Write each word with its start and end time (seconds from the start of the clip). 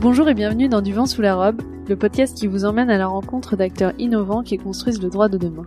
Bonjour 0.00 0.30
et 0.30 0.34
bienvenue 0.34 0.70
dans 0.70 0.80
Du 0.80 0.94
vent 0.94 1.04
sous 1.04 1.20
la 1.20 1.34
robe, 1.34 1.60
le 1.86 1.94
podcast 1.94 2.34
qui 2.34 2.46
vous 2.46 2.64
emmène 2.64 2.88
à 2.88 2.96
la 2.96 3.06
rencontre 3.06 3.54
d'acteurs 3.54 3.92
innovants 3.98 4.42
qui 4.42 4.56
construisent 4.56 5.02
le 5.02 5.10
droit 5.10 5.28
de 5.28 5.36
demain. 5.36 5.66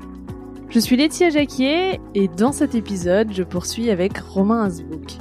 Je 0.70 0.79
suis 0.79 0.97
Laetitia 0.97 1.29
Jacquier 1.29 1.99
et 2.15 2.27
dans 2.29 2.51
cet 2.51 2.73
épisode, 2.73 3.31
je 3.31 3.43
poursuis 3.43 3.91
avec 3.91 4.17
Romain 4.17 4.63
Hasbrook. 4.63 5.19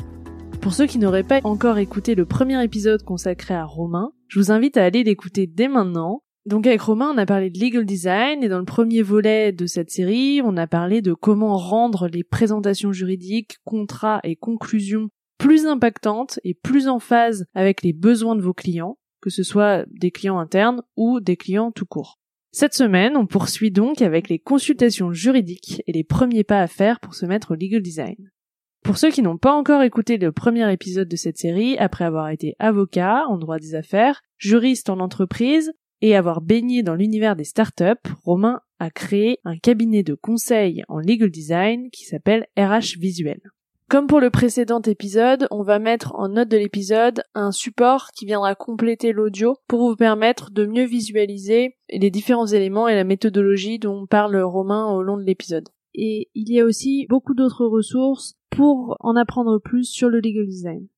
Pour 0.63 0.73
ceux 0.73 0.87
qui 0.87 0.99
n'auraient 0.99 1.25
pas 1.25 1.41
encore 1.45 1.77
écouté 1.77 2.15
le 2.15 2.25
premier 2.25 2.65
épisode 2.65 3.03
consacré 3.03 3.53
à 3.53 3.67
Romain, 3.67 4.13
je 4.29 4.39
vous 4.39 4.51
invite 4.51 4.79
à 4.79 4.85
aller 4.85 5.05
l'écouter 5.05 5.47
dès 5.47 5.69
maintenant. 5.69 6.23
Donc 6.47 6.67
avec 6.67 6.81
Romain, 6.81 7.13
on 7.15 7.19
a 7.19 7.27
parlé 7.27 7.51
de 7.51 7.61
legal 7.61 7.85
design 7.85 8.43
et 8.43 8.49
dans 8.49 8.61
le 8.61 8.65
premier 8.65 9.03
volet 9.03 9.53
de 9.53 9.67
cette 9.67 9.91
série, 9.91 10.41
on 10.43 10.57
a 10.57 10.67
parlé 10.67 11.03
de 11.03 11.13
comment 11.13 11.59
rendre 11.59 12.09
les 12.09 12.25
présentations 12.25 12.93
juridiques, 12.93 13.59
contrats 13.67 14.21
et 14.25 14.37
conclusions 14.37 15.11
plus 15.37 15.67
impactantes 15.67 16.39
et 16.45 16.55
plus 16.55 16.89
en 16.89 16.99
phase 17.01 17.45
avec 17.55 17.83
les 17.83 17.93
besoins 17.93 18.37
de 18.37 18.41
vos 18.41 18.55
clients, 18.55 18.97
que 19.23 19.31
ce 19.31 19.43
soit 19.43 19.87
des 19.89 20.11
clients 20.11 20.39
internes 20.39 20.83
ou 20.97 21.21
des 21.21 21.37
clients 21.37 21.73
tout 21.73 21.87
court. 21.87 22.19
Cette 22.51 22.75
semaine, 22.75 23.17
on 23.17 23.27
poursuit 23.27 23.71
donc 23.71 24.03
avec 24.03 24.29
les 24.29 24.39
consultations 24.39 25.13
juridiques 25.13 25.83
et 25.87 25.93
les 25.93 26.05
premiers 26.05 26.45
pas 26.45 26.61
à 26.61 26.67
faire 26.67 27.01
pour 27.01 27.15
se 27.15 27.25
mettre 27.25 27.53
au 27.53 27.55
legal 27.55 27.81
design. 27.81 28.31
Pour 28.85 28.99
ceux 28.99 29.11
qui 29.11 29.23
n'ont 29.23 29.39
pas 29.39 29.55
encore 29.55 29.83
écouté 29.83 30.19
le 30.19 30.33
premier 30.33 30.71
épisode 30.71 31.09
de 31.09 31.17
cette 31.17 31.39
série, 31.39 31.79
après 31.79 32.05
avoir 32.05 32.29
été 32.29 32.57
avocat 32.59 33.25
en 33.29 33.39
droit 33.39 33.59
des 33.59 33.75
affaires, 33.75 34.21
juriste 34.39 34.91
en 34.91 34.99
entreprise 34.99 35.73
et 36.03 36.17
avoir 36.17 36.41
baigné 36.41 36.83
dans 36.83 36.97
l'univers 36.97 37.37
des 37.37 37.45
startups, 37.45 38.11
Romain 38.25 38.61
a 38.81 38.91
créé 38.91 39.39
un 39.45 39.57
cabinet 39.57 40.03
de 40.03 40.15
conseil 40.15 40.83
en 40.89 40.99
legal 40.99 41.31
design 41.31 41.91
qui 41.91 42.05
s'appelle 42.05 42.47
RH 42.59 42.99
Visuel. 42.99 43.41
Comme 43.93 44.07
pour 44.07 44.21
le 44.21 44.31
précédent 44.31 44.81
épisode, 44.81 45.47
on 45.51 45.63
va 45.63 45.79
mettre 45.79 46.15
en 46.15 46.31
note 46.31 46.49
de 46.49 46.57
l'épisode 46.57 47.25
un 47.35 47.53
support 47.53 48.09
qui 48.17 48.25
viendra 48.25 48.55
compléter 48.55 49.13
l'audio 49.13 49.59
pour 49.69 49.87
vous 49.87 49.97
permettre 49.97 50.51
de 50.51 50.65
mieux 50.65 50.87
visualiser 50.87 51.77
les 51.91 52.11
différents 52.11 52.47
éléments 52.47 52.89
et 52.89 52.95
la 52.95 53.05
méthodologie 53.05 53.79
dont 53.79 54.07
parle 54.07 54.39
Romain 54.39 54.87
au 54.87 55.03
long 55.03 55.19
de 55.19 55.25
l'épisode. 55.25 55.69
Et 55.93 56.31
il 56.35 56.51
y 56.51 56.59
a 56.59 56.65
aussi 56.65 57.05
beaucoup 57.11 57.35
d'autres 57.35 57.67
ressources 57.67 58.39
pour 58.49 58.97
en 59.01 59.15
apprendre 59.15 59.59
plus 59.59 59.85
sur 59.85 60.09
le 60.09 60.21
legal 60.21 60.47
design. 60.47 60.89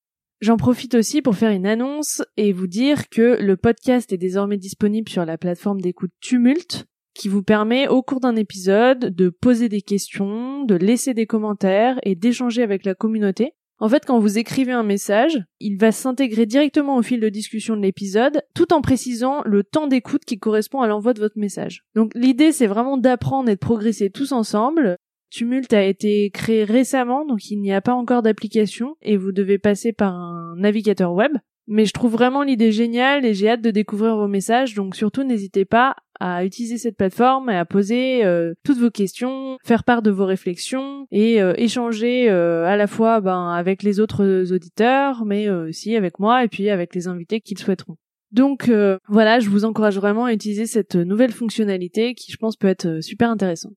J'en 0.40 0.56
profite 0.56 0.94
aussi 0.94 1.20
pour 1.20 1.34
faire 1.34 1.50
une 1.50 1.66
annonce 1.66 2.22
et 2.36 2.52
vous 2.52 2.68
dire 2.68 3.08
que 3.08 3.42
le 3.42 3.56
podcast 3.56 4.12
est 4.12 4.18
désormais 4.18 4.56
disponible 4.56 5.08
sur 5.08 5.24
la 5.24 5.36
plateforme 5.36 5.80
d'écoute 5.80 6.12
Tumult, 6.20 6.86
qui 7.14 7.28
vous 7.28 7.42
permet 7.42 7.88
au 7.88 8.02
cours 8.02 8.20
d'un 8.20 8.36
épisode 8.36 9.14
de 9.14 9.28
poser 9.28 9.68
des 9.68 9.82
questions, 9.82 10.64
de 10.64 10.74
laisser 10.74 11.14
des 11.14 11.26
commentaires 11.26 11.98
et 12.02 12.14
d'échanger 12.14 12.62
avec 12.62 12.84
la 12.84 12.94
communauté. 12.94 13.52
En 13.78 13.88
fait, 13.88 14.04
quand 14.06 14.18
vous 14.18 14.38
écrivez 14.38 14.72
un 14.72 14.84
message, 14.84 15.42
il 15.58 15.78
va 15.78 15.90
s'intégrer 15.90 16.46
directement 16.46 16.96
au 16.96 17.02
fil 17.02 17.20
de 17.20 17.28
discussion 17.28 17.76
de 17.76 17.82
l'épisode, 17.82 18.42
tout 18.54 18.72
en 18.72 18.80
précisant 18.80 19.42
le 19.44 19.64
temps 19.64 19.88
d'écoute 19.88 20.24
qui 20.24 20.38
correspond 20.38 20.80
à 20.80 20.86
l'envoi 20.86 21.12
de 21.12 21.20
votre 21.20 21.38
message. 21.38 21.84
Donc 21.94 22.12
l'idée, 22.14 22.52
c'est 22.52 22.68
vraiment 22.68 22.96
d'apprendre 22.96 23.50
et 23.50 23.54
de 23.54 23.60
progresser 23.60 24.10
tous 24.10 24.32
ensemble. 24.32 24.96
Tumult 25.30 25.72
a 25.72 25.82
été 25.82 26.30
créé 26.30 26.62
récemment, 26.62 27.26
donc 27.26 27.50
il 27.50 27.60
n'y 27.60 27.72
a 27.72 27.80
pas 27.80 27.94
encore 27.94 28.22
d'application 28.22 28.96
et 29.02 29.16
vous 29.16 29.32
devez 29.32 29.58
passer 29.58 29.92
par 29.92 30.14
un 30.14 30.54
navigateur 30.56 31.12
web. 31.12 31.32
Mais 31.66 31.86
je 31.86 31.92
trouve 31.92 32.12
vraiment 32.12 32.42
l'idée 32.42 32.70
géniale 32.70 33.24
et 33.24 33.34
j'ai 33.34 33.48
hâte 33.48 33.62
de 33.62 33.70
découvrir 33.70 34.16
vos 34.16 34.28
messages, 34.28 34.74
donc 34.74 34.94
surtout 34.94 35.24
n'hésitez 35.24 35.64
pas 35.64 35.96
à 36.20 36.44
utiliser 36.44 36.78
cette 36.78 36.96
plateforme 36.96 37.50
et 37.50 37.56
à 37.56 37.64
poser 37.64 38.24
euh, 38.24 38.54
toutes 38.64 38.78
vos 38.78 38.90
questions, 38.90 39.58
faire 39.64 39.84
part 39.84 40.02
de 40.02 40.10
vos 40.10 40.26
réflexions 40.26 41.06
et 41.10 41.42
euh, 41.42 41.54
échanger 41.56 42.30
euh, 42.30 42.64
à 42.64 42.76
la 42.76 42.86
fois 42.86 43.20
ben, 43.20 43.50
avec 43.50 43.82
les 43.82 44.00
autres 44.00 44.52
auditeurs, 44.52 45.24
mais 45.24 45.48
aussi 45.50 45.96
avec 45.96 46.18
moi 46.18 46.44
et 46.44 46.48
puis 46.48 46.70
avec 46.70 46.94
les 46.94 47.08
invités 47.08 47.40
qu'ils 47.40 47.58
souhaiteront. 47.58 47.96
Donc 48.32 48.68
voilà, 49.08 49.38
je 49.38 49.48
vous 49.48 49.64
encourage 49.64 49.96
vraiment 49.96 50.24
à 50.24 50.32
utiliser 50.32 50.66
cette 50.66 50.96
nouvelle 50.96 51.30
fonctionnalité 51.30 52.14
qui 52.14 52.32
je 52.32 52.36
pense 52.36 52.56
peut 52.56 52.66
être 52.66 53.00
super 53.00 53.30
intéressante. 53.30 53.76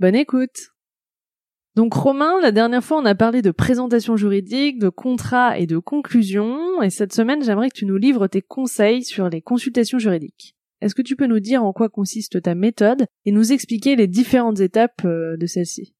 Bonne 0.00 0.16
écoute 0.16 0.70
donc 1.76 1.92
Romain, 1.94 2.40
la 2.40 2.52
dernière 2.52 2.84
fois 2.84 2.98
on 2.98 3.04
a 3.04 3.16
parlé 3.16 3.42
de 3.42 3.50
présentation 3.50 4.16
juridique, 4.16 4.78
de 4.78 4.88
contrat 4.88 5.58
et 5.58 5.66
de 5.66 5.78
conclusion, 5.78 6.80
et 6.82 6.90
cette 6.90 7.12
semaine 7.12 7.42
j'aimerais 7.42 7.68
que 7.68 7.76
tu 7.76 7.84
nous 7.84 7.96
livres 7.96 8.28
tes 8.28 8.42
conseils 8.42 9.02
sur 9.02 9.28
les 9.28 9.42
consultations 9.42 9.98
juridiques. 9.98 10.54
Est-ce 10.84 10.94
que 10.94 11.00
tu 11.00 11.16
peux 11.16 11.26
nous 11.26 11.40
dire 11.40 11.64
en 11.64 11.72
quoi 11.72 11.88
consiste 11.88 12.42
ta 12.42 12.54
méthode 12.54 13.06
et 13.24 13.32
nous 13.32 13.52
expliquer 13.52 13.96
les 13.96 14.06
différentes 14.06 14.60
étapes 14.60 15.06
euh, 15.06 15.34
de 15.38 15.46
celle-ci? 15.46 15.94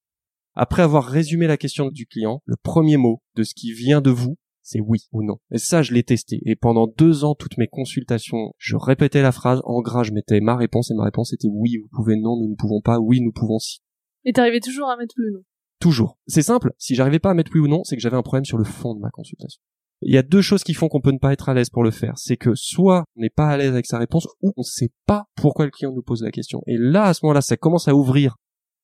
Après 0.53 0.83
avoir 0.83 1.07
résumé 1.07 1.47
la 1.47 1.57
question 1.57 1.89
du 1.89 2.05
client, 2.05 2.43
le 2.45 2.57
premier 2.63 2.99
mot 2.99 3.23
de 3.35 3.45
ce 3.45 3.55
qui 3.55 3.73
vient 3.73 4.03
de 4.03 4.11
vous, 4.11 4.37
c'est 4.61 4.81
oui 4.81 4.99
ou 5.13 5.23
non. 5.23 5.39
Et 5.51 5.57
ça, 5.57 5.81
je 5.81 5.95
l'ai 5.95 6.03
testé. 6.03 6.43
Et 6.45 6.55
pendant 6.55 6.87
deux 6.87 7.25
ans, 7.25 7.35
toutes 7.35 7.57
mes 7.57 7.67
consultations, 7.67 8.53
je 8.59 8.77
répétais 8.77 9.23
la 9.23 9.33
phrase, 9.33 9.63
en 9.65 9.81
gras, 9.81 10.03
je 10.03 10.13
mettais 10.13 10.41
ma 10.41 10.55
réponse, 10.55 10.91
et 10.91 10.95
ma 10.95 11.05
réponse 11.05 11.33
était 11.33 11.49
oui, 11.51 11.79
vous 11.79 11.89
pouvez, 11.91 12.17
non, 12.17 12.37
nous 12.37 12.51
ne 12.51 12.55
pouvons 12.55 12.83
pas, 12.83 12.99
oui, 12.99 13.23
nous 13.23 13.33
pouvons 13.33 13.59
si. 13.59 13.79
Et 14.27 14.35
t'arrivais 14.35 14.61
toujours 14.61 14.91
à 14.91 14.99
mettre 14.99 15.15
oui 15.17 15.25
ou 15.31 15.37
non? 15.39 15.45
Toujours. 15.81 16.19
C'est 16.27 16.43
simple, 16.43 16.75
si 16.77 16.95
j'arrivais 16.95 17.21
pas 17.21 17.31
à 17.31 17.35
mettre 17.35 17.53
oui 17.55 17.61
ou 17.61 17.69
non, 17.69 17.85
c'est 17.85 17.97
que 17.97 18.03
j'avais 18.03 18.19
un 18.19 18.23
problème 18.23 18.45
sur 18.45 18.59
le 18.59 18.65
fond 18.65 18.95
de 18.95 19.01
ma 19.01 19.09
consultation. 19.09 19.63
Il 20.03 20.13
y 20.13 20.19
a 20.19 20.23
deux 20.23 20.43
choses 20.43 20.65
qui 20.65 20.75
font 20.75 20.89
qu'on 20.89 21.01
peut 21.01 21.13
ne 21.13 21.19
pas 21.19 21.33
être 21.33 21.49
à 21.49 21.55
l'aise 21.55 21.71
pour 21.71 21.83
le 21.83 21.91
faire. 21.91 22.13
C'est 22.17 22.37
que 22.37 22.55
soit 22.55 23.05
on 23.17 23.23
n'est 23.23 23.31
pas 23.31 23.49
à 23.49 23.57
l'aise 23.57 23.71
avec 23.71 23.87
sa 23.87 23.99
réponse, 23.99 24.27
ou 24.43 24.53
on 24.57 24.61
ne 24.61 24.65
sait 24.65 24.91
pas 25.07 25.25
pourquoi 25.35 25.65
le 25.65 25.71
client 25.71 25.93
nous 25.93 26.03
pose 26.03 26.23
la 26.23 26.31
question. 26.31 26.63
Et 26.67 26.77
là, 26.79 27.05
à 27.05 27.15
ce 27.15 27.25
moment-là, 27.25 27.41
ça 27.41 27.57
commence 27.57 27.89
à 27.89 27.95
ouvrir. 27.95 28.37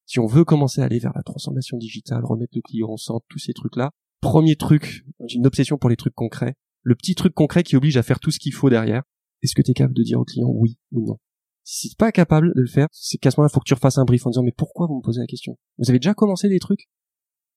Si 0.07 0.19
on 0.19 0.27
veut 0.27 0.45
commencer 0.45 0.81
à 0.81 0.85
aller 0.85 0.99
vers 0.99 1.13
la 1.15 1.23
transformation 1.23 1.77
digitale, 1.77 2.25
remettre 2.25 2.53
le 2.57 2.63
client 2.63 2.89
en 2.89 2.97
centre, 2.97 3.25
tous 3.29 3.39
ces 3.39 3.53
trucs-là, 3.53 3.91
premier 4.21 4.57
truc, 4.57 5.05
j'ai 5.27 5.37
une 5.37 5.47
obsession 5.47 5.79
pour 5.79 5.91
les 5.91 5.97
trucs 5.97 6.15
concrets. 6.15 6.55
Le 6.83 6.95
petit 6.95 7.15
truc 7.15 7.35
concret 7.35 7.63
qui 7.63 7.77
oblige 7.77 7.97
à 7.97 8.03
faire 8.03 8.19
tout 8.19 8.31
ce 8.31 8.39
qu'il 8.39 8.55
faut 8.55 8.71
derrière. 8.71 9.03
Est-ce 9.43 9.55
que 9.55 9.63
tu 9.63 9.71
es 9.71 9.75
capable 9.75 9.95
de 9.95 10.03
dire 10.03 10.19
au 10.19 10.25
client 10.25 10.49
oui 10.49 10.79
ou 10.93 11.07
non? 11.07 11.19
Si 11.63 11.91
t'es 11.91 11.97
pas 11.97 12.11
capable 12.11 12.49
de 12.55 12.61
le 12.61 12.67
faire, 12.67 12.89
c'est 12.91 13.19
qu'à 13.19 13.31
ce 13.31 13.39
moment-là, 13.39 13.51
faut 13.53 13.61
que 13.61 13.69
tu 13.69 13.75
refasses 13.75 13.99
un 13.99 14.05
brief 14.05 14.27
en 14.27 14.31
disant 14.31 14.43
mais 14.43 14.55
pourquoi 14.57 14.87
vous 14.87 14.97
me 14.97 15.03
posez 15.03 15.21
la 15.21 15.27
question? 15.27 15.57
Vous 15.79 15.91
avez 15.91 15.99
déjà 15.99 16.15
commencé 16.15 16.49
des 16.49 16.59
trucs? 16.59 16.89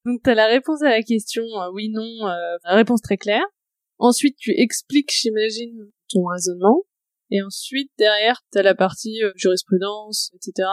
Donc 0.05 0.21
t'as 0.23 0.35
la 0.35 0.47
réponse 0.47 0.81
à 0.81 0.89
la 0.89 1.01
question 1.01 1.43
euh, 1.43 1.71
oui 1.73 1.89
non, 1.89 2.27
euh, 2.27 2.57
réponse 2.63 3.01
très 3.01 3.17
claire. 3.17 3.45
Ensuite 3.97 4.37
tu 4.37 4.51
expliques, 4.51 5.11
j'imagine, 5.13 5.91
ton 6.09 6.25
raisonnement. 6.25 6.83
Et 7.31 7.41
ensuite 7.41 7.91
derrière 7.97 8.41
t'as 8.51 8.63
la 8.63 8.75
partie 8.75 9.23
euh, 9.23 9.31
jurisprudence, 9.35 10.31
etc. 10.35 10.67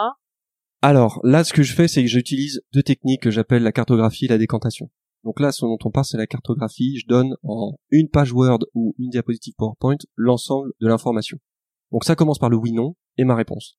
Alors 0.82 1.20
là, 1.24 1.44
ce 1.44 1.52
que 1.52 1.62
je 1.62 1.74
fais, 1.74 1.88
c'est 1.88 2.02
que 2.02 2.08
j'utilise 2.08 2.62
deux 2.72 2.82
techniques 2.82 3.22
que 3.22 3.30
j'appelle 3.30 3.62
la 3.62 3.72
cartographie 3.72 4.24
et 4.24 4.28
la 4.28 4.38
décantation. 4.38 4.90
Donc 5.24 5.38
là, 5.40 5.52
ce 5.52 5.66
dont 5.66 5.78
on 5.84 5.90
parle, 5.90 6.06
c'est 6.06 6.16
la 6.16 6.26
cartographie. 6.26 6.98
Je 6.98 7.06
donne 7.06 7.36
en 7.42 7.74
une 7.90 8.08
page 8.08 8.32
Word 8.32 8.60
ou 8.74 8.94
une 8.98 9.10
diapositive 9.10 9.52
PowerPoint 9.58 9.98
l'ensemble 10.16 10.72
de 10.80 10.88
l'information. 10.88 11.38
Donc 11.92 12.04
ça 12.04 12.16
commence 12.16 12.38
par 12.38 12.48
le 12.48 12.56
oui-non, 12.56 12.94
et 13.18 13.24
ma 13.24 13.34
réponse. 13.34 13.76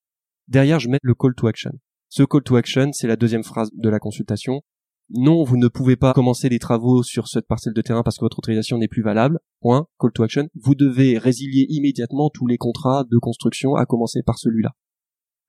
Derrière, 0.48 0.80
je 0.80 0.90
mets 0.90 1.00
le 1.02 1.16
call 1.16 1.34
to 1.36 1.48
action. 1.48 1.72
Ce 2.10 2.24
call 2.24 2.44
to 2.44 2.56
action, 2.56 2.92
c'est 2.92 3.08
la 3.08 3.16
deuxième 3.16 3.44
phrase 3.44 3.70
de 3.74 3.90
la 3.90 4.00
consultation. 4.00 4.62
Non, 5.14 5.44
vous 5.44 5.58
ne 5.58 5.68
pouvez 5.68 5.98
pas 5.98 6.14
commencer 6.14 6.48
les 6.48 6.60
travaux 6.60 7.04
sur 7.04 7.28
cette 7.28 7.46
parcelle 7.46 7.74
de 7.74 7.82
terrain 7.82 8.02
parce 8.02 8.18
que 8.18 8.24
votre 8.24 8.40
autorisation 8.40 8.78
n'est 8.78 8.88
plus 8.88 9.02
valable. 9.02 9.40
Point. 9.60 9.88
Call 10.00 10.12
to 10.14 10.24
action. 10.24 10.48
Vous 10.56 10.74
devez 10.74 11.18
résilier 11.18 11.66
immédiatement 11.70 12.30
tous 12.30 12.48
les 12.48 12.58
contrats 12.58 13.04
de 13.10 13.18
construction 13.18 13.76
à 13.76 13.86
commencer 13.86 14.22
par 14.24 14.38
celui-là. 14.38 14.72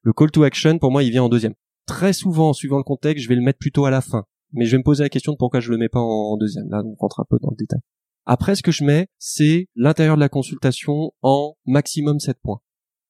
Le 0.03 0.13
call 0.13 0.33
to 0.33 0.43
action, 0.43 0.79
pour 0.79 0.91
moi, 0.91 1.05
il 1.05 1.11
vient 1.11 1.23
en 1.23 1.29
deuxième. 1.29 1.55
Très 1.87 2.13
souvent, 2.13 2.53
suivant 2.53 2.79
le 2.79 2.83
contexte, 2.83 3.23
je 3.23 3.29
vais 3.29 3.37
le 3.37 3.43
mettre 3.43 3.61
plutôt 3.61 3.85
à 3.85 3.91
la 3.91 4.01
fin. 4.01 4.25
Mais 4.53 4.65
je 4.65 4.73
vais 4.73 4.79
me 4.79 4.83
poser 4.83 5.05
la 5.05 5.09
question 5.09 5.33
de 5.33 5.37
pourquoi 5.37 5.61
je 5.61 5.71
le 5.71 5.79
mets 5.79 5.89
pas 5.89 6.01
en 6.01 6.37
deuxième. 6.37 6.69
Là, 6.69 6.83
on 6.85 6.95
rentre 6.97 7.21
un 7.21 7.27
peu 7.29 7.39
dans 7.41 7.51
le 7.51 7.57
détail. 7.57 7.81
Après, 8.27 8.57
ce 8.57 8.63
que 8.63 8.73
je 8.73 8.85
mets, 8.85 9.09
c'est 9.19 9.69
l'intérieur 9.77 10.17
de 10.17 10.21
la 10.21 10.29
consultation 10.29 11.13
en 11.23 11.55
maximum 11.67 12.19
7 12.19 12.37
points. 12.43 12.61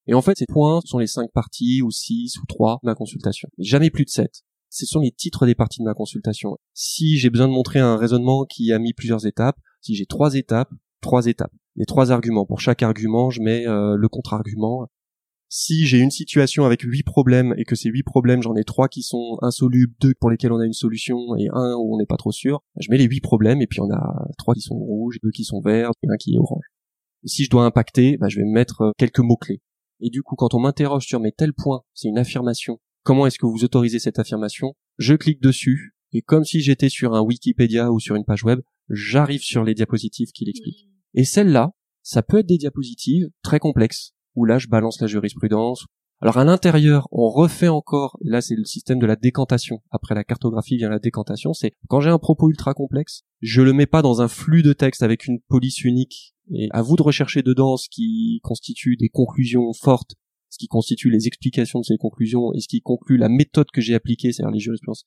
Et 0.06 0.14
en 0.14 0.22
fait, 0.22 0.36
ces 0.36 0.46
points 0.46 0.80
sont 0.84 0.98
les 0.98 1.06
cinq 1.06 1.30
parties, 1.32 1.80
ou 1.82 1.90
six, 1.90 2.36
ou 2.38 2.46
trois 2.46 2.78
de 2.82 2.88
ma 2.88 2.94
consultation. 2.94 3.48
Jamais 3.58 3.90
plus 3.90 4.04
de 4.04 4.10
sept. 4.10 4.42
Ce 4.72 4.86
sont 4.86 5.00
les 5.00 5.10
titres 5.10 5.44
des 5.44 5.54
parties 5.54 5.80
de 5.80 5.84
ma 5.84 5.92
consultation. 5.92 6.56
Si 6.72 7.18
j'ai 7.18 7.28
besoin 7.28 7.46
de 7.46 7.52
montrer 7.52 7.78
un 7.78 7.98
raisonnement 7.98 8.46
qui 8.46 8.72
a 8.72 8.78
mis 8.78 8.94
plusieurs 8.94 9.26
étapes, 9.26 9.58
si 9.82 9.94
j'ai 9.94 10.06
trois 10.06 10.34
étapes, 10.34 10.70
trois 11.02 11.26
étapes. 11.26 11.52
Les 11.76 11.84
trois 11.84 12.10
arguments. 12.10 12.46
Pour 12.46 12.58
chaque 12.58 12.82
argument, 12.82 13.28
je 13.28 13.42
mets 13.42 13.68
euh, 13.68 13.96
le 13.96 14.08
contre-argument. 14.08 14.88
Si 15.50 15.84
j'ai 15.84 15.98
une 15.98 16.10
situation 16.10 16.64
avec 16.64 16.80
huit 16.80 17.02
problèmes 17.02 17.52
et 17.58 17.64
que 17.64 17.76
ces 17.76 17.90
huit 17.90 18.02
problèmes, 18.02 18.42
j'en 18.42 18.56
ai 18.56 18.64
trois 18.64 18.88
qui 18.88 19.02
sont 19.02 19.36
insolubles, 19.42 19.92
deux 20.00 20.14
pour 20.18 20.30
lesquels 20.30 20.52
on 20.52 20.58
a 20.58 20.64
une 20.64 20.72
solution 20.72 21.18
et 21.36 21.48
un 21.52 21.74
où 21.74 21.94
on 21.94 21.98
n'est 21.98 22.06
pas 22.06 22.16
trop 22.16 22.32
sûr, 22.32 22.62
je 22.80 22.90
mets 22.90 22.96
les 22.96 23.04
huit 23.04 23.20
problèmes 23.20 23.60
et 23.60 23.66
puis 23.66 23.80
on 23.82 23.90
a 23.90 24.26
trois 24.38 24.54
qui 24.54 24.62
sont 24.62 24.78
rouges, 24.78 25.18
deux 25.22 25.32
qui 25.32 25.44
sont 25.44 25.60
verts 25.60 25.90
et 26.02 26.08
un 26.08 26.16
qui 26.16 26.32
est 26.32 26.38
orange. 26.38 26.64
Si 27.26 27.44
je 27.44 27.50
dois 27.50 27.66
impacter, 27.66 28.16
bah, 28.16 28.30
je 28.30 28.38
vais 28.38 28.46
mettre 28.46 28.80
euh, 28.80 28.90
quelques 28.96 29.18
mots-clés. 29.18 29.60
Et 30.00 30.08
du 30.08 30.22
coup, 30.22 30.34
quand 30.34 30.54
on 30.54 30.60
m'interroge 30.60 31.04
sur 31.04 31.20
mes 31.20 31.32
tels 31.32 31.52
points, 31.52 31.82
c'est 31.92 32.08
une 32.08 32.18
affirmation, 32.18 32.80
comment 33.02 33.26
est-ce 33.26 33.38
que 33.38 33.46
vous 33.46 33.64
autorisez 33.64 33.98
cette 33.98 34.18
affirmation? 34.18 34.74
Je 34.98 35.14
clique 35.14 35.40
dessus, 35.40 35.94
et 36.12 36.22
comme 36.22 36.44
si 36.44 36.60
j'étais 36.60 36.88
sur 36.88 37.14
un 37.14 37.20
Wikipédia 37.20 37.90
ou 37.90 38.00
sur 38.00 38.16
une 38.16 38.24
page 38.24 38.44
web, 38.44 38.60
j'arrive 38.88 39.42
sur 39.42 39.64
les 39.64 39.74
diapositives 39.74 40.32
qui 40.32 40.44
l'expliquent. 40.44 40.88
Et 41.14 41.24
celles-là, 41.24 41.72
ça 42.02 42.22
peut 42.22 42.38
être 42.38 42.46
des 42.46 42.58
diapositives 42.58 43.28
très 43.42 43.58
complexes, 43.58 44.12
où 44.34 44.44
là 44.44 44.58
je 44.58 44.68
balance 44.68 45.00
la 45.00 45.06
jurisprudence. 45.06 45.86
Alors 46.20 46.38
à 46.38 46.44
l'intérieur, 46.44 47.08
on 47.10 47.28
refait 47.28 47.68
encore, 47.68 48.16
là 48.22 48.40
c'est 48.40 48.54
le 48.54 48.64
système 48.64 49.00
de 49.00 49.06
la 49.06 49.16
décantation. 49.16 49.82
Après 49.90 50.14
la 50.14 50.22
cartographie 50.22 50.76
vient 50.76 50.88
la 50.88 51.00
décantation, 51.00 51.52
c'est 51.52 51.72
quand 51.88 52.00
j'ai 52.00 52.10
un 52.10 52.18
propos 52.18 52.48
ultra 52.48 52.74
complexe, 52.74 53.22
je 53.40 53.62
le 53.62 53.72
mets 53.72 53.86
pas 53.86 54.02
dans 54.02 54.22
un 54.22 54.28
flux 54.28 54.62
de 54.62 54.72
texte 54.72 55.02
avec 55.02 55.26
une 55.26 55.40
police 55.48 55.82
unique 55.82 56.34
Et 56.50 56.68
à 56.70 56.82
vous 56.82 56.96
de 56.96 57.02
rechercher 57.02 57.42
dedans 57.42 57.76
ce 57.76 57.88
qui 57.90 58.40
constitue 58.42 58.96
des 58.96 59.08
conclusions 59.08 59.72
fortes, 59.72 60.14
ce 60.52 60.58
qui 60.58 60.68
constitue 60.68 61.08
les 61.08 61.26
explications 61.26 61.80
de 61.80 61.84
ces 61.86 61.96
conclusions 61.96 62.52
et 62.52 62.60
ce 62.60 62.68
qui 62.68 62.82
conclut 62.82 63.16
la 63.16 63.30
méthode 63.30 63.70
que 63.72 63.80
j'ai 63.80 63.94
appliquée, 63.94 64.32
c'est-à-dire 64.32 64.52
les 64.52 64.60
jurisprudences. 64.60 65.06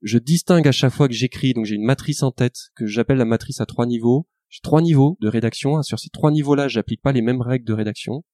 Je 0.00 0.16
distingue 0.16 0.66
à 0.66 0.72
chaque 0.72 0.94
fois 0.94 1.08
que 1.08 1.14
j'écris, 1.14 1.52
donc 1.52 1.66
j'ai 1.66 1.74
une 1.74 1.84
matrice 1.84 2.22
en 2.22 2.32
tête 2.32 2.56
que 2.74 2.86
j'appelle 2.86 3.18
la 3.18 3.26
matrice 3.26 3.60
à 3.60 3.66
trois 3.66 3.84
niveaux. 3.84 4.26
J'ai 4.48 4.60
trois 4.62 4.80
niveaux 4.80 5.18
de 5.20 5.28
rédaction. 5.28 5.82
Sur 5.82 5.98
ces 5.98 6.08
trois 6.08 6.30
niveaux-là, 6.30 6.68
j'applique 6.68 7.02
pas 7.02 7.12
les 7.12 7.20
mêmes 7.20 7.42
règles 7.42 7.66
de 7.66 7.74
rédaction. 7.74 8.24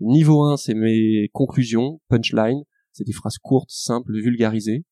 Niveau 0.00 0.42
1, 0.42 0.56
c'est 0.56 0.74
mes 0.74 1.30
conclusions, 1.32 2.00
punchline. 2.08 2.64
C'est 2.90 3.04
des 3.04 3.12
phrases 3.12 3.38
courtes, 3.38 3.70
simples, 3.70 4.18
vulgarisées. 4.18 4.84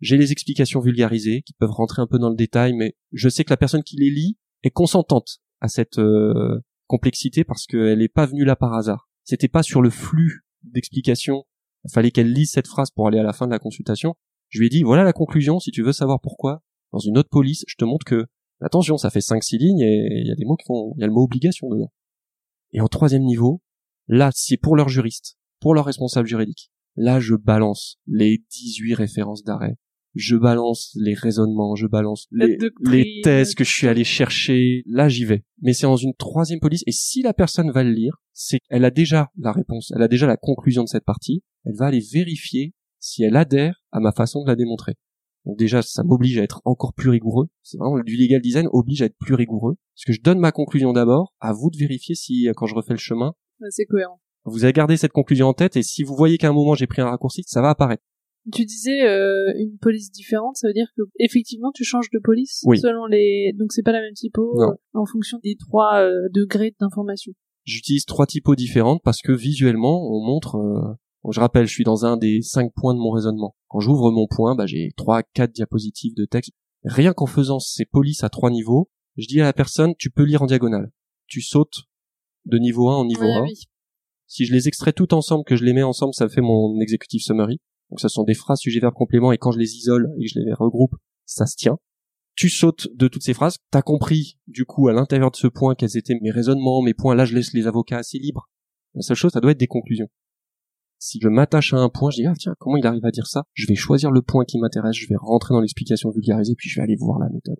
J'ai 0.00 0.16
les 0.16 0.32
explications 0.32 0.80
vulgarisées 0.80 1.42
qui 1.42 1.52
peuvent 1.52 1.70
rentrer 1.70 2.02
un 2.02 2.08
peu 2.08 2.18
dans 2.18 2.30
le 2.30 2.36
détail, 2.36 2.72
mais 2.72 2.96
je 3.12 3.28
sais 3.28 3.44
que 3.44 3.50
la 3.50 3.56
personne 3.56 3.84
qui 3.84 3.96
les 3.96 4.10
lit 4.10 4.38
est 4.64 4.70
consentante 4.70 5.38
à 5.60 5.68
cette 5.68 5.98
euh, 6.00 6.58
complexité 6.88 7.44
parce 7.44 7.66
qu'elle 7.66 8.00
n'est 8.00 8.08
pas 8.08 8.26
venue 8.26 8.44
là 8.44 8.56
par 8.56 8.74
hasard. 8.74 9.07
C'était 9.28 9.48
pas 9.48 9.62
sur 9.62 9.82
le 9.82 9.90
flux 9.90 10.46
d'explications. 10.62 11.44
Il 11.84 11.92
fallait 11.92 12.10
qu'elle 12.10 12.32
lise 12.32 12.50
cette 12.50 12.66
phrase 12.66 12.90
pour 12.90 13.08
aller 13.08 13.18
à 13.18 13.22
la 13.22 13.34
fin 13.34 13.44
de 13.44 13.50
la 13.50 13.58
consultation. 13.58 14.14
Je 14.48 14.58
lui 14.58 14.68
ai 14.68 14.70
dit, 14.70 14.82
voilà 14.82 15.04
la 15.04 15.12
conclusion, 15.12 15.60
si 15.60 15.70
tu 15.70 15.82
veux 15.82 15.92
savoir 15.92 16.18
pourquoi. 16.22 16.62
Dans 16.92 16.98
une 16.98 17.18
autre 17.18 17.28
police, 17.28 17.62
je 17.68 17.74
te 17.76 17.84
montre 17.84 18.06
que, 18.06 18.24
attention, 18.62 18.96
ça 18.96 19.10
fait 19.10 19.18
5-6 19.18 19.58
lignes 19.58 19.80
et 19.80 20.08
il 20.22 20.26
y 20.26 20.30
a 20.30 20.34
des 20.34 20.46
mots 20.46 20.56
qui 20.56 20.64
font, 20.64 20.94
il 20.96 21.02
y 21.02 21.04
a 21.04 21.06
le 21.06 21.12
mot 21.12 21.24
obligation 21.24 21.68
dedans. 21.68 21.92
Et 22.72 22.80
en 22.80 22.88
troisième 22.88 23.22
niveau, 23.22 23.60
là, 24.06 24.30
c'est 24.32 24.56
pour 24.56 24.76
leur 24.76 24.88
juriste, 24.88 25.36
pour 25.60 25.74
leur 25.74 25.84
responsable 25.84 26.26
juridique. 26.26 26.70
Là, 26.96 27.20
je 27.20 27.34
balance 27.34 27.98
les 28.06 28.42
18 28.50 28.94
références 28.94 29.44
d'arrêt, 29.44 29.76
je 30.14 30.36
balance 30.36 30.96
les 30.96 31.14
raisonnements, 31.14 31.74
je 31.74 31.86
balance 31.86 32.26
les, 32.30 32.58
les 32.80 33.20
thèses 33.22 33.54
que 33.54 33.64
je 33.64 33.70
suis 33.70 33.86
allé 33.86 34.04
chercher. 34.04 34.82
Là, 34.86 35.08
j'y 35.08 35.24
vais. 35.24 35.44
Mais 35.62 35.72
c'est 35.72 35.86
dans 35.86 35.96
une 35.96 36.14
troisième 36.14 36.60
police. 36.60 36.82
Et 36.86 36.92
si 36.92 37.22
la 37.22 37.34
personne 37.34 37.70
va 37.70 37.84
le 37.84 37.92
lire, 37.92 38.22
c'est 38.32 38.58
qu'elle 38.60 38.84
a 38.84 38.90
déjà 38.90 39.30
la 39.38 39.52
réponse, 39.52 39.92
elle 39.94 40.02
a 40.02 40.08
déjà 40.08 40.26
la 40.26 40.36
conclusion 40.36 40.82
de 40.82 40.88
cette 40.88 41.04
partie. 41.04 41.42
Elle 41.64 41.76
va 41.76 41.86
aller 41.86 42.00
vérifier 42.12 42.74
si 42.98 43.22
elle 43.22 43.36
adhère 43.36 43.84
à 43.92 44.00
ma 44.00 44.12
façon 44.12 44.42
de 44.42 44.48
la 44.48 44.56
démontrer. 44.56 44.94
Donc 45.44 45.56
déjà, 45.56 45.82
ça 45.82 46.02
m'oblige 46.02 46.38
à 46.38 46.42
être 46.42 46.60
encore 46.64 46.92
plus 46.94 47.10
rigoureux. 47.10 47.48
C'est 47.62 47.78
vraiment 47.78 47.98
du 48.00 48.16
legal 48.16 48.40
design 48.40 48.68
oblige 48.72 49.02
à 49.02 49.06
être 49.06 49.16
plus 49.18 49.34
rigoureux. 49.34 49.76
Parce 49.94 50.04
que 50.04 50.12
je 50.12 50.20
donne 50.20 50.40
ma 50.40 50.52
conclusion 50.52 50.92
d'abord, 50.92 51.32
à 51.40 51.52
vous 51.52 51.70
de 51.70 51.78
vérifier 51.78 52.14
si, 52.14 52.48
quand 52.54 52.66
je 52.66 52.74
refais 52.74 52.92
le 52.92 52.98
chemin, 52.98 53.32
c'est 53.70 53.86
cohérent. 53.86 54.20
Vous 54.44 54.64
avez 54.64 54.72
gardé 54.72 54.96
cette 54.96 55.12
conclusion 55.12 55.48
en 55.48 55.54
tête 55.54 55.76
et 55.76 55.82
si 55.82 56.02
vous 56.02 56.14
voyez 56.14 56.38
qu'à 56.38 56.48
un 56.48 56.52
moment 56.52 56.74
j'ai 56.74 56.86
pris 56.86 57.02
un 57.02 57.10
raccourci, 57.10 57.42
ça 57.46 57.60
va 57.60 57.70
apparaître. 57.70 58.02
Tu 58.52 58.64
disais 58.64 59.02
euh, 59.02 59.52
une 59.56 59.78
police 59.78 60.10
différente, 60.10 60.56
ça 60.56 60.68
veut 60.68 60.74
dire 60.74 60.88
que 60.96 61.02
effectivement 61.18 61.70
tu 61.74 61.84
changes 61.84 62.10
de 62.10 62.18
police 62.22 62.64
selon 62.80 63.06
les 63.06 63.52
donc 63.58 63.72
c'est 63.72 63.82
pas 63.82 63.92
la 63.92 64.00
même 64.00 64.14
typo 64.14 64.60
euh, 64.60 64.74
en 64.94 65.06
fonction 65.06 65.38
des 65.42 65.56
trois 65.56 66.00
euh, 66.00 66.28
degrés 66.32 66.74
d'information. 66.80 67.32
J'utilise 67.64 68.06
trois 68.06 68.26
typos 68.26 68.54
différentes 68.54 69.02
parce 69.04 69.20
que 69.20 69.32
visuellement 69.32 70.10
on 70.10 70.24
montre 70.24 70.96
je 71.30 71.40
rappelle, 71.40 71.66
je 71.66 71.72
suis 71.72 71.84
dans 71.84 72.04
un 72.04 72.16
des 72.16 72.42
cinq 72.42 72.72
points 72.74 72.94
de 72.94 72.98
mon 72.98 73.10
raisonnement. 73.10 73.54
Quand 73.68 73.80
j'ouvre 73.80 74.10
mon 74.10 74.26
point, 74.26 74.54
bah, 74.54 74.66
j'ai 74.66 74.92
trois, 74.96 75.22
quatre 75.22 75.52
diapositives 75.52 76.14
de 76.14 76.24
texte. 76.24 76.52
Rien 76.84 77.12
qu'en 77.12 77.26
faisant 77.26 77.58
ces 77.58 77.84
polices 77.84 78.24
à 78.24 78.28
trois 78.28 78.50
niveaux, 78.50 78.90
je 79.16 79.26
dis 79.26 79.40
à 79.40 79.44
la 79.44 79.52
personne, 79.52 79.94
tu 79.98 80.10
peux 80.10 80.22
lire 80.22 80.42
en 80.42 80.46
diagonale. 80.46 80.90
Tu 81.26 81.40
sautes 81.42 81.84
de 82.46 82.58
niveau 82.58 82.88
1 82.88 82.96
en 82.96 83.04
niveau 83.04 83.24
1. 83.24 83.46
Si 84.26 84.44
je 84.44 84.52
les 84.52 84.68
extrais 84.68 84.92
tout 84.92 85.12
ensemble, 85.12 85.44
que 85.44 85.56
je 85.56 85.64
les 85.64 85.72
mets 85.72 85.82
ensemble, 85.82 86.14
ça 86.14 86.28
fait 86.28 86.40
mon 86.40 86.80
executive 86.80 87.20
summary. 87.20 87.60
Donc 87.90 88.00
ce 88.00 88.08
sont 88.08 88.24
des 88.24 88.34
phrases 88.34 88.58
sujet 88.58 88.80
verbe 88.80 88.94
complément 88.94 89.32
et 89.32 89.38
quand 89.38 89.52
je 89.52 89.58
les 89.58 89.76
isole 89.76 90.10
et 90.18 90.24
que 90.24 90.30
je 90.34 90.40
les 90.40 90.52
regroupe, 90.52 90.94
ça 91.24 91.46
se 91.46 91.56
tient. 91.56 91.78
Tu 92.34 92.48
sautes 92.48 92.88
de 92.94 93.08
toutes 93.08 93.22
ces 93.22 93.34
phrases, 93.34 93.58
t'as 93.70 93.82
compris 93.82 94.38
du 94.46 94.64
coup 94.64 94.88
à 94.88 94.92
l'intérieur 94.92 95.30
de 95.30 95.36
ce 95.36 95.48
point 95.48 95.74
quels 95.74 95.96
étaient 95.96 96.18
mes 96.22 96.30
raisonnements, 96.30 96.82
mes 96.82 96.94
points. 96.94 97.14
Là, 97.14 97.24
je 97.24 97.34
laisse 97.34 97.52
les 97.52 97.66
avocats 97.66 97.98
assez 97.98 98.18
libres. 98.18 98.48
La 98.94 99.02
seule 99.02 99.16
chose, 99.16 99.32
ça 99.32 99.40
doit 99.40 99.50
être 99.50 99.58
des 99.58 99.66
conclusions. 99.66 100.08
Si 101.00 101.18
je 101.22 101.28
m'attache 101.28 101.72
à 101.74 101.78
un 101.78 101.88
point, 101.88 102.10
je 102.10 102.16
dis 102.22 102.26
ah 102.26 102.34
tiens 102.38 102.54
comment 102.58 102.76
il 102.76 102.86
arrive 102.86 103.04
à 103.04 103.10
dire 103.10 103.26
ça? 103.26 103.44
Je 103.54 103.66
vais 103.66 103.74
choisir 103.74 104.10
le 104.10 104.22
point 104.22 104.44
qui 104.44 104.58
m'intéresse, 104.58 104.96
je 104.96 105.08
vais 105.08 105.16
rentrer 105.16 105.54
dans 105.54 105.60
l'explication 105.60 106.10
vulgarisée, 106.10 106.54
puis 106.56 106.68
je 106.68 106.76
vais 106.76 106.82
aller 106.82 106.96
voir 106.96 107.18
la 107.18 107.28
méthode. 107.28 107.58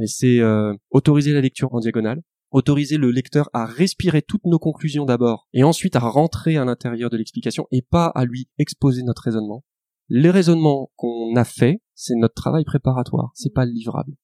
Et 0.00 0.06
c'est 0.06 0.40
euh, 0.40 0.74
autoriser 0.90 1.32
la 1.32 1.40
lecture 1.40 1.74
en 1.74 1.80
diagonale, 1.80 2.22
autoriser 2.50 2.96
le 2.96 3.10
lecteur 3.10 3.50
à 3.52 3.66
respirer 3.66 4.22
toutes 4.22 4.44
nos 4.44 4.58
conclusions 4.58 5.04
d'abord 5.04 5.48
et 5.52 5.64
ensuite 5.64 5.96
à 5.96 6.00
rentrer 6.00 6.56
à 6.56 6.64
l'intérieur 6.64 7.10
de 7.10 7.16
l'explication 7.16 7.66
et 7.70 7.82
pas 7.82 8.06
à 8.06 8.24
lui 8.24 8.48
exposer 8.58 9.02
notre 9.02 9.22
raisonnement. 9.22 9.64
Les 10.08 10.30
raisonnements 10.30 10.90
qu'on 10.96 11.36
a 11.36 11.44
fait, 11.44 11.82
c'est 11.94 12.14
notre 12.14 12.34
travail 12.34 12.64
préparatoire, 12.64 13.30
c'est 13.34 13.52
pas 13.52 13.66
le 13.66 13.72
livrable. 13.72 14.14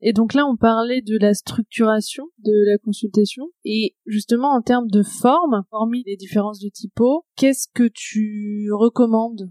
Et 0.00 0.12
donc 0.12 0.34
là, 0.34 0.46
on 0.46 0.56
parlait 0.56 1.00
de 1.00 1.16
la 1.18 1.32
structuration 1.32 2.24
de 2.38 2.52
la 2.70 2.78
consultation. 2.78 3.44
Et 3.64 3.96
justement, 4.04 4.54
en 4.54 4.60
termes 4.60 4.88
de 4.88 5.02
forme, 5.02 5.64
hormis 5.70 6.02
les 6.06 6.16
différences 6.16 6.60
de 6.60 6.68
typo, 6.68 7.24
qu'est-ce 7.36 7.68
que 7.72 7.88
tu 7.92 8.68
recommandes? 8.72 9.50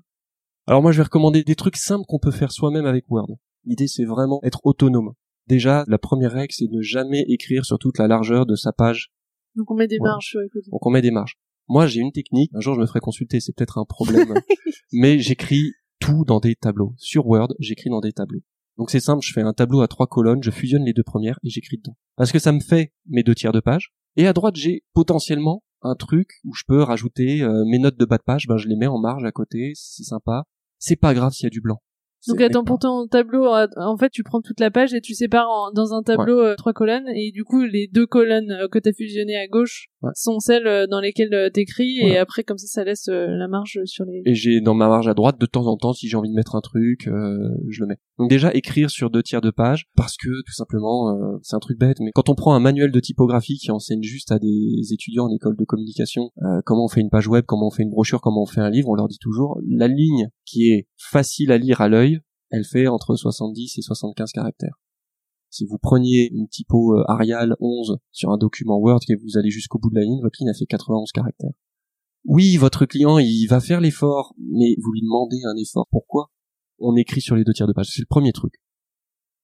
Alors 0.67 0.81
moi, 0.81 0.91
je 0.91 0.97
vais 0.97 1.03
recommander 1.03 1.43
des 1.43 1.55
trucs 1.55 1.77
simples 1.77 2.05
qu'on 2.07 2.19
peut 2.19 2.31
faire 2.31 2.51
soi-même 2.51 2.85
avec 2.85 3.05
Word. 3.09 3.37
L'idée, 3.65 3.87
c'est 3.87 4.05
vraiment 4.05 4.39
être 4.43 4.61
autonome. 4.63 5.13
Déjà, 5.47 5.83
la 5.87 5.97
première 5.97 6.31
règle, 6.31 6.53
c'est 6.53 6.69
ne 6.69 6.81
jamais 6.81 7.23
écrire 7.27 7.65
sur 7.65 7.77
toute 7.77 7.97
la 7.97 8.07
largeur 8.07 8.45
de 8.45 8.55
sa 8.55 8.71
page. 8.71 9.11
Donc 9.55 9.69
on 9.71 9.75
met 9.75 9.87
des 9.87 9.99
marges 9.99 10.37
Donc 10.71 10.85
on 10.85 10.89
met 10.89 11.01
des 11.01 11.11
marges. 11.11 11.35
Moi, 11.67 11.87
j'ai 11.87 11.99
une 11.99 12.11
technique. 12.11 12.51
Un 12.53 12.59
jour, 12.59 12.75
je 12.75 12.81
me 12.81 12.85
ferai 12.85 12.99
consulter. 12.99 13.39
C'est 13.39 13.53
peut-être 13.55 13.77
un 13.77 13.85
problème, 13.85 14.33
mais 14.91 15.19
j'écris 15.19 15.71
tout 15.99 16.25
dans 16.25 16.39
des 16.39 16.55
tableaux. 16.55 16.93
Sur 16.97 17.27
Word, 17.27 17.53
j'écris 17.59 17.89
dans 17.89 18.01
des 18.01 18.11
tableaux. 18.11 18.41
Donc 18.77 18.91
c'est 18.91 18.99
simple, 18.99 19.23
je 19.23 19.31
fais 19.31 19.41
un 19.41 19.53
tableau 19.53 19.81
à 19.81 19.87
trois 19.87 20.07
colonnes, 20.07 20.43
je 20.43 20.51
fusionne 20.51 20.83
les 20.83 20.93
deux 20.93 21.03
premières 21.03 21.39
et 21.43 21.49
j'écris 21.49 21.77
dedans. 21.77 21.95
Parce 22.17 22.31
que 22.31 22.39
ça 22.39 22.51
me 22.51 22.59
fait 22.59 22.91
mes 23.07 23.23
deux 23.23 23.35
tiers 23.35 23.53
de 23.53 23.61
page. 23.61 23.93
Et 24.17 24.27
à 24.27 24.33
droite, 24.33 24.55
j'ai 24.55 24.83
potentiellement 24.93 25.63
un 25.81 25.95
truc 25.95 26.29
où 26.43 26.53
je 26.53 26.63
peux 26.67 26.81
rajouter 26.81 27.41
euh, 27.41 27.63
mes 27.65 27.79
notes 27.79 27.97
de 27.97 28.05
bas 28.05 28.17
de 28.17 28.23
page, 28.23 28.47
ben 28.47 28.57
je 28.57 28.67
les 28.67 28.75
mets 28.75 28.87
en 28.87 28.99
marge 28.99 29.23
à 29.23 29.31
côté, 29.31 29.73
c'est 29.75 30.03
sympa. 30.03 30.43
C'est 30.77 30.95
pas 30.95 31.13
grave 31.13 31.31
s'il 31.31 31.45
y 31.45 31.47
a 31.47 31.49
du 31.49 31.61
blanc. 31.61 31.81
Donc 32.27 32.41
attends, 32.41 32.63
pour 32.63 32.79
ton 32.79 33.07
tableau, 33.07 33.53
euh, 33.53 33.67
en 33.77 33.97
fait, 33.97 34.09
tu 34.09 34.23
prends 34.23 34.41
toute 34.41 34.59
la 34.59 34.71
page 34.71 34.93
et 34.93 35.01
tu 35.01 35.13
sépares 35.13 35.71
dans 35.73 35.93
un 35.93 36.01
tableau 36.01 36.39
euh, 36.39 36.55
trois 36.55 36.73
colonnes. 36.73 37.07
Et 37.15 37.31
du 37.31 37.43
coup, 37.43 37.63
les 37.63 37.87
deux 37.87 38.05
colonnes 38.05 38.51
euh, 38.51 38.67
que 38.67 38.79
tu 38.79 38.89
as 38.89 38.93
fusionnées 38.93 39.37
à 39.37 39.47
gauche 39.47 39.87
sont 40.13 40.39
celles 40.39 40.87
dans 40.87 40.99
lesquelles 40.99 41.49
t'écris. 41.51 41.97
Et 41.99 42.17
après, 42.17 42.43
comme 42.43 42.59
ça, 42.59 42.67
ça 42.67 42.83
laisse 42.83 43.07
la 43.07 43.47
marge 43.47 43.79
sur 43.85 44.05
les... 44.05 44.21
Et 44.25 44.35
j'ai 44.35 44.61
dans 44.61 44.75
ma 44.75 44.87
marge 44.87 45.07
à 45.07 45.15
droite, 45.15 45.39
de 45.39 45.47
temps 45.47 45.65
en 45.65 45.77
temps, 45.77 45.93
si 45.93 46.07
j'ai 46.07 46.15
envie 46.15 46.29
de 46.29 46.35
mettre 46.35 46.55
un 46.55 46.61
truc, 46.61 47.05
je 47.05 47.81
le 47.81 47.87
mets. 47.87 47.97
Donc 48.19 48.29
déjà, 48.29 48.53
écrire 48.53 48.91
sur 48.91 49.09
deux 49.09 49.23
tiers 49.23 49.41
de 49.41 49.49
page 49.49 49.87
parce 49.95 50.15
que, 50.15 50.29
tout 50.45 50.53
simplement, 50.53 51.39
c'est 51.41 51.55
un 51.55 51.59
truc 51.59 51.79
bête, 51.79 51.97
mais 52.01 52.11
quand 52.13 52.29
on 52.29 52.35
prend 52.35 52.53
un 52.53 52.59
manuel 52.59 52.91
de 52.91 52.99
typographie 52.99 53.57
qui 53.57 53.71
enseigne 53.71 54.03
juste 54.03 54.31
à 54.31 54.37
des 54.37 54.93
étudiants 54.93 55.25
en 55.25 55.31
école 55.31 55.55
de 55.57 55.65
communication 55.65 56.29
comment 56.65 56.85
on 56.85 56.87
fait 56.87 57.01
une 57.01 57.09
page 57.09 57.27
web, 57.27 57.45
comment 57.47 57.67
on 57.67 57.71
fait 57.71 57.81
une 57.81 57.89
brochure, 57.89 58.21
comment 58.21 58.43
on 58.43 58.45
fait 58.47 58.61
un 58.61 58.69
livre, 58.69 58.89
on 58.89 58.95
leur 58.95 59.07
dit 59.07 59.17
toujours, 59.19 59.59
la 59.67 59.87
ligne 59.87 60.29
qui 60.45 60.69
est 60.71 60.87
facile 60.97 61.51
à 61.51 61.57
lire 61.57 61.81
à 61.81 61.89
l'œil, 61.89 62.14
elle 62.49 62.65
fait 62.65 62.87
entre 62.87 63.15
70 63.15 63.77
et 63.77 63.81
75 63.81 64.31
caractères. 64.31 64.79
Si 65.49 65.65
vous 65.65 65.77
preniez 65.77 66.29
une 66.33 66.47
typo 66.47 66.97
euh, 66.97 67.03
Arial 67.07 67.55
11 67.59 67.97
sur 68.11 68.31
un 68.31 68.37
document 68.37 68.77
Word 68.77 68.99
et 69.09 69.15
vous 69.15 69.37
allez 69.37 69.49
jusqu'au 69.49 69.79
bout 69.79 69.89
de 69.89 69.95
la 69.95 70.01
ligne, 70.01 70.21
votre 70.21 70.37
ligne 70.39 70.49
a 70.49 70.53
fait 70.53 70.65
91 70.65 71.11
caractères. 71.11 71.53
Oui, 72.25 72.57
votre 72.57 72.85
client, 72.85 73.19
il 73.19 73.45
va 73.47 73.61
faire 73.61 73.79
l'effort, 73.79 74.33
mais 74.37 74.75
vous 74.81 74.91
lui 74.91 75.01
demandez 75.01 75.37
un 75.45 75.55
effort. 75.55 75.87
Pourquoi 75.91 76.31
On 76.79 76.95
écrit 76.95 77.21
sur 77.21 77.35
les 77.35 77.43
deux 77.43 77.53
tiers 77.53 77.67
de 77.67 77.73
page? 77.73 77.89
C'est 77.93 78.01
le 78.01 78.07
premier 78.07 78.33
truc. 78.33 78.53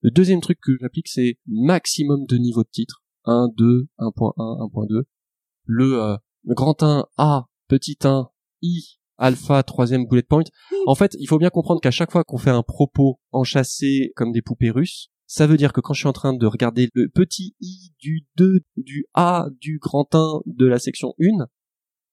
Le 0.02 0.10
deuxième 0.10 0.42
truc 0.42 0.60
que 0.62 0.76
j'applique, 0.82 1.08
c'est 1.08 1.38
maximum 1.46 2.26
de 2.26 2.38
niveau 2.38 2.64
de 2.64 2.70
titre. 2.70 3.04
1, 3.26 3.50
2, 3.56 3.88
1.1, 4.00 4.34
1.2. 4.36 5.04
Le, 5.66 6.04
euh, 6.04 6.18
le 6.44 6.56
grand 6.56 6.82
1, 6.82 7.06
A, 7.18 7.46
petit 7.68 7.98
1, 8.04 8.30
I, 8.64 9.00
alpha, 9.22 9.64
troisième 9.64 10.06
bullet 10.06 10.24
point. 10.24 10.44
En 10.88 10.96
fait, 10.96 11.16
il 11.20 11.28
faut 11.28 11.38
bien 11.38 11.50
comprendre 11.50 11.80
qu'à 11.80 11.92
chaque 11.92 12.12
fois 12.12 12.24
qu'on 12.24 12.38
fait 12.38 12.50
un 12.50 12.64
propos 12.64 13.20
enchâssé 13.32 14.12
comme 14.16 14.32
des 14.32 14.42
poupées 14.42 14.72
russes, 14.72 15.10
ça 15.28 15.48
veut 15.48 15.56
dire 15.56 15.72
que 15.72 15.80
quand 15.80 15.94
je 15.94 16.00
suis 16.00 16.10
en 16.10 16.14
train 16.14 16.34
de 16.34 16.46
regarder 16.46 16.90
le 16.94 17.08
petit 17.08 17.56
i 17.62 17.94
du 18.00 18.26
2, 18.36 18.60
du 18.76 19.06
a, 19.14 19.48
du 19.62 19.80
grand 19.80 20.14
1 20.14 20.42
de 20.46 20.66
la 20.66 20.78
section 20.78 21.14
1, 21.22 21.48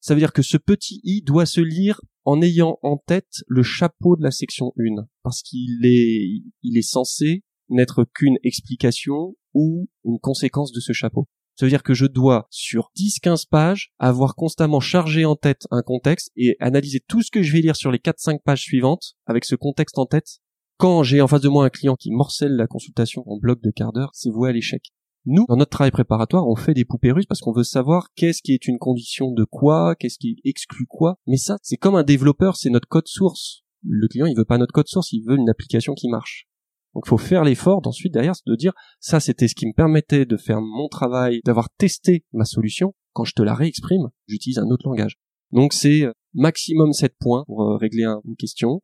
ça 0.00 0.14
veut 0.14 0.20
dire 0.20 0.32
que 0.32 0.42
ce 0.42 0.56
petit 0.56 1.00
i 1.02 1.22
doit 1.22 1.46
se 1.46 1.60
lire 1.60 2.00
en 2.24 2.40
ayant 2.42 2.78
en 2.82 2.96
tête 2.96 3.42
le 3.48 3.64
chapeau 3.64 4.14
de 4.16 4.22
la 4.22 4.30
section 4.30 4.72
1, 4.78 5.06
parce 5.24 5.42
qu'il 5.42 5.84
est, 5.84 6.44
il 6.62 6.78
est 6.78 6.82
censé 6.82 7.42
n'être 7.70 8.04
qu'une 8.14 8.38
explication 8.44 9.34
ou 9.52 9.88
une 10.04 10.18
conséquence 10.20 10.72
de 10.72 10.80
ce 10.80 10.92
chapeau. 10.92 11.26
Ça 11.58 11.66
veut 11.66 11.70
dire 11.70 11.82
que 11.82 11.92
je 11.92 12.06
dois, 12.06 12.46
sur 12.50 12.92
10-15 12.96 13.48
pages, 13.50 13.90
avoir 13.98 14.36
constamment 14.36 14.78
chargé 14.78 15.24
en 15.24 15.34
tête 15.34 15.66
un 15.72 15.82
contexte 15.82 16.30
et 16.36 16.54
analyser 16.60 17.00
tout 17.00 17.20
ce 17.20 17.32
que 17.32 17.42
je 17.42 17.52
vais 17.52 17.60
lire 17.60 17.74
sur 17.74 17.90
les 17.90 17.98
4-5 17.98 18.44
pages 18.44 18.62
suivantes 18.62 19.14
avec 19.26 19.44
ce 19.44 19.56
contexte 19.56 19.98
en 19.98 20.06
tête. 20.06 20.38
Quand 20.76 21.02
j'ai 21.02 21.20
en 21.20 21.26
face 21.26 21.40
de 21.40 21.48
moi 21.48 21.64
un 21.64 21.68
client 21.68 21.96
qui 21.96 22.12
morcelle 22.12 22.54
la 22.54 22.68
consultation 22.68 23.24
en 23.26 23.38
bloc 23.38 23.60
de 23.60 23.72
quart 23.72 23.92
d'heure, 23.92 24.10
c'est 24.12 24.30
voué 24.30 24.50
à 24.50 24.52
l'échec. 24.52 24.92
Nous, 25.26 25.46
dans 25.48 25.56
notre 25.56 25.72
travail 25.72 25.90
préparatoire, 25.90 26.46
on 26.46 26.54
fait 26.54 26.74
des 26.74 26.84
poupées 26.84 27.10
russes 27.10 27.26
parce 27.26 27.40
qu'on 27.40 27.52
veut 27.52 27.64
savoir 27.64 28.06
qu'est-ce 28.14 28.40
qui 28.40 28.52
est 28.52 28.68
une 28.68 28.78
condition 28.78 29.32
de 29.32 29.42
quoi, 29.42 29.96
qu'est-ce 29.96 30.18
qui 30.18 30.36
exclut 30.44 30.86
quoi. 30.86 31.18
Mais 31.26 31.38
ça, 31.38 31.56
c'est 31.62 31.76
comme 31.76 31.96
un 31.96 32.04
développeur, 32.04 32.54
c'est 32.54 32.70
notre 32.70 32.86
code 32.86 33.08
source. 33.08 33.64
Le 33.82 34.06
client, 34.06 34.26
il 34.26 34.36
veut 34.36 34.44
pas 34.44 34.58
notre 34.58 34.72
code 34.72 34.86
source, 34.86 35.10
il 35.10 35.24
veut 35.26 35.36
une 35.36 35.50
application 35.50 35.94
qui 35.94 36.08
marche. 36.08 36.46
Donc 36.94 37.06
faut 37.06 37.18
faire 37.18 37.44
l'effort 37.44 37.82
d'ensuite 37.82 38.12
derrière 38.12 38.34
de 38.46 38.56
dire 38.56 38.72
ça 38.98 39.20
c'était 39.20 39.48
ce 39.48 39.54
qui 39.54 39.66
me 39.66 39.74
permettait 39.74 40.26
de 40.26 40.36
faire 40.36 40.60
mon 40.60 40.88
travail, 40.88 41.40
d'avoir 41.44 41.68
testé 41.70 42.24
ma 42.32 42.44
solution. 42.44 42.94
Quand 43.12 43.24
je 43.24 43.34
te 43.34 43.42
la 43.42 43.54
réexprime, 43.54 44.08
j'utilise 44.26 44.58
un 44.58 44.68
autre 44.68 44.88
langage. 44.88 45.18
Donc 45.52 45.72
c'est 45.72 46.02
euh, 46.02 46.12
maximum 46.34 46.92
7 46.92 47.14
points 47.18 47.44
pour 47.46 47.62
euh, 47.62 47.76
régler 47.76 48.04
une 48.24 48.36
question. 48.36 48.80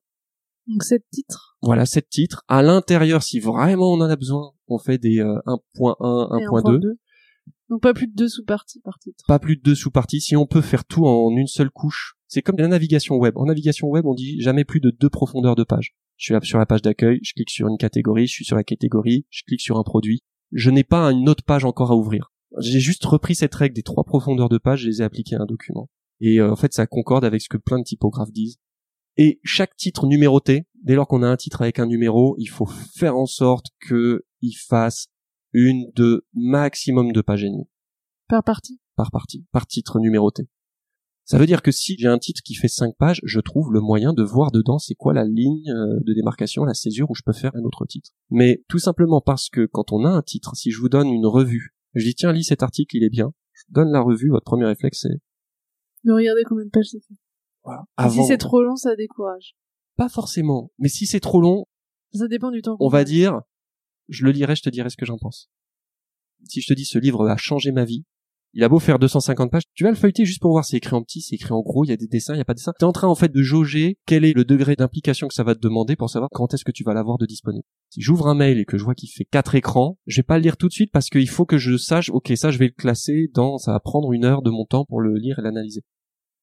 Donc 0.67 0.83
7 0.83 1.03
titres. 1.11 1.57
Voilà, 1.63 1.87
7 1.87 2.09
titres. 2.09 2.43
À 2.49 2.63
l'intérieur, 2.63 3.23
si 3.23 3.39
vraiment 3.39 3.93
on 3.93 4.01
en 4.01 4.09
a 4.09 4.17
besoin, 4.17 4.53
on 4.69 4.79
fait 4.79 4.99
des 4.99 5.19
1.1, 5.19 5.27
euh, 5.45 6.61
1.2. 6.61 6.97
Donc 7.71 7.83
pas 7.83 7.95
plus 7.95 8.07
de 8.07 8.15
deux 8.15 8.29
sous-parties 8.29 8.81
par 8.81 8.99
titre. 8.99 9.25
Pas 9.27 9.39
plus 9.39 9.57
de 9.57 9.63
deux 9.63 9.75
sous-parties. 9.75 10.21
Si 10.21 10.37
on 10.37 10.47
peut 10.47 10.61
faire 10.61 10.85
tout 10.85 11.07
en 11.07 11.31
une 11.37 11.47
seule 11.47 11.71
couche, 11.71 12.17
c'est 12.29 12.43
comme 12.43 12.57
la 12.59 12.69
navigation 12.69 13.17
web. 13.17 13.37
En 13.37 13.47
navigation 13.47 13.89
web, 13.89 14.07
on 14.07 14.15
dit 14.15 14.41
jamais 14.41 14.65
plus 14.65 14.81
de 14.81 14.91
deux 14.91 15.11
profondeurs 15.11 15.55
de 15.55 15.65
page. 15.65 15.95
Je 16.17 16.33
suis 16.35 16.47
sur 16.47 16.59
la 16.59 16.67
page 16.67 16.83
d'accueil, 16.83 17.19
je 17.23 17.33
clique 17.33 17.51
sur 17.51 17.69
une 17.69 17.77
catégorie, 17.77 18.27
je 18.27 18.33
suis 18.33 18.45
sur 18.45 18.57
la 18.57 18.65
catégorie, 18.65 19.27
je 19.31 19.43
clique 19.47 19.61
sur 19.61 19.79
un 19.79 19.83
produit. 19.83 20.23
Je 20.53 20.71
n'ai 20.71 20.85
pas 20.85 21.11
une 21.11 21.29
autre 21.29 21.45
page 21.45 21.65
encore 21.65 21.91
à 21.91 21.97
ouvrir. 21.97 22.33
J'ai 22.59 22.81
juste 22.81 23.05
repris 23.05 23.35
cette 23.35 23.55
règle 23.55 23.75
des 23.75 23.83
trois 23.83 24.05
profondeurs 24.05 24.49
de 24.49 24.59
page, 24.59 24.83
je 24.83 24.89
les 24.89 25.03
ai 25.03 25.05
appliquées 25.05 25.37
à 25.37 25.43
un 25.43 25.47
document. 25.47 25.91
Et 26.21 26.41
euh, 26.41 26.53
en 26.53 26.57
fait, 26.57 26.73
ça 26.73 26.87
concorde 26.87 27.25
avec 27.25 27.43
ce 27.43 27.49
que 27.49 27.57
plein 27.57 27.79
de 27.79 27.85
typographes 27.85 28.33
disent. 28.33 28.59
Et 29.17 29.41
chaque 29.45 29.77
titre 29.77 30.07
numéroté, 30.07 30.67
dès 30.83 30.95
lors 30.95 31.07
qu'on 31.07 31.23
a 31.23 31.29
un 31.29 31.37
titre 31.37 31.63
avec 31.63 31.79
un 31.79 31.87
numéro, 31.87 32.37
il 32.39 32.47
faut 32.47 32.67
faire 32.67 33.17
en 33.17 33.27
sorte 33.27 33.67
qu'il 33.87 34.57
fasse 34.57 35.09
une, 35.53 35.91
de 35.95 36.27
maximum 36.35 37.13
de 37.13 37.21
pages 37.21 37.45
et 37.45 37.51
demie. 37.51 37.69
Par 38.29 38.43
partie? 38.43 38.81
Par 38.97 39.11
partie, 39.11 39.47
par 39.53 39.67
titre 39.67 39.99
numéroté. 39.99 40.49
Ça 41.25 41.39
veut 41.39 41.47
dire 41.47 41.63
que 41.63 41.71
si 41.71 41.97
j'ai 41.99 42.09
un 42.09 42.19
titre 42.19 42.43
qui 42.45 42.55
fait 42.55 42.69
5 42.69 42.97
pages, 42.97 43.21
je 43.25 43.41
trouve 43.41 43.73
le 43.73 43.81
moyen 43.81 44.13
de 44.13 44.23
voir 44.23 44.51
dedans 44.51 44.79
c'est 44.79 44.95
quoi 44.95 45.15
la 45.15 45.25
ligne 45.25 45.71
euh, 45.71 45.99
de 46.05 46.13
démarcation, 46.13 46.65
la 46.65 46.75
césure 46.75 47.11
où 47.11 47.15
je 47.15 47.23
peux 47.25 47.33
faire 47.33 47.53
un 47.55 47.63
autre 47.65 47.87
titre. 47.87 48.11
Mais 48.31 48.63
tout 48.69 48.79
simplement 48.79 49.23
parce 49.23 49.49
que 49.49 49.65
quand 49.65 49.93
on 49.93 50.05
a 50.05 50.11
un 50.11 50.23
titre, 50.23 50.55
si 50.55 50.71
je 50.71 50.81
vous 50.81 50.91
donne 50.91 51.09
une 51.09 51.27
revue, 51.27 51.75
je 51.95 52.05
dis 52.05 52.15
tiens 52.15 52.33
lis 52.33 52.45
cet 52.45 52.63
article, 52.63 52.97
il 52.97 53.05
est 53.05 53.11
bien, 53.11 53.33
je 53.53 53.63
vous 53.69 53.75
donne 53.75 53.91
la 53.91 54.01
revue, 54.01 54.29
votre 54.29 54.45
premier 54.45 54.67
réflexe 54.67 55.01
c'est 55.03 55.21
de 56.05 56.13
regarder 56.13 56.43
combien 56.45 56.67
de 56.67 56.71
pages 56.71 56.89
c'est 56.91 57.01
fait. 57.01 57.15
Voilà. 57.65 57.85
Si 58.11 58.25
c'est 58.27 58.39
trop 58.39 58.63
long, 58.63 58.77
ça 58.77 58.95
décourage. 58.95 59.57
Pas 59.97 60.09
forcément, 60.09 60.71
mais 60.79 60.89
si 60.89 61.07
c'est 61.07 61.21
trop 61.21 61.41
long, 61.41 61.67
ça 62.13 62.29
dépend 62.29 62.51
du 62.51 62.63
temps. 62.63 62.77
On 62.81 62.89
va 62.89 63.05
dire, 63.05 63.41
je 64.09 64.25
le 64.25 64.31
lirai, 64.33 64.55
je 64.55 64.63
te 64.63 64.69
dirai 64.69 64.91
ce 64.91 64.97
que 64.97 65.07
j'en 65.07 65.19
pense. 65.19 65.51
Si 66.47 66.61
je 66.61 66.69
te 66.69 66.75
dis 66.75 66.85
ce 66.85 66.99
livre 66.99 67.27
a 67.27 67.37
changé 67.37 67.73
ma 67.73 67.85
vie, 67.85 68.05
il 68.55 68.63
a 68.63 68.69
beau 68.69 68.79
faire 68.79 69.01
250 69.01 69.51
pages, 69.51 69.65
tu 69.75 69.83
vas 69.83 69.91
le 69.91 69.97
feuilleter 69.97 70.25
juste 70.25 70.41
pour 70.41 70.53
voir 70.53 70.65
c'est 70.65 70.77
écrit 70.77 70.95
en 70.95 71.03
petit, 71.03 71.21
c'est 71.21 71.35
écrit 71.35 71.53
en 71.53 71.61
gros, 71.61 71.85
il 71.85 71.89
y 71.89 71.93
a 71.93 71.97
des 71.97 72.07
dessins, 72.07 72.35
il 72.35 72.39
y 72.39 72.41
a 72.41 72.45
pas 72.45 72.55
de 72.55 72.59
dessins. 72.59 72.73
T'es 72.79 72.85
en 72.85 72.93
train 72.93 73.09
en 73.09 73.17
fait 73.17 73.33
de 73.33 73.43
jauger 73.43 73.99
quel 74.07 74.25
est 74.25 74.33
le 74.33 74.45
degré 74.45 74.77
d'implication 74.77 75.27
que 75.27 75.35
ça 75.35 75.43
va 75.43 75.57
te 75.57 75.61
demander 75.61 75.97
pour 75.97 76.09
savoir 76.09 76.31
quand 76.33 76.55
est-ce 76.55 76.65
que 76.65 76.71
tu 76.71 76.85
vas 76.85 76.95
l'avoir 76.95 77.19
de 77.19 77.27
disponible. 77.27 77.65
Si 77.91 78.01
j'ouvre 78.01 78.29
un 78.29 78.35
mail 78.35 78.59
et 78.59 78.65
que 78.65 78.79
je 78.79 78.85
vois 78.85 78.95
qu'il 78.95 79.09
fait 79.11 79.25
quatre 79.25 79.57
écrans, 79.57 79.99
je 80.07 80.21
vais 80.21 80.23
pas 80.23 80.39
le 80.39 80.45
lire 80.45 80.57
tout 80.57 80.69
de 80.69 80.73
suite 80.73 80.93
parce 80.93 81.11
qu'il 81.11 81.29
faut 81.29 81.47
que 81.47 81.59
je 81.59 81.77
sache, 81.77 82.11
ok, 82.11 82.33
ça 82.37 82.53
je 82.53 82.59
vais 82.59 82.67
le 82.67 82.73
classer 82.73 83.29
dans, 83.35 83.59
ça 83.59 83.73
va 83.73 83.81
prendre 83.81 84.13
une 84.13 84.25
heure 84.25 84.43
de 84.43 84.51
mon 84.51 84.65
temps 84.67 84.85
pour 84.85 85.01
le 85.01 85.17
lire 85.17 85.41
et 85.41 85.43
l'analyser. 85.43 85.83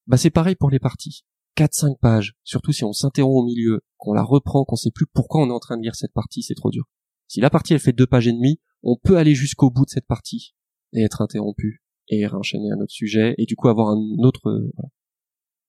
Bah 0.06 0.18
c'est 0.18 0.32
pareil 0.32 0.56
pour 0.56 0.70
les 0.70 0.80
parties. 0.80 1.24
4-5 1.58 1.98
pages, 2.00 2.34
surtout 2.44 2.74
si 2.74 2.84
on 2.84 2.92
s'interrompt 2.92 3.42
au 3.42 3.46
milieu, 3.46 3.82
qu'on 3.98 4.14
la 4.14 4.24
reprend, 4.24 4.66
qu'on 4.66 4.76
sait 4.76 4.92
plus 4.92 5.06
pourquoi 5.06 5.42
on 5.42 5.50
est 5.50 5.54
en 5.54 5.60
train 5.60 5.78
de 5.78 5.84
lire 5.84 5.96
cette 5.96 6.14
partie, 6.14 6.44
c'est 6.44 6.56
trop 6.56 6.72
dur. 6.72 6.86
Si 7.28 7.40
la 7.40 7.50
partie 7.50 7.74
elle 7.74 7.80
fait 7.80 7.94
deux 7.94 8.08
pages 8.08 8.28
et 8.28 8.34
demie, 8.34 8.60
on 8.84 8.98
peut 9.02 9.18
aller 9.18 9.36
jusqu'au 9.36 9.70
bout 9.70 9.86
de 9.86 9.92
cette 9.92 10.08
partie 10.08 10.56
et 10.94 11.04
être 11.04 11.22
interrompu 11.22 11.81
et 12.10 12.26
enchaîner 12.28 12.72
un 12.72 12.80
autre 12.82 12.92
sujet 12.92 13.36
et 13.38 13.46
du 13.46 13.56
coup 13.56 13.70
avoir 13.70 13.90
un 13.90 14.02
autre 14.20 14.48
euh, 14.50 14.72
voilà. 14.76 14.90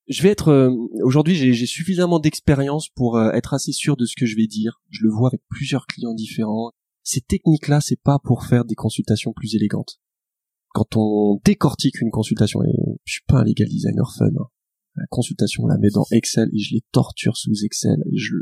je 0.07 0.21
vais 0.23 0.29
être 0.29 0.49
euh, 0.49 0.71
aujourd'hui 1.03 1.35
j'ai 1.35 1.65
suffisamment 1.65 2.19
d'expérience 2.19 2.89
pour 2.89 3.17
euh, 3.17 3.31
être 3.31 3.53
assez 3.53 3.71
sûr 3.71 3.97
de 3.97 4.05
ce 4.05 4.15
que 4.15 4.25
je 4.25 4.35
vais 4.35 4.47
dire. 4.47 4.81
Je 4.89 5.03
le 5.03 5.09
vois 5.09 5.29
avec 5.29 5.41
plusieurs 5.49 5.85
clients 5.85 6.13
différents. 6.13 6.71
Ces 7.03 7.21
techniques 7.21 7.67
là 7.67 7.81
c'est 7.81 8.01
pas 8.01 8.19
pour 8.19 8.45
faire 8.45 8.65
des 8.65 8.75
consultations 8.75 9.33
plus 9.33 9.55
élégantes. 9.55 9.99
Quand 10.73 10.95
on 10.97 11.39
décortique 11.45 12.01
une 12.01 12.11
consultation 12.11 12.63
et 12.63 12.73
je 13.05 13.13
suis 13.13 13.23
pas 13.27 13.39
un 13.39 13.43
legal 13.43 13.69
designer 13.69 14.11
fun 14.17 14.25
hein, 14.25 14.47
la 14.95 15.05
consultation 15.09 15.63
on 15.63 15.67
la 15.67 15.77
met 15.77 15.89
dans 15.89 16.05
Excel 16.11 16.49
et 16.53 16.59
je 16.59 16.73
les 16.73 16.83
torture 16.91 17.37
sous 17.37 17.63
Excel. 17.63 18.03
Je 18.13 18.35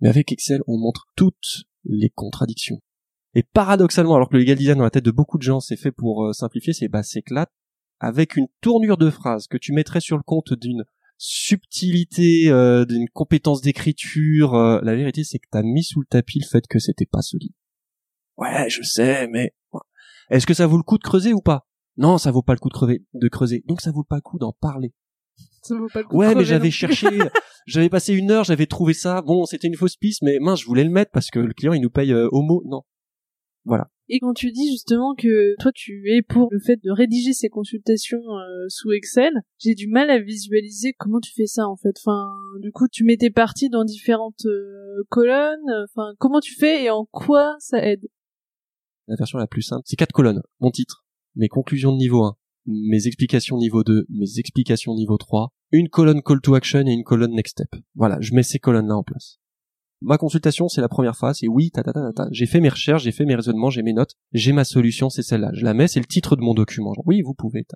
mais 0.00 0.08
avec 0.08 0.30
Excel 0.32 0.62
on 0.66 0.78
montre 0.78 1.06
toutes 1.16 1.64
les 1.84 2.10
contradictions 2.10 2.80
et 3.34 3.42
paradoxalement, 3.42 4.14
alors 4.14 4.28
que 4.28 4.34
le 4.34 4.40
legal 4.40 4.56
design 4.56 4.78
dans 4.78 4.84
la 4.84 4.90
tête 4.90 5.04
de 5.04 5.10
beaucoup 5.10 5.38
de 5.38 5.42
gens 5.42 5.60
c'est 5.60 5.76
fait 5.76 5.92
pour 5.92 6.24
euh, 6.24 6.32
simplifier, 6.32 6.72
c'est 6.72 6.88
bah 6.88 7.02
s'éclate 7.02 7.50
avec 8.00 8.36
une 8.36 8.46
tournure 8.60 8.96
de 8.96 9.10
phrase 9.10 9.46
que 9.46 9.56
tu 9.56 9.72
mettrais 9.72 10.00
sur 10.00 10.16
le 10.16 10.22
compte 10.22 10.54
d'une 10.54 10.84
subtilité, 11.18 12.48
euh, 12.48 12.84
d'une 12.84 13.08
compétence 13.08 13.60
d'écriture. 13.60 14.54
Euh, 14.54 14.80
la 14.82 14.94
vérité, 14.94 15.24
c'est 15.24 15.38
que 15.38 15.48
t'as 15.50 15.62
mis 15.62 15.82
sous 15.82 16.00
le 16.00 16.06
tapis 16.06 16.38
le 16.38 16.46
fait 16.46 16.66
que 16.68 16.78
c'était 16.78 17.06
pas 17.06 17.22
solide. 17.22 17.52
Ouais, 18.36 18.70
je 18.70 18.82
sais, 18.82 19.26
mais 19.28 19.52
est-ce 20.30 20.46
que 20.46 20.54
ça 20.54 20.66
vaut 20.66 20.76
le 20.76 20.84
coup 20.84 20.96
de 20.96 21.02
creuser 21.02 21.32
ou 21.32 21.40
pas? 21.40 21.66
Non, 21.96 22.18
ça 22.18 22.30
vaut 22.30 22.42
pas 22.42 22.52
le 22.52 22.60
coup 22.60 22.68
de 22.68 22.74
creuser, 22.74 23.04
de 23.14 23.28
creuser. 23.28 23.64
Donc 23.66 23.80
ça 23.80 23.90
vaut 23.90 24.04
pas 24.04 24.16
le 24.16 24.22
coup 24.22 24.38
d'en 24.38 24.52
parler. 24.52 24.94
Ça 25.62 25.74
vaut 25.74 25.88
pas 25.92 26.02
le 26.02 26.06
coup 26.06 26.16
ouais, 26.16 26.36
mais 26.36 26.44
j'avais 26.44 26.70
cherché, 26.70 27.08
j'avais 27.66 27.88
passé 27.88 28.14
une 28.14 28.30
heure, 28.30 28.44
j'avais 28.44 28.66
trouvé 28.66 28.94
ça. 28.94 29.20
Bon, 29.22 29.44
c'était 29.44 29.66
une 29.66 29.76
fausse 29.76 29.96
piste, 29.96 30.22
mais 30.22 30.38
mince, 30.38 30.60
je 30.60 30.66
voulais 30.66 30.84
le 30.84 30.90
mettre 30.90 31.10
parce 31.10 31.30
que 31.30 31.40
le 31.40 31.52
client 31.52 31.72
il 31.72 31.80
nous 31.80 31.90
paye 31.90 32.14
au 32.14 32.42
mot. 32.42 32.62
Non, 32.66 32.82
voilà. 33.68 33.90
Et 34.08 34.20
quand 34.20 34.32
tu 34.32 34.50
dis 34.50 34.70
justement 34.70 35.14
que 35.14 35.54
toi 35.60 35.70
tu 35.74 36.10
es 36.10 36.22
pour 36.22 36.48
le 36.50 36.58
fait 36.58 36.82
de 36.82 36.90
rédiger 36.90 37.34
ces 37.34 37.50
consultations 37.50 38.18
euh, 38.18 38.64
sous 38.68 38.90
Excel, 38.92 39.42
j'ai 39.58 39.74
du 39.74 39.86
mal 39.86 40.08
à 40.08 40.18
visualiser 40.18 40.94
comment 40.98 41.20
tu 41.20 41.32
fais 41.34 41.46
ça 41.46 41.68
en 41.68 41.76
fait. 41.76 41.94
Enfin, 42.02 42.26
du 42.60 42.72
coup, 42.72 42.88
tu 42.88 43.04
mets 43.04 43.18
tes 43.18 43.30
parties 43.30 43.68
dans 43.68 43.84
différentes 43.84 44.46
euh, 44.46 45.04
colonnes. 45.10 45.84
Enfin, 45.84 46.14
comment 46.18 46.40
tu 46.40 46.54
fais 46.54 46.84
et 46.84 46.90
en 46.90 47.04
quoi 47.12 47.56
ça 47.58 47.84
aide? 47.84 48.08
La 49.08 49.16
version 49.16 49.38
la 49.38 49.46
plus 49.46 49.62
simple, 49.62 49.82
c'est 49.84 49.96
quatre 49.96 50.12
colonnes. 50.12 50.42
Mon 50.60 50.70
titre, 50.70 51.04
mes 51.36 51.48
conclusions 51.48 51.92
de 51.92 51.98
niveau 51.98 52.24
1, 52.24 52.36
mes 52.66 53.06
explications 53.06 53.58
niveau 53.58 53.84
2, 53.84 54.06
mes 54.08 54.38
explications 54.38 54.94
niveau 54.94 55.18
3, 55.18 55.52
une 55.70 55.90
colonne 55.90 56.22
call 56.22 56.40
to 56.40 56.54
action 56.54 56.86
et 56.86 56.92
une 56.92 57.04
colonne 57.04 57.34
next 57.34 57.52
step. 57.52 57.82
Voilà, 57.94 58.16
je 58.20 58.34
mets 58.34 58.42
ces 58.42 58.58
colonnes 58.58 58.88
là 58.88 58.96
en 58.96 59.02
place 59.02 59.38
ma 60.00 60.18
consultation, 60.18 60.68
c'est 60.68 60.80
la 60.80 60.88
première 60.88 61.16
phase, 61.16 61.42
et 61.42 61.48
oui, 61.48 61.70
ta, 61.70 61.82
ta, 61.82 61.92
ta, 61.92 62.12
ta, 62.12 62.28
j'ai 62.30 62.46
fait 62.46 62.60
mes 62.60 62.68
recherches, 62.68 63.02
j'ai 63.02 63.12
fait 63.12 63.24
mes 63.24 63.34
raisonnements, 63.34 63.70
j'ai 63.70 63.82
mes 63.82 63.92
notes, 63.92 64.14
j'ai 64.32 64.52
ma 64.52 64.64
solution, 64.64 65.10
c'est 65.10 65.22
celle-là. 65.22 65.50
Je 65.54 65.64
la 65.64 65.74
mets, 65.74 65.88
c'est 65.88 66.00
le 66.00 66.06
titre 66.06 66.36
de 66.36 66.40
mon 66.40 66.54
document. 66.54 66.92
oui, 67.04 67.22
vous 67.22 67.34
pouvez. 67.34 67.66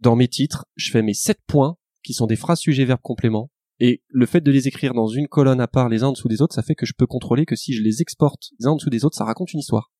Dans 0.00 0.16
mes 0.16 0.28
titres, 0.28 0.66
je 0.76 0.90
fais 0.90 1.02
mes 1.02 1.14
sept 1.14 1.38
points, 1.46 1.76
qui 2.02 2.14
sont 2.14 2.26
des 2.26 2.36
phrases 2.36 2.60
sujet 2.60 2.84
verbe 2.84 3.00
complément, 3.02 3.50
et 3.78 4.02
le 4.08 4.26
fait 4.26 4.42
de 4.42 4.50
les 4.50 4.68
écrire 4.68 4.92
dans 4.94 5.08
une 5.08 5.26
colonne 5.26 5.60
à 5.60 5.66
part 5.66 5.88
les 5.88 6.02
uns 6.02 6.08
en 6.08 6.12
dessous 6.12 6.28
des 6.28 6.42
autres, 6.42 6.54
ça 6.54 6.62
fait 6.62 6.74
que 6.74 6.86
je 6.86 6.92
peux 6.96 7.06
contrôler 7.06 7.46
que 7.46 7.56
si 7.56 7.72
je 7.72 7.82
les 7.82 8.02
exporte 8.02 8.50
les 8.58 8.66
uns 8.66 8.72
en 8.72 8.76
dessous 8.76 8.90
des 8.90 9.04
autres, 9.04 9.16
ça 9.16 9.24
raconte 9.24 9.52
une 9.52 9.60
histoire. 9.60 9.90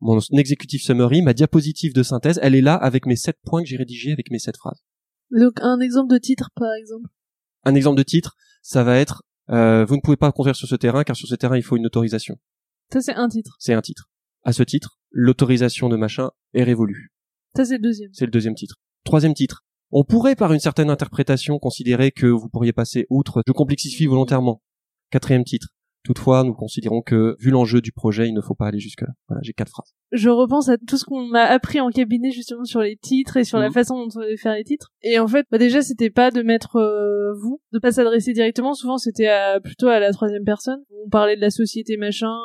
Mon 0.00 0.18
executive 0.32 0.82
summary, 0.82 1.22
ma 1.22 1.34
diapositive 1.34 1.94
de 1.94 2.02
synthèse, 2.02 2.38
elle 2.42 2.54
est 2.54 2.60
là 2.60 2.74
avec 2.74 3.06
mes 3.06 3.16
sept 3.16 3.36
points 3.44 3.62
que 3.62 3.68
j'ai 3.68 3.76
rédigés 3.76 4.12
avec 4.12 4.30
mes 4.30 4.38
sept 4.38 4.56
phrases. 4.56 4.82
Donc 5.30 5.60
un 5.62 5.80
exemple 5.80 6.12
de 6.12 6.18
titre, 6.18 6.50
par 6.54 6.72
exemple. 6.74 7.08
Un 7.64 7.74
exemple 7.74 7.98
de 7.98 8.02
titre, 8.02 8.36
ça 8.62 8.84
va 8.84 8.98
être 8.98 9.24
euh, 9.50 9.84
vous 9.84 9.96
ne 9.96 10.00
pouvez 10.00 10.16
pas 10.16 10.32
construire 10.32 10.56
sur 10.56 10.68
ce 10.68 10.74
terrain 10.74 11.04
car 11.04 11.16
sur 11.16 11.28
ce 11.28 11.34
terrain 11.34 11.56
il 11.56 11.62
faut 11.62 11.76
une 11.76 11.86
autorisation. 11.86 12.36
Ça 12.92 13.00
c'est 13.00 13.14
un 13.14 13.28
titre. 13.28 13.56
C'est 13.58 13.74
un 13.74 13.82
titre. 13.82 14.10
À 14.42 14.52
ce 14.52 14.62
titre, 14.62 14.98
l'autorisation 15.10 15.88
de 15.88 15.96
machin 15.96 16.30
est 16.52 16.62
révolue. 16.62 17.12
Ça 17.56 17.64
c'est 17.64 17.76
le 17.76 17.82
deuxième. 17.82 18.10
C'est 18.12 18.26
le 18.26 18.30
deuxième 18.30 18.54
titre. 18.54 18.76
Troisième 19.04 19.34
titre. 19.34 19.64
On 19.90 20.04
pourrait 20.04 20.36
par 20.36 20.52
une 20.52 20.60
certaine 20.60 20.90
interprétation 20.90 21.58
considérer 21.58 22.10
que 22.10 22.26
vous 22.26 22.48
pourriez 22.48 22.72
passer 22.72 23.06
outre 23.10 23.42
je 23.46 23.52
complexifie 23.52 24.06
volontairement. 24.06 24.62
Quatrième 25.10 25.44
titre. 25.44 25.68
Toutefois, 26.04 26.44
nous 26.44 26.52
considérons 26.52 27.00
que, 27.00 27.34
vu 27.40 27.50
l'enjeu 27.50 27.80
du 27.80 27.90
projet, 27.90 28.28
il 28.28 28.34
ne 28.34 28.42
faut 28.42 28.54
pas 28.54 28.66
aller 28.66 28.78
jusque-là. 28.78 29.08
Voilà, 29.26 29.40
j'ai 29.42 29.54
quatre 29.54 29.70
phrases. 29.70 29.94
Je 30.12 30.28
repense 30.28 30.68
à 30.68 30.76
tout 30.76 30.98
ce 30.98 31.04
qu'on 31.06 31.26
m'a 31.26 31.44
appris 31.44 31.80
en 31.80 31.88
cabinet 31.88 32.30
justement 32.30 32.64
sur 32.64 32.80
les 32.80 32.96
titres 32.96 33.38
et 33.38 33.44
sur 33.44 33.58
la 33.58 33.68
mhm. 33.68 33.72
façon 33.72 33.96
dont 33.96 34.08
on 34.14 34.20
devait 34.20 34.36
faire 34.36 34.54
les 34.54 34.64
titres. 34.64 34.92
Et 35.02 35.18
en 35.18 35.26
fait, 35.26 35.46
bah 35.50 35.56
déjà, 35.56 35.80
c'était 35.80 36.10
pas 36.10 36.30
de 36.30 36.42
mettre 36.42 36.76
euh, 36.76 37.32
vous, 37.40 37.60
de 37.72 37.78
pas 37.78 37.90
s'adresser 37.90 38.34
directement. 38.34 38.74
Souvent, 38.74 38.98
c'était 38.98 39.30
plutôt 39.62 39.88
à 39.88 39.98
la 39.98 40.12
troisième 40.12 40.44
personne. 40.44 40.80
On 41.06 41.08
parlait 41.08 41.36
de 41.36 41.40
la 41.40 41.50
société 41.50 41.96
machin. 41.96 42.36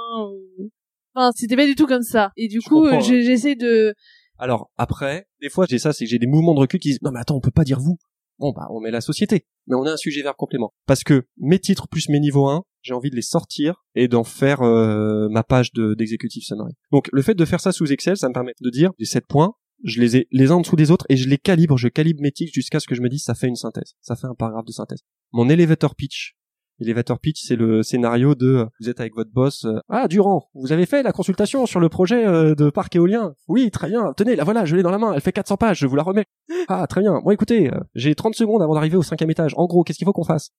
Ou... 0.57 0.71
Enfin, 1.13 1.31
c'était 1.35 1.57
pas 1.57 1.65
du 1.65 1.75
tout 1.75 1.85
comme 1.85 2.01
ça. 2.01 2.31
Et 2.37 2.47
du 2.47 2.61
coup, 2.61 2.85
hein. 2.85 3.01
j'essaie 3.01 3.55
de 3.55 3.93
alors 4.41 4.71
après, 4.77 5.27
des 5.41 5.49
fois 5.49 5.65
j'ai 5.69 5.79
ça, 5.79 5.91
c'est 5.91 6.05
que 6.05 6.09
j'ai 6.09 6.17
des 6.17 6.25
mouvements 6.25 6.53
de 6.53 6.61
recul 6.61 6.79
qui 6.79 6.89
disent 6.89 7.01
non 7.01 7.11
mais 7.11 7.19
attends, 7.19 7.35
on 7.35 7.41
peut 7.41 7.51
pas 7.51 7.65
dire 7.65 7.79
vous. 7.81 7.97
Bon 8.39 8.53
bah 8.53 8.67
on 8.71 8.79
met 8.79 8.91
la 8.91 9.01
société, 9.01 9.45
mais 9.67 9.75
on 9.75 9.83
a 9.83 9.91
un 9.91 9.97
sujet 9.97 10.21
verbe 10.21 10.37
complément. 10.37 10.73
Parce 10.85 11.03
que 11.03 11.25
mes 11.37 11.59
titres 11.59 11.87
plus 11.89 12.07
mes 12.07 12.19
niveaux 12.19 12.47
1, 12.47 12.63
j'ai 12.81 12.93
envie 12.93 13.09
de 13.09 13.15
les 13.15 13.21
sortir 13.21 13.83
et 13.95 14.07
d'en 14.07 14.23
faire 14.23 14.61
euh, 14.61 15.27
ma 15.29 15.43
page 15.43 15.73
d'exécutif 15.73 16.45
summary. 16.45 16.73
Donc 16.91 17.09
le 17.11 17.21
fait 17.21 17.35
de 17.35 17.45
faire 17.45 17.59
ça 17.59 17.73
sous 17.73 17.91
Excel, 17.91 18.15
ça 18.15 18.29
me 18.29 18.33
permet 18.33 18.53
de 18.61 18.69
dire 18.69 18.91
j'ai 18.97 19.05
7 19.05 19.27
points, 19.27 19.55
je 19.83 19.99
les 19.99 20.15
ai 20.15 20.27
les 20.31 20.51
uns 20.51 20.55
en 20.55 20.61
dessous 20.61 20.77
des 20.77 20.89
autres 20.89 21.05
et 21.09 21.17
je 21.17 21.27
les 21.27 21.37
calibre, 21.37 21.77
je 21.77 21.89
calibre 21.89 22.21
mes 22.21 22.31
titres 22.31 22.53
jusqu'à 22.53 22.79
ce 22.79 22.87
que 22.87 22.95
je 22.95 23.01
me 23.01 23.09
dise 23.09 23.23
ça 23.23 23.35
fait 23.35 23.47
une 23.47 23.57
synthèse, 23.57 23.95
ça 24.01 24.15
fait 24.15 24.27
un 24.27 24.35
paragraphe 24.35 24.65
de 24.65 24.71
synthèse. 24.71 25.01
Mon 25.33 25.49
elevator 25.49 25.95
pitch, 25.95 26.37
Elevator 26.79 27.19
pitch, 27.19 27.41
c'est 27.43 27.55
le 27.55 27.83
scénario 27.83 28.35
de 28.35 28.65
vous 28.79 28.89
êtes 28.89 28.99
avec 28.99 29.15
votre 29.15 29.31
boss. 29.31 29.65
Euh, 29.65 29.79
ah, 29.89 30.07
Durand, 30.07 30.49
vous 30.53 30.71
avez 30.71 30.85
fait 30.85 31.03
la 31.03 31.11
consultation 31.11 31.65
sur 31.65 31.79
le 31.79 31.89
projet 31.89 32.25
euh, 32.25 32.55
de 32.55 32.69
parc 32.69 32.95
éolien 32.95 33.33
Oui, 33.47 33.69
très 33.71 33.89
bien. 33.89 34.13
Tenez, 34.15 34.35
la 34.35 34.43
voilà, 34.43 34.65
je 34.65 34.75
l'ai 34.75 34.83
dans 34.83 34.91
la 34.91 34.97
main. 34.97 35.13
Elle 35.13 35.21
fait 35.21 35.31
400 35.31 35.57
pages, 35.57 35.79
je 35.79 35.87
vous 35.87 35.95
la 35.95 36.03
remets. 36.03 36.25
Ah, 36.67 36.85
très 36.87 37.01
bien. 37.01 37.19
Bon, 37.23 37.31
écoutez, 37.31 37.71
j'ai 37.95 38.13
30 38.13 38.35
secondes 38.35 38.61
avant 38.61 38.75
d'arriver 38.75 38.97
au 38.97 39.01
cinquième 39.01 39.31
étage. 39.31 39.53
En 39.55 39.65
gros, 39.65 39.83
qu'est-ce 39.83 39.97
qu'il 39.97 40.05
faut 40.05 40.13
qu'on 40.13 40.23
fasse? 40.23 40.51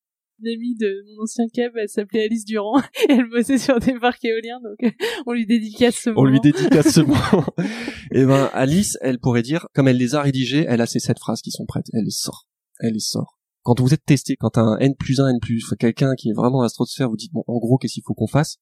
Une 0.43 0.53
amie 0.55 0.75
de 0.75 1.05
mon 1.17 1.25
ancien 1.25 1.45
cab, 1.53 1.73
elle 1.77 1.89
s'appelait 1.89 2.25
Alice 2.25 2.47
Durand 2.47 2.81
et 2.81 2.83
elle 3.11 3.29
bossait 3.29 3.59
sur 3.59 3.79
des 3.79 3.93
parcs 3.93 4.25
éoliens, 4.25 4.59
donc 4.63 4.93
on 5.27 5.33
lui 5.33 5.47
dédicace 5.47 5.97
ce 5.97 6.11
moment. 6.11 6.23
On 6.23 6.25
lui 6.25 6.41
dédicace 6.41 6.95
ce 6.95 7.01
moment. 7.01 7.45
et 8.11 8.25
ben 8.25 8.49
Alice, 8.55 8.97
elle 9.03 9.19
pourrait 9.19 9.43
dire, 9.43 9.67
comme 9.75 9.87
elle 9.87 9.99
les 9.99 10.15
a 10.15 10.23
rédigées, 10.23 10.65
elle 10.67 10.81
a 10.81 10.87
ces 10.87 10.99
sept 10.99 11.19
phrases 11.19 11.43
qui 11.43 11.51
sont 11.51 11.67
prêtes. 11.67 11.87
Elle 11.93 12.05
les 12.05 12.11
sort. 12.11 12.49
Elle 12.81 12.95
les 12.95 13.01
sort. 13.01 13.40
Quand 13.63 13.79
vous 13.79 13.93
êtes 13.93 14.05
testé, 14.05 14.37
quand 14.37 14.57
un 14.59 14.79
N 14.79 14.95
plus 14.95 15.21
1, 15.21 15.29
N 15.29 15.41
plus, 15.41 15.75
quelqu'un 15.79 16.15
qui 16.15 16.31
est 16.31 16.35
vraiment 16.35 16.67
stratosphère, 16.69 17.11
vous 17.11 17.17
dites, 17.17 17.33
bon, 17.33 17.45
en 17.47 17.59
gros, 17.59 17.77
qu'est-ce 17.79 17.95
qu'il 17.95 18.03
faut 18.07 18.15
qu'on 18.15 18.27
fasse? 18.27 18.57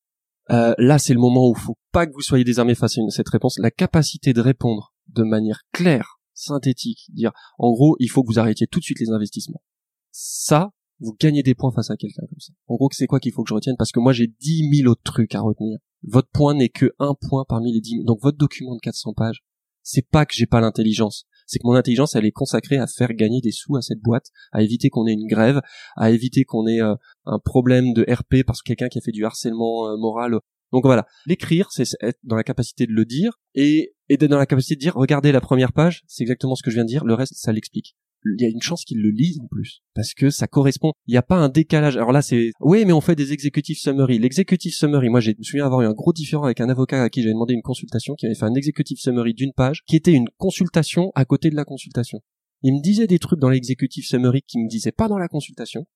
Euh, 0.51 0.75
Là, 0.79 0.99
c'est 0.99 1.15
le 1.15 1.21
moment 1.21 1.49
où 1.49 1.55
il 1.57 1.61
faut 1.61 1.79
pas 1.93 2.07
que 2.07 2.13
vous 2.13 2.21
soyez 2.21 2.45
désarmé 2.45 2.75
face 2.75 2.99
à 2.99 3.11
cette 3.11 3.29
réponse. 3.29 3.59
La 3.59 3.71
capacité 3.71 4.33
de 4.33 4.41
répondre 4.41 4.95
de 5.09 5.23
manière 5.23 5.63
claire, 5.73 6.21
synthétique, 6.35 7.07
dire, 7.13 7.33
en 7.59 7.71
gros, 7.73 7.97
il 8.01 8.09
faut 8.09 8.23
que 8.23 8.29
vous 8.33 8.39
arrêtiez 8.39 8.67
tout 8.67 8.81
de 8.81 8.85
suite 8.85 9.01
les 9.01 9.11
investissements. 9.11 9.63
Ça, 10.11 10.73
vous 11.01 11.17
gagnez 11.21 11.43
des 11.43 11.55
points 11.55 11.73
face 11.73 11.91
à 11.91 11.97
quelqu'un 11.97 12.27
comme 12.29 12.41
ça. 12.41 12.53
En 12.67 12.75
gros, 12.77 12.89
c'est 12.93 13.07
quoi 13.07 13.21
qu'il 13.21 13.33
faut 13.33 13.45
que 13.45 13.49
je 13.49 13.55
retienne? 13.55 13.77
Parce 13.79 13.93
que 13.93 14.01
moi, 14.01 14.13
j'ai 14.13 14.27
10 14.27 14.79
000 14.79 14.91
autres 14.91 15.03
trucs 15.05 15.35
à 15.35 15.41
retenir. 15.41 15.79
Votre 16.03 16.29
point 16.29 16.55
n'est 16.55 16.69
que 16.69 16.93
un 16.99 17.15
point 17.15 17.45
parmi 17.49 17.73
les 17.73 17.81
10 17.81 17.91
000. 17.91 18.05
Donc, 18.05 18.19
votre 18.23 18.39
document 18.39 18.75
de 18.75 18.81
400 18.81 19.15
pages, 19.15 19.45
c'est 19.83 20.07
pas 20.07 20.27
que 20.27 20.35
j'ai 20.35 20.47
pas 20.47 20.61
l'intelligence. 20.61 21.27
C'est 21.49 21.59
que 21.59 21.67
mon 21.67 21.75
intelligence, 21.75 22.15
elle 22.15 22.27
est 22.27 22.31
consacrée 22.31 22.77
à 22.77 22.87
faire 22.87 23.13
gagner 23.15 23.41
des 23.41 23.51
sous 23.51 23.75
à 23.77 23.83
cette 23.83 24.01
boîte, 24.01 24.27
à 24.53 24.63
éviter 24.63 24.91
qu'on 24.91 25.07
ait 25.07 25.15
une 25.15 25.27
grève, 25.27 25.61
à 25.97 26.11
éviter 26.11 26.45
qu'on 26.45 26.67
ait 26.67 26.81
euh, 26.81 26.95
un 27.25 27.39
problème 27.39 27.95
de 27.95 28.03
RP 28.09 28.45
parce 28.47 28.63
que 28.63 28.69
quelqu'un 28.69 28.89
qui 28.89 28.99
a 28.99 29.01
fait 29.01 29.13
du 29.13 29.25
harcèlement 29.25 29.89
euh, 29.89 29.97
moral. 29.97 30.39
Donc 30.73 30.85
voilà, 30.85 31.07
l'écrire, 31.27 31.69
c'est 31.73 31.87
être 32.03 32.19
dans 32.23 32.37
la 32.37 32.45
capacité 32.45 32.87
de 32.87 32.93
le 32.93 33.07
dire 33.07 33.41
et, 33.55 33.95
et 34.11 34.19
d'être 34.19 34.31
dans 34.31 34.39
la 34.39 34.47
capacité 34.47 34.77
de 34.77 34.81
dire, 34.81 34.95
regardez 34.95 35.33
la 35.33 35.41
première 35.41 35.73
page, 35.73 36.03
c'est 36.07 36.23
exactement 36.23 36.55
ce 36.55 36.63
que 36.63 36.71
je 36.71 36.77
viens 36.77 36.85
de 36.85 36.91
dire, 36.91 37.05
le 37.05 37.15
reste, 37.15 37.33
ça 37.35 37.53
l'explique 37.53 37.97
il 38.25 38.43
y 38.43 38.45
a 38.45 38.49
une 38.49 38.63
chance 38.63 38.85
qu'ils 38.85 39.01
le 39.01 39.11
lisent 39.11 39.41
en 39.41 39.47
plus 39.47 39.83
parce 39.95 40.15
que 40.15 40.31
ça 40.31 40.47
correspond. 40.47 40.93
Il 41.07 41.13
n'y 41.13 41.19
a 41.19 41.23
pas 41.23 41.37
un 41.37 41.49
décalage. 41.49 41.97
Alors 41.97 42.13
là 42.13 42.23
c'est 42.23 42.51
oui 42.61 42.85
mais 42.85 42.93
on 42.93 43.01
fait 43.01 43.15
des 43.15 43.33
executive 43.33 43.79
summary. 43.79 44.19
L'executive 44.19 44.73
summary 44.73 45.09
moi 45.09 45.21
je 45.21 45.31
me 45.31 45.43
souviens 45.43 45.67
avoir 45.67 45.83
eu 45.83 45.87
un 45.87 45.93
gros 45.93 46.13
différent 46.13 46.45
avec 46.45 46.61
un 46.61 46.69
avocat 46.69 47.03
à 47.03 47.11
qui 47.11 47.23
j'avais 47.23 47.33
demandé 47.33 47.55
une 47.55 47.63
consultation 47.63 48.15
qui 48.15 48.27
avait 48.27 48.35
fait 48.35 48.45
un 48.45 48.55
executive 48.55 48.99
summary 48.99 49.35
d'une 49.35 49.53
page 49.53 49.83
qui 49.87 49.97
était 49.97 50.13
une 50.13 50.29
consultation 50.37 51.13
à 51.15 51.25
côté 51.25 51.51
de 51.51 51.57
la 51.57 51.65
consultation. 51.65 52.21
Il 52.63 52.75
me 52.75 52.83
disait 52.83 53.07
des 53.07 53.19
trucs 53.19 53.39
dans 53.39 53.51
l'executive 53.51 54.05
summary 54.05 54.43
qui 54.43 54.59
me 54.59 54.69
disait 54.69 54.93
pas 54.93 55.09
dans 55.09 55.19
la 55.19 55.29
consultation. 55.29 55.87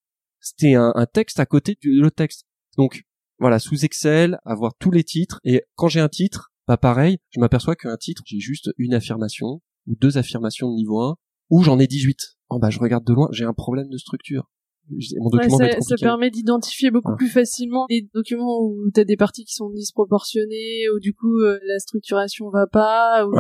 C'était 0.41 0.75
un, 0.75 1.07
texte 1.13 1.41
à 1.41 1.47
côté 1.47 1.77
du 1.81 2.01
le 2.01 2.11
texte. 2.11 2.45
Donc 2.77 3.03
voilà 3.39 3.59
sous 3.59 3.85
Excel 3.85 4.39
avoir 4.45 4.75
tous 4.79 4.91
les 4.91 5.05
titres. 5.05 5.41
Et 5.45 5.63
quand 5.75 5.89
j'ai 5.89 6.01
un 6.01 6.09
titre 6.09 6.53
pas 6.67 6.75
bah, 6.75 6.77
pareil 6.77 7.19
je 7.31 7.41
m'aperçois 7.41 7.75
qu'un 7.75 7.97
titre 7.97 8.23
j'ai 8.25 8.39
juste 8.39 8.71
une 8.79 8.95
affirmation 8.95 9.61
ou 9.87 9.97
deux 9.97 10.17
affirmations 10.17 10.71
de 10.71 10.77
niveau 10.77 11.01
1 11.01 11.17
ou 11.53 11.63
j'en 11.63 11.79
ai 11.79 11.87
18. 11.87 12.19
Oh 12.49 12.59
bah 12.59 12.71
je 12.71 12.79
regarde 12.79 13.07
de 13.07 13.13
loin, 13.13 13.29
j'ai 13.31 13.45
un 13.45 13.53
problème 13.53 13.89
de 13.89 13.99
structure. 13.99 14.51
Mon 14.91 15.29
document 15.31 15.59
ça, 15.59 15.81
ça, 15.81 15.95
permet 16.01 16.31
d'identifier 16.31 16.91
beaucoup 16.91 17.15
plus 17.15 17.29
facilement 17.29 17.87
les 17.89 18.09
documents 18.15 18.63
où 18.63 18.91
t'as 18.93 19.05
des 19.05 19.17
parties 19.17 19.45
qui 19.45 19.55
sont 19.55 19.71
disproportionnées, 19.71 20.89
ou 20.95 20.99
du 20.99 21.15
coup 21.15 21.39
euh, 21.41 21.61
la 21.67 21.79
structuration 21.79 22.51
va 22.51 22.67
pas, 22.67 23.27
ou 23.27 23.35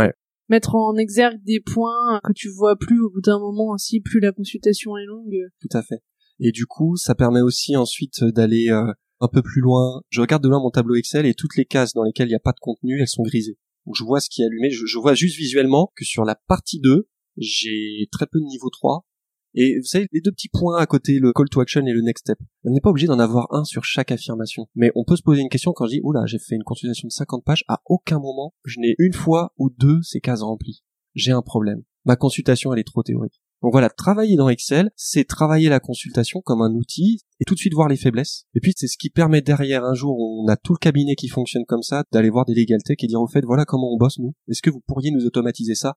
mettre 0.49 0.75
en 0.75 0.97
exergue 0.97 1.42
des 1.42 1.61
points 1.61 2.21
que 2.23 2.33
tu 2.35 2.49
vois 2.50 2.76
plus 2.76 3.00
au 3.00 3.11
bout 3.11 3.23
d'un 3.23 3.38
moment 3.38 3.71
aussi, 3.71 4.00
plus 4.00 4.21
la 4.21 4.33
consultation 4.33 4.97
est 4.99 5.07
longue. 5.07 5.49
Tout 5.61 5.76
à 5.76 5.83
fait. 5.83 6.02
Et 6.38 6.52
du 6.52 6.66
coup, 6.66 6.97
ça 6.97 7.14
permet 7.14 7.40
aussi 7.40 7.76
ensuite 7.76 8.23
d'aller 8.25 8.69
euh, 8.69 8.92
un 9.21 9.28
peu 9.28 9.40
plus 9.40 9.62
loin. 9.62 10.02
Je 10.11 10.21
regarde 10.21 10.42
de 10.42 10.49
loin 10.49 10.61
mon 10.61 10.71
tableau 10.71 10.97
Excel 10.97 11.25
et 11.25 11.35
toutes 11.35 11.57
les 11.57 11.64
cases 11.64 11.95
dans 11.95 12.04
lesquelles 12.04 12.28
il 12.28 12.33
n'y 12.33 12.37
a 12.37 12.40
pas 12.40 12.52
de 12.52 12.61
contenu, 12.61 13.00
elles 13.00 13.09
sont 13.09 13.23
grisées. 13.23 13.57
Donc 13.87 13.97
je 13.97 14.04
vois 14.04 14.21
ce 14.21 14.28
qui 14.28 14.42
est 14.42 14.47
allumé, 14.47 14.71
je, 14.71 14.85
je 14.87 14.99
vois 14.99 15.14
juste 15.14 15.37
visuellement 15.37 15.90
que 15.97 16.04
sur 16.04 16.25
la 16.25 16.35
partie 16.35 16.78
2, 16.81 17.09
j'ai 17.37 18.09
très 18.11 18.27
peu 18.27 18.39
de 18.41 18.45
niveau 18.45 18.71
3. 18.71 19.07
Et 19.55 19.79
vous 19.79 19.85
savez, 19.85 20.07
les 20.12 20.23
deux 20.23 20.33
petits 20.33 20.49
points 20.49 20.79
à 20.79 20.87
côté, 20.87 21.19
le 21.19 21.33
call 21.33 21.49
to 21.51 21.61
action 21.61 21.85
et 21.85 21.93
le 21.93 22.01
next 22.01 22.25
step, 22.25 22.39
on 22.65 22.71
n'est 22.71 22.81
pas 22.81 22.89
obligé 22.89 23.07
d'en 23.07 23.19
avoir 23.19 23.53
un 23.53 23.65
sur 23.65 23.85
chaque 23.85 24.11
affirmation. 24.11 24.67
Mais 24.75 24.91
on 24.95 25.05
peut 25.05 25.17
se 25.17 25.23
poser 25.23 25.43
une 25.43 25.51
question 25.51 25.73
quand 25.73 25.87
je 25.87 25.97
dis, 25.97 26.01
oula, 26.03 26.25
j'ai 26.25 26.39
fait 26.39 26.55
une 26.55 26.65
consultation 26.65 27.07
de 27.07 27.12
50 27.12 27.45
pages, 27.45 27.65
à 27.69 27.83
aucun 27.85 28.19
moment, 28.19 28.55
je 28.65 28.81
n'ai 28.81 28.95
une 28.99 29.12
fois 29.12 29.53
ou 29.59 29.69
deux 29.69 30.01
ces 30.03 30.21
cases 30.21 30.43
remplies. 30.43 30.83
J'ai 31.15 31.33
un 31.33 31.43
problème. 31.43 31.83
Ma 32.07 32.17
consultation, 32.17 32.73
elle 32.73 32.81
est 32.81 32.85
trop 32.85 33.03
théorique. 33.03 33.42
Donc 33.62 33.71
voilà, 33.71 33.90
travailler 33.90 34.35
dans 34.35 34.49
Excel, 34.49 34.90
c'est 34.97 35.25
travailler 35.25 35.68
la 35.68 35.79
consultation 35.79 36.40
comme 36.40 36.62
un 36.62 36.75
outil 36.75 37.21
et 37.38 37.45
tout 37.45 37.55
de 37.55 37.61
suite 37.61 37.75
voir 37.75 37.88
les 37.88 37.97
faiblesses. 37.97 38.45
Et 38.55 38.61
puis 38.61 38.73
c'est 38.77 38.88
ce 38.88 38.97
qui 38.99 39.09
permet 39.09 39.40
derrière 39.40 39.85
un 39.85 39.95
jour 39.95 40.18
où 40.18 40.42
on 40.45 40.49
a 40.49 40.57
tout 40.57 40.73
le 40.73 40.79
cabinet 40.79 41.14
qui 41.14 41.29
fonctionne 41.29 41.64
comme 41.64 41.83
ça, 41.83 42.03
d'aller 42.11 42.29
voir 42.29 42.45
des 42.45 42.55
tech 42.66 42.97
et 42.99 43.07
dire 43.07 43.21
au 43.21 43.29
fait 43.29 43.45
voilà 43.45 43.64
comment 43.64 43.92
on 43.95 43.97
bosse 43.97 44.18
nous. 44.18 44.35
Est-ce 44.49 44.62
que 44.62 44.71
vous 44.71 44.83
pourriez 44.85 45.12
nous 45.12 45.27
automatiser 45.27 45.77
ça? 45.77 45.95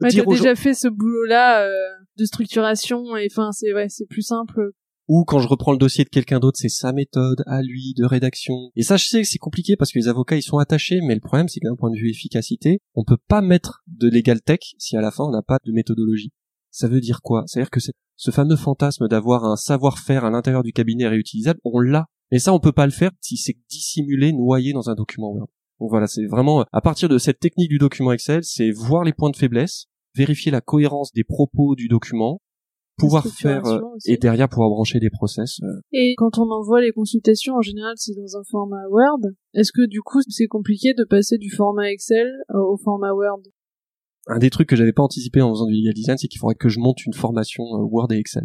Ouais, 0.00 0.10
t'as 0.10 0.24
déjà 0.24 0.54
fait 0.54 0.74
ce 0.74 0.88
boulot-là 0.88 1.64
euh, 1.64 1.70
de 2.16 2.24
structuration 2.24 3.16
et 3.16 3.28
enfin 3.30 3.52
c'est 3.52 3.72
ouais, 3.74 3.88
c'est 3.88 4.06
plus 4.06 4.22
simple. 4.22 4.70
Ou 5.08 5.24
quand 5.24 5.40
je 5.40 5.48
reprends 5.48 5.72
le 5.72 5.78
dossier 5.78 6.04
de 6.04 6.08
quelqu'un 6.08 6.38
d'autre, 6.38 6.58
c'est 6.60 6.68
sa 6.68 6.92
méthode 6.92 7.42
à 7.46 7.62
lui 7.62 7.94
de 7.96 8.04
rédaction. 8.04 8.70
Et 8.76 8.82
ça, 8.82 8.96
je 8.96 9.06
sais 9.06 9.22
que 9.22 9.28
c'est 9.28 9.38
compliqué 9.38 9.74
parce 9.76 9.90
que 9.90 9.98
les 9.98 10.06
avocats 10.06 10.36
ils 10.36 10.42
sont 10.42 10.58
attachés, 10.58 11.00
mais 11.02 11.14
le 11.14 11.20
problème 11.20 11.48
c'est 11.48 11.60
que 11.60 11.68
d'un 11.68 11.76
point 11.76 11.90
de 11.90 11.98
vue 11.98 12.10
efficacité, 12.10 12.78
on 12.94 13.04
peut 13.04 13.18
pas 13.28 13.40
mettre 13.40 13.82
de 13.88 14.08
legal 14.08 14.40
tech 14.40 14.60
si 14.78 14.96
à 14.96 15.00
la 15.00 15.10
fin 15.10 15.24
on 15.24 15.30
n'a 15.30 15.42
pas 15.42 15.58
de 15.64 15.72
méthodologie. 15.72 16.32
Ça 16.70 16.86
veut 16.86 17.00
dire 17.00 17.20
quoi? 17.22 17.42
Ça 17.46 17.58
veut 17.58 17.64
dire 17.64 17.70
que 17.70 17.80
ce 17.80 18.30
fameux 18.30 18.56
fantasme 18.56 19.08
d'avoir 19.08 19.44
un 19.44 19.56
savoir-faire 19.56 20.24
à 20.24 20.30
l'intérieur 20.30 20.62
du 20.62 20.72
cabinet 20.72 21.08
réutilisable, 21.08 21.58
on 21.64 21.80
l'a. 21.80 22.06
Mais 22.30 22.38
ça, 22.38 22.54
on 22.54 22.60
peut 22.60 22.70
pas 22.70 22.86
le 22.86 22.92
faire 22.92 23.10
si 23.20 23.36
c'est 23.36 23.56
dissimulé, 23.68 24.32
noyé 24.32 24.72
dans 24.72 24.88
un 24.88 24.94
document 24.94 25.32
Word. 25.32 25.48
Donc 25.80 25.90
voilà, 25.90 26.06
c'est 26.06 26.26
vraiment 26.26 26.64
à 26.72 26.80
partir 26.80 27.08
de 27.08 27.18
cette 27.18 27.40
technique 27.40 27.70
du 27.70 27.78
document 27.78 28.12
Excel, 28.12 28.44
c'est 28.44 28.70
voir 28.70 29.02
les 29.02 29.14
points 29.14 29.30
de 29.30 29.36
faiblesse, 29.36 29.86
vérifier 30.14 30.50
la 30.50 30.60
cohérence 30.60 31.12
des 31.12 31.24
propos 31.24 31.74
du 31.74 31.88
document, 31.88 32.40
pouvoir 32.96 33.26
faire 33.26 33.64
euh, 33.66 33.80
et 34.06 34.16
derrière 34.16 34.48
pouvoir 34.48 34.68
brancher 34.70 35.00
des 35.00 35.10
process. 35.10 35.60
Euh. 35.62 35.80
Et 35.92 36.14
quand 36.16 36.38
on 36.38 36.50
envoie 36.50 36.80
les 36.80 36.92
consultations, 36.92 37.54
en 37.54 37.62
général, 37.62 37.94
c'est 37.96 38.14
dans 38.14 38.38
un 38.38 38.42
format 38.50 38.86
Word. 38.90 39.20
Est-ce 39.54 39.72
que 39.72 39.86
du 39.86 40.00
coup, 40.02 40.20
c'est 40.28 40.46
compliqué 40.46 40.92
de 40.94 41.04
passer 41.04 41.38
du 41.38 41.50
format 41.50 41.90
Excel 41.90 42.28
euh, 42.50 42.58
au 42.58 42.76
format 42.76 43.12
Word? 43.12 43.42
Un 44.26 44.38
des 44.38 44.50
trucs 44.50 44.68
que 44.68 44.76
j'avais 44.76 44.92
pas 44.92 45.02
anticipé 45.02 45.40
en 45.40 45.50
faisant 45.50 45.66
du 45.66 45.74
legal 45.74 45.94
design, 45.94 46.18
c'est 46.18 46.28
qu'il 46.28 46.38
faudrait 46.38 46.54
que 46.54 46.68
je 46.68 46.78
monte 46.78 47.04
une 47.06 47.14
formation 47.14 47.64
Word 47.64 48.12
et 48.12 48.18
Excel. 48.18 48.44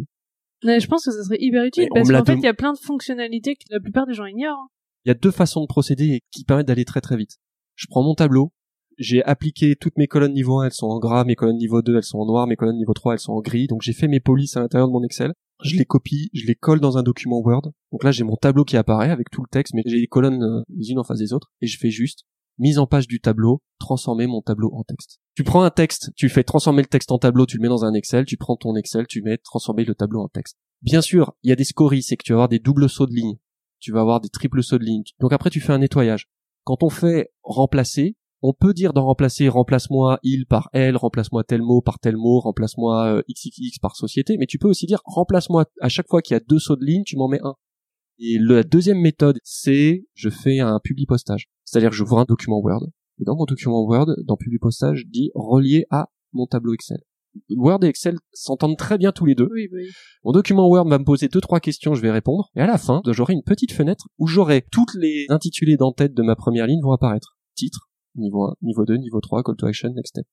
Mais 0.64 0.80
je 0.80 0.88
pense 0.88 1.04
que 1.04 1.12
ça 1.12 1.22
serait 1.22 1.36
hyper 1.38 1.64
utile 1.64 1.88
parce 1.94 2.10
qu'en 2.10 2.24
fait, 2.24 2.34
il 2.34 2.42
y 2.42 2.48
a 2.48 2.54
plein 2.54 2.72
de 2.72 2.78
fonctionnalités 2.78 3.56
que 3.56 3.64
la 3.70 3.80
plupart 3.80 4.06
des 4.06 4.14
gens 4.14 4.24
ignorent. 4.24 4.58
Hein. 4.58 4.68
Il 5.04 5.08
y 5.08 5.12
a 5.12 5.14
deux 5.14 5.30
façons 5.30 5.60
de 5.60 5.66
procéder 5.66 6.22
qui 6.32 6.44
permettent 6.44 6.66
d'aller 6.66 6.84
très 6.84 7.00
très 7.00 7.16
vite. 7.16 7.36
Je 7.74 7.86
prends 7.88 8.02
mon 8.02 8.14
tableau, 8.14 8.52
j'ai 8.98 9.22
appliqué 9.24 9.76
toutes 9.76 9.96
mes 9.98 10.06
colonnes 10.06 10.32
niveau 10.32 10.60
1, 10.60 10.66
elles 10.66 10.72
sont 10.72 10.86
en 10.86 10.98
gras, 10.98 11.24
mes 11.24 11.34
colonnes 11.34 11.56
niveau 11.56 11.82
2, 11.82 11.96
elles 11.96 12.02
sont 12.02 12.18
en 12.18 12.26
noir, 12.26 12.46
mes 12.46 12.56
colonnes 12.56 12.76
niveau 12.76 12.94
3, 12.94 13.14
elles 13.14 13.18
sont 13.18 13.32
en 13.32 13.40
gris. 13.40 13.66
Donc 13.66 13.82
j'ai 13.82 13.92
fait 13.92 14.08
mes 14.08 14.20
polices 14.20 14.56
à 14.56 14.60
l'intérieur 14.60 14.88
de 14.88 14.92
mon 14.92 15.02
Excel. 15.04 15.32
Je 15.62 15.76
les 15.76 15.84
copie, 15.86 16.28
je 16.34 16.46
les 16.46 16.54
colle 16.54 16.80
dans 16.80 16.98
un 16.98 17.02
document 17.02 17.40
Word. 17.40 17.72
Donc 17.92 18.04
là, 18.04 18.10
j'ai 18.10 18.24
mon 18.24 18.36
tableau 18.36 18.64
qui 18.64 18.76
apparaît 18.76 19.10
avec 19.10 19.30
tout 19.30 19.42
le 19.42 19.48
texte, 19.50 19.72
mais 19.74 19.82
j'ai 19.86 19.98
les 19.98 20.06
colonnes 20.06 20.42
euh, 20.42 20.62
les 20.68 20.90
unes 20.90 20.98
en 20.98 21.04
face 21.04 21.18
des 21.18 21.32
autres. 21.32 21.50
Et 21.62 21.66
je 21.66 21.78
fais 21.78 21.90
juste 21.90 22.24
mise 22.58 22.78
en 22.78 22.86
page 22.86 23.06
du 23.06 23.20
tableau, 23.20 23.62
transformer 23.78 24.26
mon 24.26 24.42
tableau 24.42 24.70
en 24.74 24.82
texte. 24.82 25.18
Tu 25.34 25.44
prends 25.44 25.62
un 25.62 25.70
texte, 25.70 26.10
tu 26.16 26.28
fais 26.28 26.44
transformer 26.44 26.82
le 26.82 26.88
texte 26.88 27.12
en 27.12 27.18
tableau, 27.18 27.46
tu 27.46 27.58
le 27.58 27.62
mets 27.62 27.68
dans 27.68 27.84
un 27.84 27.94
Excel, 27.94 28.24
tu 28.24 28.36
prends 28.36 28.56
ton 28.56 28.76
Excel, 28.76 29.06
tu 29.06 29.22
mets 29.22 29.38
transformer 29.38 29.84
le 29.84 29.94
tableau 29.94 30.20
en 30.20 30.28
texte. 30.28 30.56
Bien 30.82 31.02
sûr, 31.02 31.34
il 31.42 31.50
y 31.50 31.52
a 31.52 31.56
des 31.56 31.64
scories, 31.64 32.02
c'est 32.02 32.16
que 32.16 32.24
tu 32.24 32.32
vas 32.32 32.36
avoir 32.36 32.48
des 32.48 32.58
doubles 32.58 32.88
sauts 32.88 33.06
de 33.06 33.12
ligne. 33.12 33.36
Tu 33.78 33.92
vas 33.92 34.00
avoir 34.00 34.20
des 34.20 34.30
triples 34.30 34.62
sauts 34.62 34.78
de 34.78 34.84
ligne. 34.84 35.02
Donc 35.20 35.32
après, 35.32 35.50
tu 35.50 35.60
fais 35.60 35.72
un 35.72 35.78
nettoyage. 35.78 36.28
Quand 36.64 36.82
on 36.82 36.90
fait 36.90 37.32
remplacer, 37.42 38.16
on 38.46 38.52
peut 38.52 38.72
dire 38.72 38.92
d'en 38.92 39.04
remplacer 39.04 39.48
remplace-moi 39.48 40.20
il 40.22 40.46
par 40.46 40.68
elle, 40.72 40.96
remplace-moi 40.96 41.42
tel 41.42 41.62
mot 41.62 41.80
par 41.80 41.98
tel 41.98 42.16
mot, 42.16 42.38
remplace-moi 42.38 43.22
xxx 43.28 43.76
euh, 43.76 43.80
par 43.82 43.96
société, 43.96 44.36
mais 44.38 44.46
tu 44.46 44.58
peux 44.58 44.68
aussi 44.68 44.86
dire 44.86 45.00
remplace-moi 45.04 45.64
à 45.80 45.88
chaque 45.88 46.06
fois 46.08 46.22
qu'il 46.22 46.34
y 46.34 46.36
a 46.36 46.40
deux 46.40 46.60
sauts 46.60 46.76
de 46.76 46.84
ligne, 46.84 47.02
tu 47.04 47.16
m'en 47.16 47.28
mets 47.28 47.40
un. 47.42 47.54
Et 48.18 48.38
la 48.38 48.62
deuxième 48.62 49.00
méthode, 49.00 49.38
c'est 49.42 50.06
je 50.14 50.30
fais 50.30 50.60
un 50.60 50.78
publi 50.82 51.06
postage. 51.06 51.48
C'est-à-dire 51.64 51.90
que 51.90 51.96
je 51.96 52.04
vois 52.04 52.20
un 52.20 52.24
document 52.24 52.60
Word, 52.60 52.86
et 53.20 53.24
dans 53.24 53.34
mon 53.34 53.46
document 53.46 53.84
Word, 53.84 54.14
dans 54.24 54.36
publi 54.36 54.58
postage, 54.58 55.00
je 55.00 55.06
dis 55.10 55.30
relié 55.34 55.86
à 55.90 56.08
mon 56.32 56.46
tableau 56.46 56.72
Excel. 56.72 56.98
Word 57.50 57.84
et 57.84 57.88
Excel 57.88 58.16
s'entendent 58.32 58.78
très 58.78 58.96
bien 58.96 59.10
tous 59.10 59.26
les 59.26 59.34
deux. 59.34 59.48
Oui, 59.52 59.68
oui. 59.72 59.88
Mon 60.24 60.32
document 60.32 60.68
Word 60.68 60.88
va 60.88 60.98
me 60.98 61.04
poser 61.04 61.28
deux 61.28 61.40
trois 61.40 61.60
questions, 61.60 61.94
je 61.94 62.00
vais 62.00 62.12
répondre, 62.12 62.48
et 62.54 62.60
à 62.60 62.66
la 62.66 62.78
fin, 62.78 63.02
j'aurai 63.08 63.34
une 63.34 63.42
petite 63.42 63.72
fenêtre 63.72 64.08
où 64.18 64.28
j'aurai 64.28 64.64
toutes 64.70 64.94
les 64.94 65.26
intitulés 65.30 65.76
d'en-tête 65.76 66.14
de 66.14 66.22
ma 66.22 66.36
première 66.36 66.66
ligne 66.66 66.80
vont 66.80 66.92
apparaître. 66.92 67.36
Titre, 67.54 67.90
niveau 68.16 68.44
1, 68.44 68.54
niveau 68.62 68.84
2, 68.84 68.96
niveau 68.96 69.20
3, 69.20 69.42
call 69.42 69.56
to 69.56 69.66
action, 69.66 69.90
next 69.90 70.10
step. 70.10 70.26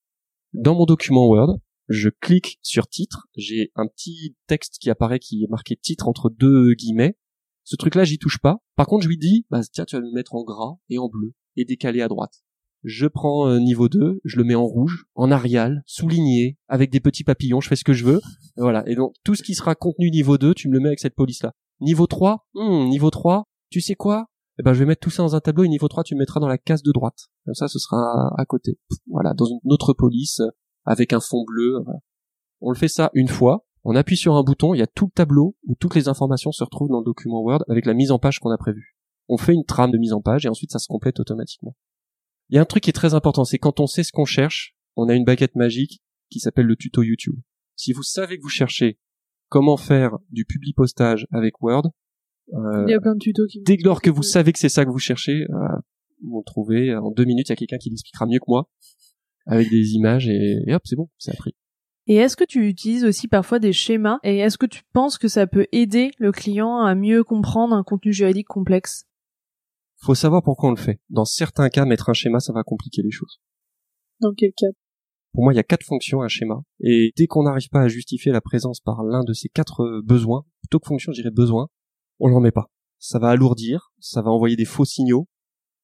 Dans 0.54 0.76
mon 0.76 0.86
document 0.86 1.28
Word, 1.28 1.58
je 1.89 2.10
clique 2.10 2.60
sur 2.62 2.88
titre, 2.88 3.28
j'ai 3.36 3.72
un 3.76 3.88
petit 3.88 4.36
texte 4.48 4.78
qui 4.80 4.89
apparaît 4.89 5.19
qui 5.19 5.43
est 5.43 5.50
marqué 5.50 5.76
titre 5.76 6.08
entre 6.08 6.30
deux 6.30 6.74
guillemets. 6.74 7.17
Ce 7.63 7.76
truc-là, 7.76 8.04
j'y 8.04 8.17
touche 8.17 8.39
pas. 8.39 8.58
Par 8.76 8.88
contre, 8.88 9.04
je 9.04 9.10
lui 9.10 9.17
dis, 9.17 9.46
bah, 9.50 9.62
tiens, 9.72 9.86
tu 9.86 9.96
vas 9.96 10.02
me 10.02 10.13
mettre 10.13 10.36
en 10.36 10.43
gras 10.43 10.76
et 10.89 10.98
en 10.98 11.08
bleu 11.08 11.34
et 11.56 11.65
décalé 11.65 12.02
à 12.02 12.08
droite. 12.08 12.43
Je 12.84 13.08
prends 13.08 13.48
euh, 13.48 13.60
niveau 13.60 13.88
2, 13.88 14.19
je 14.26 14.38
le 14.38 14.43
mets 14.43 14.56
en 14.56 14.65
rouge, 14.65 15.06
en 15.15 15.32
arial, 15.32 15.84
souligné, 15.86 16.58
avec 16.67 16.91
des 16.91 17.00
petits 17.00 17.24
papillons, 17.24 17.62
je 17.62 17.69
fais 17.69 17.78
ce 17.78 17.86
que 17.86 17.93
je 17.93 18.04
veux. 18.04 18.19
voilà. 18.58 18.84
Et 18.89 18.96
donc, 18.96 19.13
tout 19.24 19.36
ce 19.36 19.43
qui 19.43 19.56
sera 19.56 19.76
contenu 19.76 20.12
niveau 20.12 20.38
2, 20.38 20.54
tu 20.54 20.67
me 20.67 20.74
le 20.74 20.82
mets 20.82 20.89
avec 20.89 21.00
cette 21.00 21.15
police-là. 21.15 21.54
Niveau 21.80 22.08
3, 22.08 22.46
hmm, 22.54 22.89
niveau 22.89 23.10
3, 23.10 23.46
tu 23.69 23.80
sais 23.80 23.96
quoi? 23.96 24.28
Eh 24.60 24.63
ben 24.63 24.74
je 24.74 24.80
vais 24.80 24.86
mettre 24.86 25.02
tout 25.02 25.10
ça 25.10 25.24
dans 25.24 25.36
un 25.36 25.39
tableau 25.39 25.63
et 25.63 25.68
niveau 25.68 25.88
3 25.88 26.04
tu 26.04 26.16
mettras 26.16 26.39
dans 26.39 26.48
la 26.48 26.58
case 26.58 26.84
de 26.84 26.92
droite. 26.92 27.28
Comme 27.46 27.56
ça 27.56 27.68
ce 27.68 27.80
sera 27.80 28.34
à 28.38 28.46
côté. 28.46 28.80
Voilà, 29.08 29.34
dans 29.34 29.46
une 29.46 29.60
autre 29.72 29.94
police 29.94 30.42
avec 30.86 31.13
un 31.13 31.20
fond 31.20 31.44
bleu. 31.46 31.84
On 32.62 32.70
le 32.70 32.78
fait 32.78 32.88
ça 32.88 33.10
une 33.13 33.28
fois 33.28 33.66
On 33.84 33.96
appuie 33.96 34.18
sur 34.18 34.36
un 34.36 34.44
bouton, 34.44 34.74
il 34.74 34.80
y 34.80 34.84
a 34.84 34.88
tout 34.88 35.06
le 35.06 35.12
tableau 35.12 35.56
où 35.66 35.76
toutes 35.76 35.96
les 35.96 36.08
informations 36.08 36.52
se 36.52 36.63
retrouvent 36.63 36.89
dans 36.89 37.00
le 37.00 37.06
document 37.06 37.42
Word 37.42 37.63
avec 37.68 37.86
la 37.86 37.94
mise 37.94 38.12
en 38.12 38.20
page 38.20 38.39
qu'on 38.39 38.52
a 38.52 38.58
prévue. 38.58 38.96
On 39.28 39.38
fait 39.38 39.54
une 39.54 39.66
trame 39.66 39.92
de 39.92 39.98
mise 39.98 40.13
en 40.13 40.22
page 40.22 40.46
et 40.46 40.50
ensuite 40.50 40.72
ça 40.72 40.80
se 40.80 40.88
complète 40.88 41.20
automatiquement. 41.20 41.76
Il 42.50 42.56
y 42.56 42.60
a 42.60 42.62
un 42.62 42.66
truc 42.66 42.84
qui 42.84 42.89
est 42.89 42.94
très 42.94 43.13
important, 43.13 43.46
c'est 43.46 43.58
quand 43.58 43.80
on 43.80 43.88
sait 43.88 44.04
ce 44.04 44.12
qu'on 44.12 44.26
cherche, 44.26 44.76
on 44.96 45.10
a 45.10 45.16
une 45.16 45.26
baguette 45.26 45.56
magique 45.56 46.04
qui 46.30 46.39
s'appelle 46.39 46.66
le 46.66 46.76
tuto 46.76 47.02
YouTube. 47.02 47.39
Si 47.76 47.94
vous 47.94 48.04
savez 48.04 48.38
que 48.38 48.44
vous 48.44 48.50
cherchez 48.50 49.00
comment 49.50 49.78
faire 49.78 50.18
du 50.30 50.46
public 50.46 50.76
postage 50.76 51.28
avec 51.32 51.62
Word, 51.62 51.88
euh, 51.88 51.89
il 52.52 52.90
y 52.90 52.94
a 52.94 53.00
plein 53.00 53.14
de 53.16 53.20
tutos 53.20 53.48
qui 53.48 53.62
dès 53.62 53.78
lors 53.78 54.02
que 54.02 54.10
vous 54.10 54.24
savez 54.24 54.52
que 54.52 54.60
c'est 54.60 54.70
ça 54.70 54.86
que 54.86 54.90
vous 54.90 55.00
cherchez, 55.00 55.46
euh, 55.50 55.80
vous 56.24 56.40
le 56.40 56.46
trouvez 56.46 56.96
en 56.96 57.12
deux 57.12 57.26
minutes, 57.26 57.50
il 57.50 57.52
y 57.52 57.54
a 57.54 57.56
quelqu'un 57.56 57.78
qui 57.78 57.90
l'expliquera 57.90 58.26
mieux 58.26 58.40
que 58.40 58.46
moi 58.48 58.70
avec 59.46 59.70
des 59.70 59.94
images 59.94 60.28
et, 60.28 60.58
et 60.68 60.74
hop, 60.74 60.82
c'est 60.86 60.96
bon, 60.96 61.10
c'est 61.18 61.32
appris. 61.32 61.54
Et 62.08 62.16
est-ce 62.16 62.36
que 62.36 62.44
tu 62.44 62.68
utilises 62.68 63.06
aussi 63.06 63.28
parfois 63.28 63.60
des 63.60 63.72
schémas 63.72 64.20
et 64.24 64.40
est-ce 64.40 64.58
que 64.58 64.66
tu 64.66 64.84
penses 64.92 65.18
que 65.18 65.30
ça 65.30 65.48
peut 65.48 65.68
aider 65.72 66.12
le 66.18 66.32
client 66.32 66.80
à 66.80 66.96
mieux 66.96 67.24
comprendre 67.24 67.74
un 67.74 67.84
contenu 67.84 68.12
juridique 68.12 68.48
complexe? 68.48 69.06
Faut 70.02 70.16
savoir 70.16 70.44
pourquoi 70.44 70.70
on 70.70 70.74
le 70.74 70.78
fait. 70.78 71.00
Dans 71.10 71.24
certains 71.24 71.70
cas, 71.70 71.86
mettre 71.86 72.10
un 72.10 72.14
schéma, 72.14 72.42
ça 72.42 72.52
va 72.52 72.64
compliquer 72.64 73.02
les 73.02 73.12
choses. 73.12 73.40
Dans 74.20 74.34
quel 74.34 74.52
cas? 74.52 74.68
Pour 75.32 75.46
moi, 75.46 75.54
il 75.54 75.56
y 75.56 75.60
a 75.60 75.64
quatre 75.64 75.86
fonctions 75.86 76.22
à 76.22 76.26
un 76.26 76.28
schéma. 76.28 76.62
Et 76.82 77.14
dès 77.16 77.26
qu'on 77.26 77.44
n'arrive 77.44 77.70
pas 77.70 77.82
à 77.82 77.88
justifier 77.88 78.34
la 78.34 78.42
présence 78.42 78.82
par 78.82 79.04
l'un 79.04 79.24
de 79.24 79.32
ces 79.32 79.48
quatre 79.48 79.84
euh, 79.84 80.02
besoins, 80.04 80.46
plutôt 80.62 80.80
que 80.80 80.88
fonction, 80.88 81.14
je 81.14 81.22
dirais 81.22 81.34
besoin, 81.34 81.70
on 82.19 82.28
l'en 82.28 82.39
met 82.39 82.52
pas. 82.52 82.69
Ça 82.99 83.19
va 83.19 83.30
alourdir, 83.30 83.91
ça 83.99 84.21
va 84.21 84.32
envoyer 84.32 84.56
des 84.56 84.65
faux 84.65 84.86
signaux, 84.86 85.28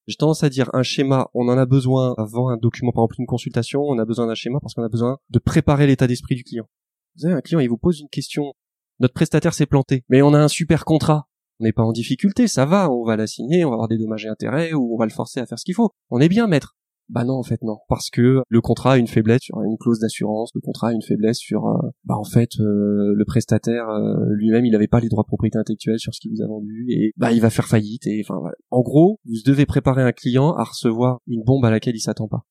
j'ai 0.06 0.16
tendance 0.16 0.42
à 0.42 0.48
dire 0.48 0.70
un 0.72 0.82
schéma, 0.82 1.28
on 1.34 1.48
en 1.48 1.56
a 1.56 1.66
besoin 1.66 2.14
avant 2.18 2.48
un 2.48 2.56
document, 2.56 2.90
par 2.92 3.04
exemple 3.04 3.20
une 3.20 3.26
consultation, 3.26 3.82
on 3.82 3.98
a 3.98 4.04
besoin 4.04 4.26
d'un 4.26 4.34
schéma 4.34 4.58
parce 4.60 4.74
qu'on 4.74 4.82
a 4.82 4.88
besoin 4.88 5.18
de 5.28 5.38
préparer 5.38 5.86
l'état 5.86 6.06
d'esprit 6.06 6.34
du 6.34 6.42
client. 6.42 6.66
Vous 7.14 7.22
savez, 7.22 7.34
un 7.34 7.40
client, 7.40 7.60
il 7.60 7.68
vous 7.68 7.78
pose 7.78 8.00
une 8.00 8.08
question, 8.08 8.52
notre 8.98 9.14
prestataire 9.14 9.54
s'est 9.54 9.66
planté, 9.66 10.04
mais 10.08 10.22
on 10.22 10.34
a 10.34 10.38
un 10.38 10.48
super 10.48 10.84
contrat, 10.84 11.28
on 11.60 11.64
n'est 11.64 11.72
pas 11.72 11.82
en 11.82 11.92
difficulté, 11.92 12.48
ça 12.48 12.64
va, 12.64 12.90
on 12.90 13.04
va 13.04 13.16
la 13.16 13.26
signer, 13.26 13.64
on 13.64 13.68
va 13.68 13.74
avoir 13.74 13.88
des 13.88 13.98
dommages 13.98 14.24
et 14.24 14.28
intérêts, 14.28 14.72
ou 14.72 14.94
on 14.94 14.98
va 14.98 15.04
le 15.04 15.12
forcer 15.12 15.40
à 15.40 15.46
faire 15.46 15.58
ce 15.58 15.64
qu'il 15.64 15.74
faut. 15.74 15.90
On 16.08 16.20
est 16.20 16.28
bien 16.28 16.46
maître. 16.46 16.76
Bah 17.10 17.24
non, 17.24 17.34
en 17.34 17.42
fait 17.42 17.60
non, 17.62 17.78
parce 17.88 18.08
que 18.08 18.42
le 18.48 18.60
contrat 18.60 18.92
a 18.92 18.96
une 18.96 19.08
faiblesse 19.08 19.42
sur 19.42 19.60
une 19.62 19.76
clause 19.78 19.98
d'assurance, 19.98 20.52
le 20.54 20.60
contrat 20.60 20.90
a 20.90 20.92
une 20.92 21.02
faiblesse 21.02 21.38
sur, 21.38 21.66
euh, 21.66 21.90
bah 22.04 22.14
en 22.16 22.24
fait, 22.24 22.50
euh, 22.60 23.14
le 23.16 23.24
prestataire 23.26 23.88
euh, 23.88 24.14
lui-même, 24.30 24.64
il 24.64 24.70
n'avait 24.70 24.86
pas 24.86 25.00
les 25.00 25.08
droits 25.08 25.24
de 25.24 25.26
propriété 25.26 25.58
intellectuelle 25.58 25.98
sur 25.98 26.14
ce 26.14 26.20
qu'il 26.20 26.30
vous 26.30 26.40
a 26.40 26.46
vendu 26.46 26.86
et 26.88 27.12
bah 27.16 27.32
il 27.32 27.40
va 27.40 27.50
faire 27.50 27.66
faillite 27.66 28.06
et 28.06 28.22
enfin, 28.24 28.40
en 28.70 28.82
gros, 28.82 29.18
vous 29.24 29.42
devez 29.44 29.66
préparer 29.66 30.02
un 30.02 30.12
client 30.12 30.54
à 30.54 30.62
recevoir 30.62 31.18
une 31.26 31.42
bombe 31.42 31.64
à 31.64 31.70
laquelle 31.70 31.96
il 31.96 32.00
s'attend 32.00 32.28
pas. 32.28 32.46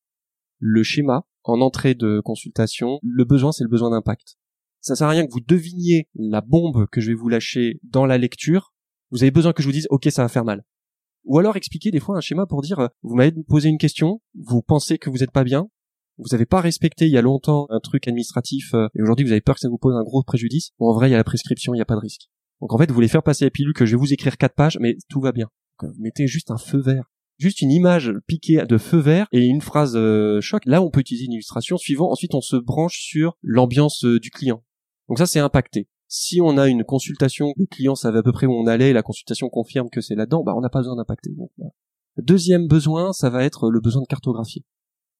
Le 0.58 0.82
schéma 0.82 1.24
en 1.44 1.62
entrée 1.62 1.94
de 1.94 2.20
consultation, 2.22 2.98
le 3.02 3.24
besoin 3.24 3.52
c'est 3.52 3.64
le 3.64 3.70
besoin 3.70 3.90
d'impact. 3.90 4.36
Ça 4.82 4.94
sert 4.94 5.06
à 5.06 5.10
rien 5.10 5.26
que 5.26 5.32
vous 5.32 5.40
deviniez 5.40 6.06
la 6.14 6.42
bombe 6.42 6.86
que 6.92 7.00
je 7.00 7.08
vais 7.08 7.16
vous 7.16 7.30
lâcher 7.30 7.80
dans 7.82 8.04
la 8.04 8.18
lecture. 8.18 8.74
Vous 9.10 9.22
avez 9.22 9.30
besoin 9.30 9.54
que 9.54 9.62
je 9.62 9.68
vous 9.68 9.72
dise, 9.72 9.86
ok, 9.88 10.06
ça 10.10 10.22
va 10.22 10.28
faire 10.28 10.44
mal. 10.44 10.64
Ou 11.24 11.38
alors 11.38 11.56
expliquer 11.56 11.90
des 11.90 12.00
fois 12.00 12.16
un 12.16 12.20
schéma 12.20 12.46
pour 12.46 12.62
dire, 12.62 12.78
euh, 12.78 12.88
vous 13.02 13.14
m'avez 13.14 13.32
posé 13.46 13.68
une 13.68 13.78
question, 13.78 14.20
vous 14.34 14.62
pensez 14.62 14.98
que 14.98 15.10
vous 15.10 15.18
n'êtes 15.18 15.30
pas 15.30 15.44
bien, 15.44 15.68
vous 16.18 16.28
n'avez 16.32 16.46
pas 16.46 16.60
respecté 16.60 17.06
il 17.06 17.12
y 17.12 17.18
a 17.18 17.22
longtemps 17.22 17.66
un 17.70 17.80
truc 17.80 18.08
administratif 18.08 18.74
euh, 18.74 18.88
et 18.94 19.02
aujourd'hui 19.02 19.24
vous 19.24 19.32
avez 19.32 19.40
peur 19.40 19.54
que 19.54 19.60
ça 19.60 19.68
vous 19.68 19.78
pose 19.78 19.94
un 19.94 20.02
gros 20.02 20.22
préjudice. 20.22 20.70
Bon, 20.78 20.88
en 20.88 20.94
vrai, 20.94 21.08
il 21.08 21.12
y 21.12 21.14
a 21.14 21.18
la 21.18 21.24
prescription, 21.24 21.74
il 21.74 21.78
n'y 21.78 21.82
a 21.82 21.86
pas 21.86 21.94
de 21.94 22.00
risque. 22.00 22.28
Donc 22.60 22.72
en 22.72 22.78
fait, 22.78 22.88
vous 22.88 22.94
voulez 22.94 23.08
faire 23.08 23.22
passer 23.22 23.44
la 23.44 23.50
pilule 23.50 23.74
que 23.74 23.86
je 23.86 23.92
vais 23.92 24.00
vous 24.00 24.12
écrire 24.12 24.36
quatre 24.36 24.54
pages, 24.54 24.78
mais 24.80 24.96
tout 25.08 25.20
va 25.20 25.32
bien. 25.32 25.48
Euh, 25.82 25.88
mettez 25.98 26.26
juste 26.26 26.50
un 26.50 26.58
feu 26.58 26.80
vert. 26.80 27.10
Juste 27.38 27.62
une 27.62 27.70
image 27.70 28.12
piquée 28.26 28.66
de 28.66 28.76
feu 28.76 28.98
vert 28.98 29.26
et 29.32 29.46
une 29.46 29.62
phrase 29.62 29.98
choc. 30.40 30.62
Là, 30.66 30.82
on 30.82 30.90
peut 30.90 31.00
utiliser 31.00 31.24
une 31.24 31.32
illustration 31.32 31.78
suivant. 31.78 32.10
Ensuite, 32.10 32.34
on 32.34 32.42
se 32.42 32.56
branche 32.56 32.98
sur 33.00 33.38
l'ambiance 33.40 34.04
du 34.04 34.30
client. 34.30 34.62
Donc 35.08 35.16
ça, 35.16 35.24
c'est 35.24 35.38
impacté. 35.38 35.88
Si 36.12 36.40
on 36.40 36.58
a 36.58 36.66
une 36.66 36.82
consultation, 36.82 37.52
le 37.56 37.66
client 37.66 37.94
savait 37.94 38.18
à 38.18 38.22
peu 38.24 38.32
près 38.32 38.46
où 38.46 38.52
on 38.52 38.66
allait, 38.66 38.92
la 38.92 39.04
consultation 39.04 39.48
confirme 39.48 39.88
que 39.90 40.00
c'est 40.00 40.16
là-dedans, 40.16 40.42
bah 40.42 40.54
on 40.56 40.60
n'a 40.60 40.68
pas 40.68 40.80
besoin 40.80 40.96
d'impacter. 40.96 41.30
Deuxième 42.16 42.66
besoin, 42.66 43.12
ça 43.12 43.30
va 43.30 43.44
être 43.44 43.70
le 43.70 43.80
besoin 43.80 44.02
de 44.02 44.08
cartographier. 44.08 44.64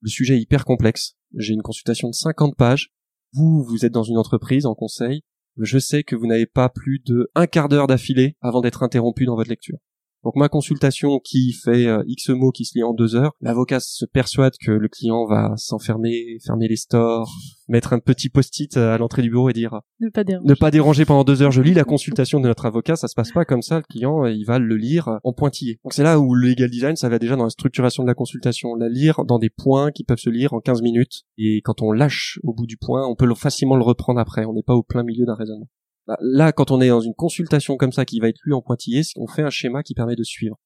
Le 0.01 0.09
sujet 0.09 0.35
est 0.35 0.41
hyper 0.41 0.65
complexe. 0.65 1.15
J'ai 1.37 1.55
une 1.55 1.63
consultation 1.63 2.09
de 2.09 2.15
50 2.15 2.57
pages. 2.57 2.93
Vous, 3.33 3.63
vous 3.63 3.85
êtes 3.85 3.93
dans 3.93 4.03
une 4.03 4.19
entreprise 4.19 4.67
en 4.67 4.75
conseil. 4.75 5.23
Je 5.59 5.79
sais 5.79 6.03
que 6.03 6.17
vous 6.17 6.27
n'avez 6.27 6.47
pas 6.47 6.69
plus 6.69 6.99
de 6.99 7.31
un 7.37 7.47
quart 7.47 7.69
d'heure 7.69 7.87
d'affilée 7.87 8.37
avant 8.41 8.61
d'être 8.61 8.83
interrompu 8.83 9.27
dans 9.27 9.37
votre 9.37 9.51
lecture. 9.51 9.79
Donc 10.23 10.37
ma 10.37 10.49
consultation 10.49 11.19
qui 11.19 11.53
fait 11.53 11.87
euh, 11.87 12.03
X 12.07 12.29
mots 12.29 12.51
qui 12.51 12.65
se 12.67 12.77
lit 12.77 12.83
en 12.83 12.93
deux 12.93 13.17
heures, 13.17 13.33
l'avocat 13.41 13.81
se 13.81 14.05
persuade 14.05 14.53
que 14.61 14.71
le 14.71 14.89
client 14.89 15.27
va 15.27 15.55
s'enfermer, 15.57 16.39
fermer 16.45 16.69
les 16.69 16.77
stores, 16.77 17.33
mettre 17.69 17.95
un 17.95 18.01
petit 18.01 18.29
post-it 18.29 18.77
euh, 18.77 18.95
à 18.95 18.99
l'entrée 18.99 19.23
du 19.23 19.31
bureau 19.31 19.49
et 19.49 19.55
dire 19.55 19.81
ne 20.01 20.11
pas 20.11 20.23
déranger. 20.25 20.49
ne 20.49 20.55
pas 20.55 20.71
déranger 20.71 21.05
pendant 21.07 21.25
deux 21.25 21.41
heures. 21.41 21.53
Je 21.53 21.63
lis 21.63 21.73
la 21.73 21.85
consultation 21.85 22.39
de 22.39 22.49
notre 22.49 22.67
avocat, 22.67 22.97
ça 22.97 23.09
se 23.09 23.15
passe 23.15 23.33
pas 23.33 23.47
comme 23.47 23.63
ça. 23.63 23.79
Le 23.79 23.85
client 23.89 24.27
il 24.27 24.45
va 24.45 24.59
le 24.59 24.77
lire 24.77 25.19
en 25.25 25.33
pointillé. 25.33 25.79
Donc 25.85 25.95
c'est 25.95 26.03
là 26.03 26.21
où 26.21 26.35
le 26.35 26.49
legal 26.49 26.71
design 26.71 26.97
ça 26.97 27.09
va 27.09 27.19
déjà 27.19 27.37
dans 27.37 27.45
la 27.45 27.51
structuration 27.51 28.03
de 28.03 28.09
la 28.09 28.15
consultation, 28.15 28.75
la 28.75 28.91
lire 28.91 29.25
dans 29.25 29.39
des 29.39 29.51
points 29.51 29.91
qui 29.91 30.05
peuvent 30.05 30.19
se 30.19 30.31
lire 30.31 30.53
en 30.53 30.61
15 30.61 30.83
minutes. 30.83 31.23
Et 31.39 31.63
quand 31.65 31.81
on 31.81 31.93
lâche 31.93 32.39
au 32.43 32.53
bout 32.53 32.67
du 32.67 32.77
point, 32.77 33.07
on 33.07 33.15
peut 33.15 33.31
facilement 33.35 33.77
le 33.77 33.85
reprendre 33.85 34.21
après. 34.21 34.45
On 34.45 34.53
n'est 34.53 34.63
pas 34.63 34.75
au 34.75 34.83
plein 34.83 35.03
milieu 35.03 35.25
d'un 35.25 35.35
raisonnement. 35.35 35.69
Bah, 36.07 36.17
là, 36.21 36.53
quand 36.53 36.71
on 36.71 36.81
est 36.81 36.89
dans 36.89 37.01
une 37.01 37.15
consultation 37.15 37.77
comme 37.77 37.93
ça 37.93 38.05
qui 38.05 38.21
va 38.21 38.29
être 38.29 38.41
lu 38.45 38.55
en 38.55 38.63
pointillé, 38.63 39.03
on 39.17 39.27
fait 39.27 39.43
un 39.43 39.51
schéma 39.51 39.83
qui 39.83 39.95
permet 39.95 40.17
de 40.17 40.25
suivre. 40.25 40.59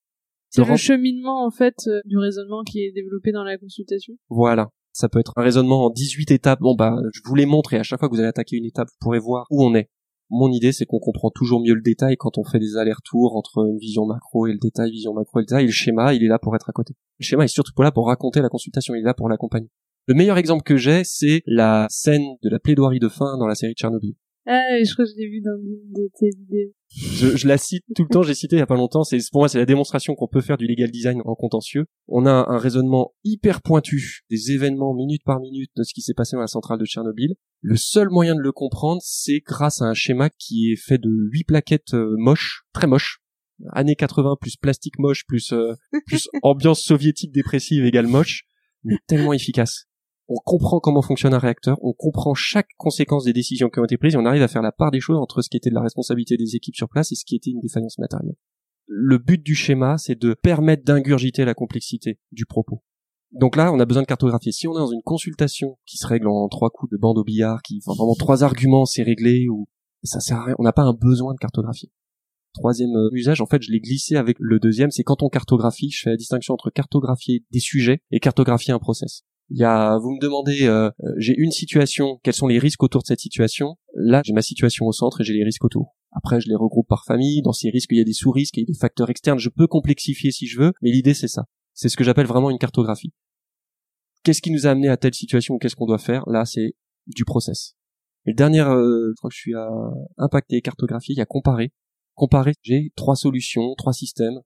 C'est 0.51 0.65
le 0.65 0.77
cheminement 0.77 1.45
en 1.45 1.51
fait 1.51 1.75
euh, 1.89 2.01
du 2.05 2.17
raisonnement 2.17 2.63
qui 2.63 2.81
est 2.85 2.93
développé 2.93 3.33
dans 3.33 3.43
la 3.43 3.59
consultation. 3.59 4.15
Voilà. 4.29 4.71
Ça 4.93 5.09
peut 5.09 5.19
être 5.19 5.33
un 5.35 5.43
raisonnement 5.43 5.87
en 5.87 5.91
18 5.91 6.31
étapes. 6.31 6.61
Bon 6.61 6.77
bah, 6.77 6.97
je 7.13 7.21
vous 7.25 7.35
les 7.35 7.47
montre 7.47 7.75
et 7.75 7.79
à 7.79 7.83
chaque 7.83 7.99
fois 7.99 8.09
que 8.09 8.15
vous 8.15 8.21
allez 8.21 8.29
attaquer 8.29 8.57
une 8.57 8.65
étape, 8.65 8.87
vous 8.87 8.97
pourrez 9.01 9.19
voir 9.19 9.47
où 9.51 9.65
on 9.65 9.75
est. 9.75 9.91
Mon 10.31 10.51
idée, 10.51 10.73
c'est 10.73 10.87
qu'on 10.87 11.01
comprend 11.01 11.31
toujours 11.31 11.61
mieux 11.61 11.75
le 11.75 11.83
détail 11.83 12.17
quand 12.17 12.39
on 12.39 12.45
fait 12.45 12.59
des 12.59 12.77
allers-retours 12.77 13.37
entre 13.37 13.67
une 13.69 13.79
vision 13.79 14.07
macro 14.07 14.47
et 14.47 14.53
le 14.53 14.59
détail, 14.59 14.91
vision 14.91 15.13
macro 15.13 15.41
et 15.41 15.43
le 15.43 15.47
détail. 15.47 15.65
Et 15.65 15.67
le 15.67 15.73
schéma, 15.73 16.15
il 16.15 16.23
est 16.23 16.29
là 16.29 16.39
pour 16.39 16.55
être 16.55 16.71
à 16.71 16.73
côté. 16.73 16.95
Le 17.19 17.25
schéma 17.25 17.45
est 17.45 17.49
surtout 17.49 17.73
pas 17.75 17.83
là 17.83 17.93
pour 17.93 18.07
raconter 18.07 18.41
la 18.41 18.49
consultation, 18.49 18.95
il 18.95 19.01
est 19.01 19.05
là 19.05 19.15
pour 19.15 19.29
l'accompagner. 19.29 19.69
Le 20.07 20.15
meilleur 20.15 20.39
exemple 20.39 20.63
que 20.63 20.77
j'ai, 20.77 21.03
c'est 21.05 21.43
la 21.47 21.87
scène 21.91 22.37
de 22.43 22.49
la 22.49 22.59
plaidoirie 22.59 23.01
de 23.01 23.09
fin 23.09 23.37
dans 23.39 23.47
la 23.47 23.55
série 23.55 23.75
Tchernobyl. 23.75 24.15
Ah, 24.47 24.83
je 24.83 24.93
crois 24.93 25.07
que 25.07 25.11
je 25.11 25.17
l'ai 25.17 25.29
vu 25.29 25.41
dans 25.41 25.57
une 25.57 25.93
de 25.93 26.11
tes 26.19 26.29
vidéos. 26.29 26.73
Je, 26.95 27.37
je 27.37 27.49
la 27.49 27.57
cite 27.57 27.83
tout 27.97 28.03
le 28.03 28.09
temps, 28.09 28.23
j'ai 28.23 28.35
cité 28.35 28.57
il 28.57 28.59
y 28.59 28.63
a 28.63 28.67
pas 28.67 28.77
longtemps, 28.77 29.03
c'est 29.03 29.19
pour 29.33 29.41
moi 29.41 29.49
c'est 29.49 29.59
la 29.59 29.65
démonstration 29.65 30.15
qu'on 30.15 30.29
peut 30.29 30.43
faire 30.43 30.59
du 30.59 30.67
legal 30.67 30.91
design 30.91 31.23
en 31.25 31.35
contentieux. 31.35 31.87
On 32.09 32.27
a 32.27 32.31
un 32.31 32.59
raisonnement 32.59 33.15
hyper 33.25 33.63
pointu 33.63 34.21
des 34.31 34.53
événements 34.53 34.95
minute 34.95 35.23
par 35.25 35.41
minute 35.41 35.71
de 35.77 35.83
ce 35.83 35.95
qui 35.95 36.03
s'est 36.03 36.13
passé 36.13 36.37
dans 36.37 36.43
la 36.43 36.47
centrale 36.47 36.79
de 36.79 36.85
Tchernobyl. 36.85 37.35
Le 37.63 37.77
seul 37.77 38.11
moyen 38.11 38.35
de 38.35 38.41
le 38.41 38.53
comprendre, 38.53 39.01
c'est 39.03 39.41
grâce 39.41 39.81
à 39.81 39.87
un 39.87 39.95
schéma 39.95 40.29
qui 40.29 40.73
est 40.73 40.77
fait 40.77 40.99
de 40.99 41.11
huit 41.33 41.45
plaquettes 41.45 41.95
euh, 41.95 42.15
moches, 42.19 42.65
très 42.75 42.87
moches, 42.87 43.23
années 43.73 43.97
80 43.97 44.37
plus 44.39 44.57
plastique 44.57 44.99
moche 44.99 45.25
plus 45.27 45.53
euh, 45.53 45.75
plus 46.07 46.29
ambiance 46.43 46.83
soviétique 46.83 47.33
dépressive 47.33 47.87
égale 47.87 48.09
moche, 48.09 48.45
mais 48.85 48.97
tellement 49.07 49.33
efficace 49.33 49.87
on 50.29 50.37
comprend 50.45 50.81
comment 50.81 51.03
fonctionne 51.03 51.35
un 51.35 51.39
réacteur, 51.39 51.79
on 51.83 51.93
comprend 51.93 52.35
chaque 52.35 52.69
conséquence 52.79 53.25
des 53.25 53.33
décisions 53.33 53.69
qui 53.69 53.79
ont 53.79 53.85
été 53.85 53.99
prises 53.99 54.15
et 54.15 54.17
on 54.17 54.25
arrive 54.25 54.43
à 54.43 54.49
faire 54.49 54.63
la 54.63 54.73
part 54.73 54.91
des 54.91 55.01
choses 55.01 55.19
entre 55.19 55.43
ce 55.43 55.51
qui 55.51 55.57
était 55.57 55.71
de 55.71 55.75
la 55.75 55.83
responsabilité 55.83 56.37
des 56.37 56.57
équipes 56.57 56.77
sur 56.77 56.89
place 56.89 57.13
et 57.13 57.15
ce 57.15 57.25
qui 57.25 57.37
était 57.37 57.51
une 57.51 57.61
défaillance 57.61 57.99
matérielle. 57.99 58.37
Le 58.87 59.19
but 59.19 59.43
du 59.43 59.55
schéma, 59.55 59.97
c'est 59.99 60.19
de 60.19 60.35
permettre 60.35 60.85
d'ingurgiter 60.85 61.45
la 61.45 61.55
complexité 61.55 62.19
du 62.33 62.47
propos. 62.47 62.83
Donc 63.33 63.57
là, 63.57 63.73
on 63.73 63.81
a 63.81 63.85
besoin 63.85 64.03
de 64.03 64.07
cartographier. 64.07 64.53
Si 64.53 64.69
on 64.69 64.75
est 64.75 64.79
dans 64.79 64.93
une 64.93 65.03
consultation 65.03 65.77
qui 65.87 65.97
se 65.97 66.07
règle 66.07 66.29
en 66.29 66.49
trois 66.49 66.71
coups 66.71 66.93
de 66.93 66.97
bande 66.97 67.19
au 67.19 67.25
billard, 67.25 67.63
qui, 67.63 67.81
enfin, 67.85 67.97
vraiment 67.97 68.15
trois 68.15 68.45
arguments, 68.45 68.85
c'est 68.85 69.03
réglé, 69.03 69.49
ou 69.49 69.67
ça 70.05 70.21
sert 70.21 70.39
à 70.39 70.45
rien. 70.45 70.55
On 70.59 70.63
n'a 70.63 70.73
pas 70.73 70.83
un 70.83 70.93
besoin 70.93 71.35
de 71.35 71.39
cartographier. 71.39 71.91
Troisième 72.53 72.95
euh, 72.95 73.11
usage, 73.13 73.41
en 73.41 73.47
fait, 73.47 73.63
je 73.63 73.73
l'ai 73.73 73.81
glissé 73.81 74.15
avec 74.15 74.37
le 74.39 74.61
deuxième, 74.61 74.93
c'est 74.93 75.03
quand 75.03 75.25
on 75.25 75.29
cartographie, 75.29 75.91
je 75.91 76.03
fais 76.03 76.11
la 76.11 76.17
distinction 76.17 76.55
entre 76.55 76.71
cartographier 76.71 77.45
des 77.51 77.59
sujets 77.59 78.01
et 78.13 78.21
cartographier 78.21 78.73
un 78.73 78.79
process. 78.79 79.25
Il 79.51 79.59
y 79.59 79.65
a, 79.65 79.99
vous 79.99 80.11
me 80.11 80.21
demandez, 80.21 80.67
euh, 80.67 80.91
euh, 81.03 81.13
j'ai 81.19 81.35
une 81.37 81.51
situation, 81.51 82.19
quels 82.23 82.35
sont 82.35 82.47
les 82.47 82.59
risques 82.59 82.83
autour 82.83 83.03
de 83.03 83.07
cette 83.07 83.21
situation? 83.21 83.77
Là, 83.95 84.23
j'ai 84.25 84.33
ma 84.33 84.43
situation 84.43 84.87
au 84.87 84.93
centre 84.93 85.21
et 85.21 85.25
j'ai 85.25 85.35
les 85.35 85.45
risques 85.45 85.65
autour. 85.65 85.95
Après, 86.13 86.41
je 86.41 86.49
les 86.49 86.55
regroupe 86.55 86.89
par 86.89 87.05
famille. 87.05 87.43
Dans 87.43 87.53
ces 87.53 87.71
risques, 87.71 87.91
il 87.93 87.99
y 87.99 88.01
a 88.01 88.05
des 88.05 88.15
sous-risques, 88.15 88.57
il 88.57 88.61
y 88.61 88.63
a 88.63 88.67
des 88.67 88.79
facteurs 88.79 89.11
externes. 89.11 89.39
Je 89.39 89.51
peux 89.51 89.67
complexifier 89.67 90.31
si 90.31 90.47
je 90.47 90.59
veux, 90.59 90.73
mais 90.81 90.91
l'idée, 90.91 91.13
c'est 91.13 91.29
ça. 91.29 91.45
C'est 91.75 91.89
ce 91.89 91.97
que 91.97 92.05
j'appelle 92.05 92.27
vraiment 92.27 92.51
une 92.51 92.59
cartographie. 92.59 93.13
Qu'est-ce 94.23 94.41
qui 94.41 94.51
nous 94.51 94.67
a 94.67 94.71
amené 94.71 94.89
à 94.89 94.97
telle 94.97 95.15
situation 95.15 95.59
qu'est-ce 95.59 95.77
qu'on 95.77 95.87
doit 95.87 95.99
faire? 95.99 96.25
Là, 96.29 96.47
c'est 96.47 96.75
du 97.07 97.25
process. 97.25 97.75
Et 98.27 98.31
le 98.31 98.37
dernier, 98.37 98.61
euh, 98.61 99.11
je 99.11 99.17
crois 99.17 99.29
que 99.29 99.37
je 99.37 99.41
suis 99.41 99.55
à 99.55 99.69
impacter, 100.17 100.63
cartographier, 100.63 101.15
il 101.15 101.19
y 101.19 101.23
a 101.23 101.27
comparer. 101.27 101.73
Comparer, 102.15 102.55
j'ai 102.63 102.93
trois 102.97 103.17
solutions, 103.17 103.75
trois 103.77 103.93
systèmes. 103.93 104.41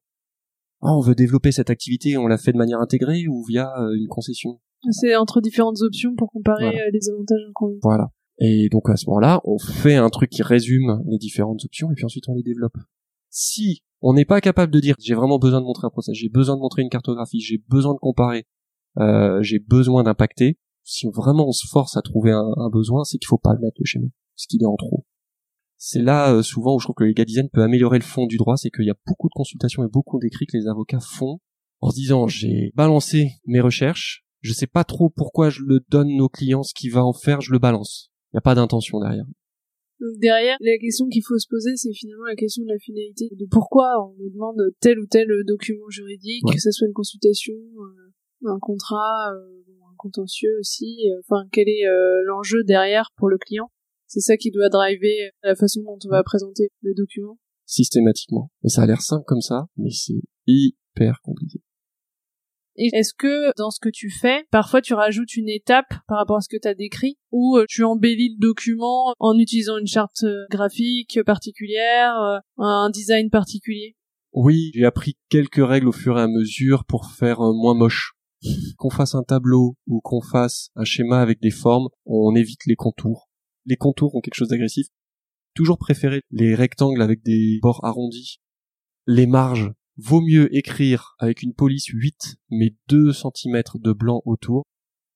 Ah, 0.81 0.97
on 0.97 1.01
veut 1.01 1.15
développer 1.15 1.53
cette 1.53 1.71
activité, 1.71 2.17
on 2.17 2.27
l'a 2.27 2.39
fait 2.39 2.53
de 2.53 2.59
manière 2.59 2.81
intégrée 2.81 3.27
ou 3.29 3.45
via 3.45 3.71
une 3.95 4.09
concession? 4.09 4.59
C'est 4.91 5.17
entre 5.17 5.41
différentes 5.41 5.81
options 5.83 6.15
pour 6.17 6.31
comparer 6.31 6.67
euh, 6.67 6.91
les 6.93 7.09
avantages 7.11 7.41
et 7.41 7.49
inconvénients. 7.49 7.81
Voilà. 7.83 8.11
Et 8.41 8.69
donc 8.71 8.89
à 8.89 8.97
ce 8.97 9.07
moment-là, 9.07 9.41
on 9.45 9.59
fait 9.59 9.97
un 9.97 10.09
truc 10.11 10.31
qui 10.31 10.43
résume 10.43 11.03
les 11.07 11.19
différentes 11.19 11.65
options 11.65 11.91
et 11.91 11.95
puis 11.95 12.05
ensuite 12.05 12.29
on 12.29 12.35
les 12.35 12.43
développe. 12.43 12.77
Si 13.31 13.83
on 14.01 14.13
n'est 14.13 14.25
pas 14.25 14.41
capable 14.41 14.73
de 14.73 14.81
dire 14.81 14.95
j'ai 15.01 15.15
vraiment 15.15 15.39
besoin 15.39 15.61
de 15.61 15.67
montrer 15.67 15.87
un 15.87 15.91
process, 15.91 16.15
j'ai 16.15 16.29
besoin 16.29 16.57
de 16.57 16.61
montrer 16.61 16.83
une 16.83 16.89
cartographie, 16.89 17.41
j'ai 17.41 17.63
besoin 17.69 17.95
de 17.95 17.99
comparer, 17.99 18.47
euh, 18.99 19.43
j'ai 19.43 19.59
besoin 19.59 20.05
d'impacter, 20.05 20.57
si 20.85 21.07
vraiment 21.09 21.49
on 21.49 21.53
se 21.53 21.67
force 21.67 21.97
à 21.97 22.03
trouver 22.03 22.31
un, 22.31 22.71
besoin, 22.71 23.05
c'est 23.05 23.19
qu'il 23.19 23.27
faut 23.27 23.39
pas 23.39 23.55
le 23.55 23.61
mettre 23.61 23.77
le 23.79 23.85
schéma. 23.85 24.07
ce 24.37 24.47
qu'il 24.47 24.63
est 24.63 24.67
en 24.67 24.77
trop. 24.77 25.05
C'est 25.77 26.03
là 26.03 26.33
euh, 26.33 26.43
souvent 26.43 26.75
où 26.75 26.81
je 26.81 26.87
trouve 26.87 26.95
que 26.95 27.05
le 27.05 27.11
legal 27.11 27.27
design 27.27 27.49
peut 27.53 27.63
améliorer 27.63 27.99
le 27.99 28.05
fond 28.05 28.27
du 28.27 28.37
droit, 28.37 28.57
c'est 28.57 28.71
qu'il 28.71 28.87
y 28.87 28.91
a 28.91 28.97
beaucoup 29.07 29.29
de 29.29 29.35
consultations 29.35 29.85
et 29.85 29.89
beaucoup 29.89 30.19
d'écrits 30.19 30.47
que 30.47 30.57
les 30.57 30.67
avocats 30.67 31.01
font 31.01 31.41
en 31.81 31.91
se 31.91 31.97
disant 31.97 32.27
j'ai 32.27 32.73
balancé 32.75 33.33
mes 33.47 33.61
recherches, 33.61 34.25
je 34.41 34.53
sais 34.53 34.67
pas 34.67 34.85
trop 34.85 35.11
pourquoi 35.11 35.51
je 35.51 35.63
le 35.63 35.81
donne 35.89 36.21
aux 36.21 36.29
clients, 36.29 36.63
ce 36.63 36.75
qu'il 36.75 36.93
va 36.93 37.05
en 37.05 37.13
faire, 37.13 37.41
je 37.41 37.53
le 37.53 37.59
balance. 37.59 38.11
Il 38.33 38.37
n'y 38.37 38.39
a 38.39 38.43
pas 38.43 38.55
d'intention 38.55 39.01
derrière. 39.01 39.27
Donc 40.01 40.17
derrière, 40.21 40.57
la 40.61 40.79
question 40.79 41.09
qu'il 41.09 41.25
faut 41.27 41.39
se 41.39 41.49
poser, 41.49 41.77
c'est 41.77 41.93
finalement 41.93 42.25
la 42.25 42.37
question 42.37 42.63
de 42.63 42.69
la 42.69 42.79
finalité, 42.79 43.29
de 43.33 43.47
pourquoi 43.51 43.95
on 44.07 44.15
nous 44.23 44.31
demande 44.31 44.61
tel 44.81 44.99
ou 45.01 45.07
tel 45.07 45.29
document 45.45 45.89
juridique, 45.89 46.45
que 46.47 46.61
ce 46.61 46.71
soit 46.71 46.87
une 46.87 46.93
consultation, 46.93 47.55
euh, 47.55 48.49
un 48.49 48.59
contrat, 48.61 49.33
euh, 49.33 49.91
un 49.91 49.95
contentieux 49.97 50.57
aussi. 50.61 50.99
Euh, 51.11 51.21
enfin, 51.27 51.49
quel 51.51 51.69
est 51.69 51.83
l'enjeu 52.27 52.63
derrière 52.63 53.11
pour 53.17 53.29
le 53.29 53.39
client? 53.39 53.73
C'est 54.07 54.21
ça 54.21 54.37
qui 54.37 54.51
doit 54.51 54.69
driver 54.69 55.31
la 55.43 55.57
façon 55.57 55.83
dont 55.83 55.99
on 56.05 56.09
va 56.09 56.23
présenter 56.23 56.71
le 56.81 56.95
document? 56.95 57.39
Systématiquement. 57.67 58.51
Et 58.65 58.69
ça 58.69 58.83
a 58.83 58.87
l'air 58.87 59.03
simple 59.03 59.25
comme 59.27 59.43
ça, 59.43 59.67
mais 59.77 59.91
c'est 59.91 60.23
hyper 60.47 61.21
compliqué. 61.23 61.61
Et 62.81 62.91
est-ce 62.93 63.13
que 63.13 63.53
dans 63.59 63.71
ce 63.71 63.81
que 63.81 63.89
tu 63.89 64.09
fais, 64.09 64.45
parfois 64.53 64.81
tu 64.81 64.95
rajoutes 64.95 65.35
une 65.35 65.49
étape 65.49 65.93
par 66.07 66.19
rapport 66.19 66.37
à 66.37 66.41
ce 66.41 66.49
que 66.49 66.57
tu 66.61 66.69
as 66.69 66.75
décrit? 66.75 67.19
Ou 67.33 67.57
euh, 67.57 67.65
tu 67.69 67.83
embellis 67.83 68.37
le 68.39 68.41
document 68.41 69.15
en 69.19 69.37
utilisant 69.37 69.79
une 69.79 69.89
charte 69.89 70.23
euh, 70.23 70.47
graphique 70.49 71.19
particulière, 71.27 72.15
euh, 72.21 72.39
un 72.59 72.89
design 72.91 73.31
particulier? 73.31 73.97
Oui, 74.33 74.71
j'ai 74.75 74.85
appris 74.85 75.17
quelques 75.29 75.67
règles 75.67 75.89
au 75.89 75.93
fur 75.93 76.19
et 76.19 76.23
à 76.23 76.29
mesure 76.29 76.85
pour 76.85 77.11
faire 77.11 77.41
moins 77.41 77.75
moche. 77.75 78.13
qu'on 78.77 78.91
fasse 78.91 79.17
un 79.17 79.25
tableau 79.25 79.77
ou 79.89 80.01
qu'on 80.01 80.21
fasse 80.21 80.69
un 80.77 80.85
schéma 80.85 81.21
avec 81.21 81.41
des 81.41 81.51
formes, 81.51 81.89
on 82.07 82.37
évite 82.37 82.65
les 82.67 82.77
contours. 82.77 83.29
Les 83.67 83.77
contours 83.77 84.15
ont 84.15 84.21
quelque 84.21 84.37
chose 84.37 84.49
d'agressif. 84.49 84.87
Toujours 85.55 85.79
préférer 85.79 86.21
les 86.31 86.55
rectangles 86.55 87.03
avec 87.03 87.25
des 87.25 87.59
bords 87.61 87.85
arrondis. 87.85 88.41
Les 89.09 89.27
marges, 89.27 89.73
Vaut 90.01 90.21
mieux 90.21 90.55
écrire 90.57 91.17
avec 91.19 91.43
une 91.43 91.55
police 91.55 91.87
8 91.87 92.37
mais 92.51 92.77
2 92.89 93.13
cm 93.13 93.63
de 93.75 93.93
blanc 93.93 94.23
autour. 94.25 94.65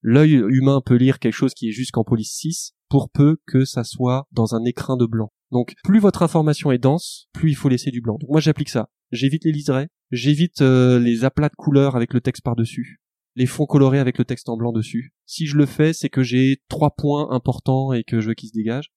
L'œil 0.00 0.32
humain 0.32 0.82
peut 0.84 0.96
lire 0.96 1.20
quelque 1.20 1.34
chose 1.34 1.54
qui 1.54 1.68
est 1.68 1.72
jusqu'en 1.72 2.02
police 2.02 2.32
6 2.32 2.72
pour 2.88 3.08
peu 3.08 3.38
que 3.46 3.64
ça 3.64 3.84
soit 3.84 4.26
dans 4.32 4.56
un 4.56 4.64
écrin 4.64 4.96
de 4.96 5.06
blanc. 5.06 5.32
Donc 5.52 5.74
plus 5.84 6.00
votre 6.00 6.22
information 6.22 6.72
est 6.72 6.78
dense, 6.78 7.28
plus 7.32 7.50
il 7.50 7.54
faut 7.54 7.68
laisser 7.68 7.92
du 7.92 8.00
blanc. 8.00 8.16
Donc 8.18 8.28
moi 8.28 8.40
j'applique 8.40 8.70
ça. 8.70 8.90
J'évite 9.12 9.44
les 9.44 9.52
liserés, 9.52 9.86
j'évite 10.10 10.62
euh, 10.62 10.98
les 10.98 11.24
aplats 11.24 11.48
de 11.50 11.54
couleurs 11.54 11.94
avec 11.94 12.12
le 12.12 12.20
texte 12.20 12.42
par-dessus, 12.42 13.00
les 13.36 13.46
fonds 13.46 13.66
colorés 13.66 14.00
avec 14.00 14.18
le 14.18 14.24
texte 14.24 14.48
en 14.48 14.56
blanc 14.56 14.72
dessus. 14.72 15.12
Si 15.26 15.46
je 15.46 15.56
le 15.56 15.66
fais, 15.66 15.92
c'est 15.92 16.08
que 16.08 16.24
j'ai 16.24 16.56
trois 16.68 16.90
points 16.96 17.30
importants 17.30 17.92
et 17.92 18.02
que 18.02 18.20
je 18.20 18.28
veux 18.28 18.34
qu'ils 18.34 18.48
se 18.48 18.54
dégagent. 18.54 18.90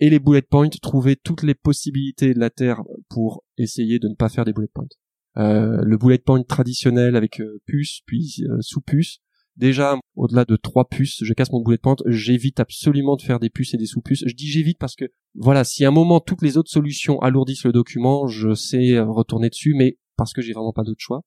Et 0.00 0.10
les 0.10 0.18
bullet 0.18 0.42
points, 0.42 0.68
trouver 0.68 1.14
toutes 1.14 1.44
les 1.44 1.54
possibilités 1.54 2.34
de 2.34 2.40
la 2.40 2.50
Terre 2.50 2.82
pour 3.08 3.44
essayer 3.58 4.00
de 4.00 4.08
ne 4.08 4.14
pas 4.14 4.28
faire 4.28 4.44
des 4.44 4.52
bullet 4.52 4.68
points. 4.72 4.88
Euh, 5.36 5.82
le 5.82 5.96
bullet 5.96 6.18
point 6.18 6.42
traditionnel 6.44 7.16
avec 7.16 7.40
euh, 7.40 7.60
puce 7.66 8.00
puis 8.06 8.44
euh, 8.48 8.58
sous 8.60 8.80
puce. 8.80 9.18
Déjà, 9.56 9.96
au-delà 10.16 10.44
de 10.44 10.56
trois 10.56 10.88
puces, 10.88 11.22
je 11.22 11.32
casse 11.32 11.52
mon 11.52 11.62
bullet 11.62 11.78
point. 11.78 11.94
J'évite 12.06 12.58
absolument 12.58 13.16
de 13.16 13.22
faire 13.22 13.38
des 13.38 13.50
puces 13.50 13.72
et 13.74 13.76
des 13.76 13.86
sous-puces. 13.86 14.24
Je 14.26 14.34
dis 14.34 14.48
j'évite 14.48 14.78
parce 14.78 14.96
que, 14.96 15.04
voilà, 15.36 15.62
si 15.62 15.84
à 15.84 15.88
un 15.88 15.92
moment 15.92 16.18
toutes 16.18 16.42
les 16.42 16.56
autres 16.56 16.70
solutions 16.70 17.20
alourdissent 17.20 17.64
le 17.64 17.70
document, 17.70 18.26
je 18.26 18.52
sais 18.54 18.98
retourner 18.98 19.50
dessus, 19.50 19.74
mais 19.76 19.96
parce 20.16 20.32
que 20.32 20.42
j'ai 20.42 20.52
vraiment 20.52 20.72
pas 20.72 20.82
d'autre 20.82 21.00
choix. 21.00 21.22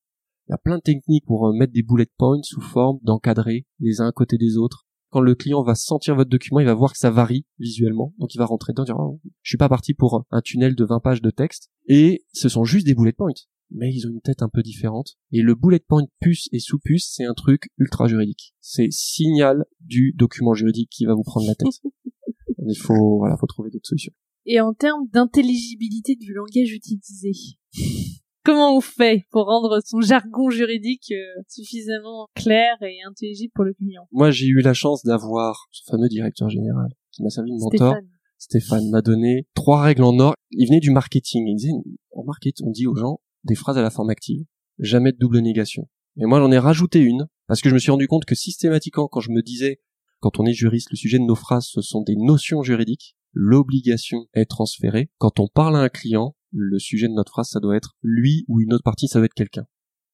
Il 0.48 0.52
y 0.52 0.56
a 0.56 0.58
plein 0.58 0.78
de 0.78 0.82
techniques 0.82 1.26
pour 1.26 1.54
mettre 1.54 1.72
des 1.72 1.84
bullet 1.84 2.08
points 2.17 2.41
sous 2.43 2.60
forme 2.60 3.00
d'encadrer 3.02 3.65
les 3.80 4.02
uns 4.02 4.08
à 4.08 4.12
côté 4.12 4.38
des 4.38 4.58
autres. 4.58 4.86
Quand 5.10 5.22
le 5.22 5.36
client 5.36 5.63
va 5.63 5.76
sentir 5.76 6.15
votre 6.15 6.30
document, 6.30 6.60
il 6.60 6.65
va 6.65 6.74
voir 6.74 6.91
que 6.91 6.98
ça 6.98 7.10
varie 7.10 7.46
visuellement. 7.60 8.13
Donc 8.17 8.36
il 8.36 8.39
va 8.39 8.46
rentrer 8.46 8.74
dedans 8.74 8.84
dire, 8.84 9.00
oh, 9.00 9.22
je 9.41 9.52
suis 9.52 9.58
pas 9.58 9.70
parti 9.70 9.93
pour 9.93 10.26
un 10.32 10.41
tunnel 10.41 10.76
de 10.76 10.84
20 10.84 11.00
pages 11.00 11.22
de 11.22 11.30
texte. 11.30 11.70
Et 11.88 12.26
ce 12.34 12.50
sont 12.50 12.65
juste 12.65 12.86
des 12.86 12.93
bullet 12.93 13.13
points 13.13 13.32
mais 13.72 13.94
ils 13.94 14.08
ont 14.08 14.12
une 14.12 14.22
tête 14.22 14.42
un 14.42 14.50
peu 14.50 14.62
différente. 14.62 15.18
Et 15.32 15.42
le 15.42 15.56
bullet 15.56 15.80
point 15.80 16.04
puce 16.20 16.48
et 16.52 16.60
sous 16.60 16.80
puce, 16.80 17.12
c'est 17.16 17.26
un 17.26 17.34
truc 17.34 17.70
ultra 17.78 18.08
juridique. 18.08 18.54
C'est 18.60 18.92
signal 18.92 19.66
du 19.82 20.14
document 20.18 20.54
juridique 20.54 20.90
qui 20.90 21.06
va 21.06 21.14
vous 21.14 21.24
prendre 21.24 21.48
la 21.48 21.56
tête. 21.56 21.68
Il 22.70 22.78
faut, 22.78 23.18
voilà, 23.20 23.38
faut 23.38 23.48
trouver 23.48 23.70
d'autres 23.70 23.88
solutions. 23.88 24.14
Et 24.46 24.60
en 24.62 24.74
termes 24.74 25.08
d'intelligibilité 25.12 26.16
du 26.16 26.34
langage 26.34 26.72
utilisé, 26.72 27.32
comment 28.44 28.78
on 28.78 28.82
fait 28.82 29.26
pour 29.30 29.46
rendre 29.46 29.80
son 29.86 30.00
jargon 30.02 30.50
juridique 30.50 31.12
euh, 31.12 31.42
suffisamment 31.48 32.28
clair 32.34 32.76
et 32.82 33.00
intelligible 33.08 33.52
pour 33.54 33.66
le 33.66 33.74
client? 33.74 34.08
Moi, 34.12 34.32
j'ai 34.32 34.48
eu 34.48 34.62
la 34.62 34.74
chance 34.74 35.04
d'avoir 35.04 35.68
ce 35.72 35.84
fameux 35.90 36.08
directeur 36.08 36.50
général 36.50 36.90
qui 37.12 37.24
m'a 37.24 37.30
servi 37.30 37.52
de 37.52 37.60
mentor. 37.60 37.94
Stéphane. 37.94 38.10
Stéphane 38.38 38.90
m'a 38.90 39.02
donné 39.02 39.48
trois 39.54 39.82
règles 39.82 40.04
en 40.04 40.18
or. 40.20 40.34
Il 40.52 40.68
venait 40.68 40.80
du 40.80 40.92
marketing. 40.92 41.46
Il 41.48 41.56
disait, 41.56 41.74
en 42.12 42.24
marketing, 42.24 42.68
on 42.68 42.72
dit 42.72 42.88
aux 42.88 42.96
gens, 42.96 43.20
des 43.48 43.56
phrases 43.56 43.78
à 43.78 43.82
la 43.82 43.90
forme 43.90 44.10
active, 44.10 44.46
jamais 44.80 45.12
de 45.12 45.18
double 45.18 45.40
négation. 45.40 45.90
Et 46.18 46.26
moi 46.26 46.40
j'en 46.40 46.52
ai 46.52 46.58
rajouté 46.60 47.00
une, 47.00 47.28
parce 47.48 47.62
que 47.62 47.70
je 47.70 47.74
me 47.74 47.80
suis 47.80 47.92
rendu 47.92 48.08
compte 48.08 48.26
que 48.26 48.36
systématiquement 48.36 49.08
quand 49.08 49.22
je 49.22 49.32
me 49.32 49.42
disais, 49.42 49.82
quand 50.20 50.40
on 50.40 50.46
est 50.46 50.54
juriste, 50.54 50.92
le 50.92 50.98
sujet 50.98 51.20
de 51.20 51.24
nos 51.24 51.36
phrases 51.36 51.68
ce 51.72 51.82
sont 51.82 52.02
des 52.02 52.16
notions 52.16 52.62
juridiques, 52.62 53.16
l'obligation 53.34 54.28
est 54.34 54.46
transférée. 54.46 55.10
Quand 55.18 55.40
on 55.40 55.48
parle 55.48 55.76
à 55.76 55.80
un 55.80 55.90
client, 55.90 56.36
le 56.52 56.80
sujet 56.80 57.08
de 57.08 57.14
notre 57.14 57.32
phrase 57.32 57.50
ça 57.50 57.60
doit 57.60 57.76
être 57.76 57.98
lui 58.02 58.46
ou 58.48 58.62
une 58.62 58.74
autre 58.74 58.84
partie, 58.84 59.08
ça 59.08 59.20
doit 59.20 59.26
être 59.26 59.34
quelqu'un. 59.34 59.66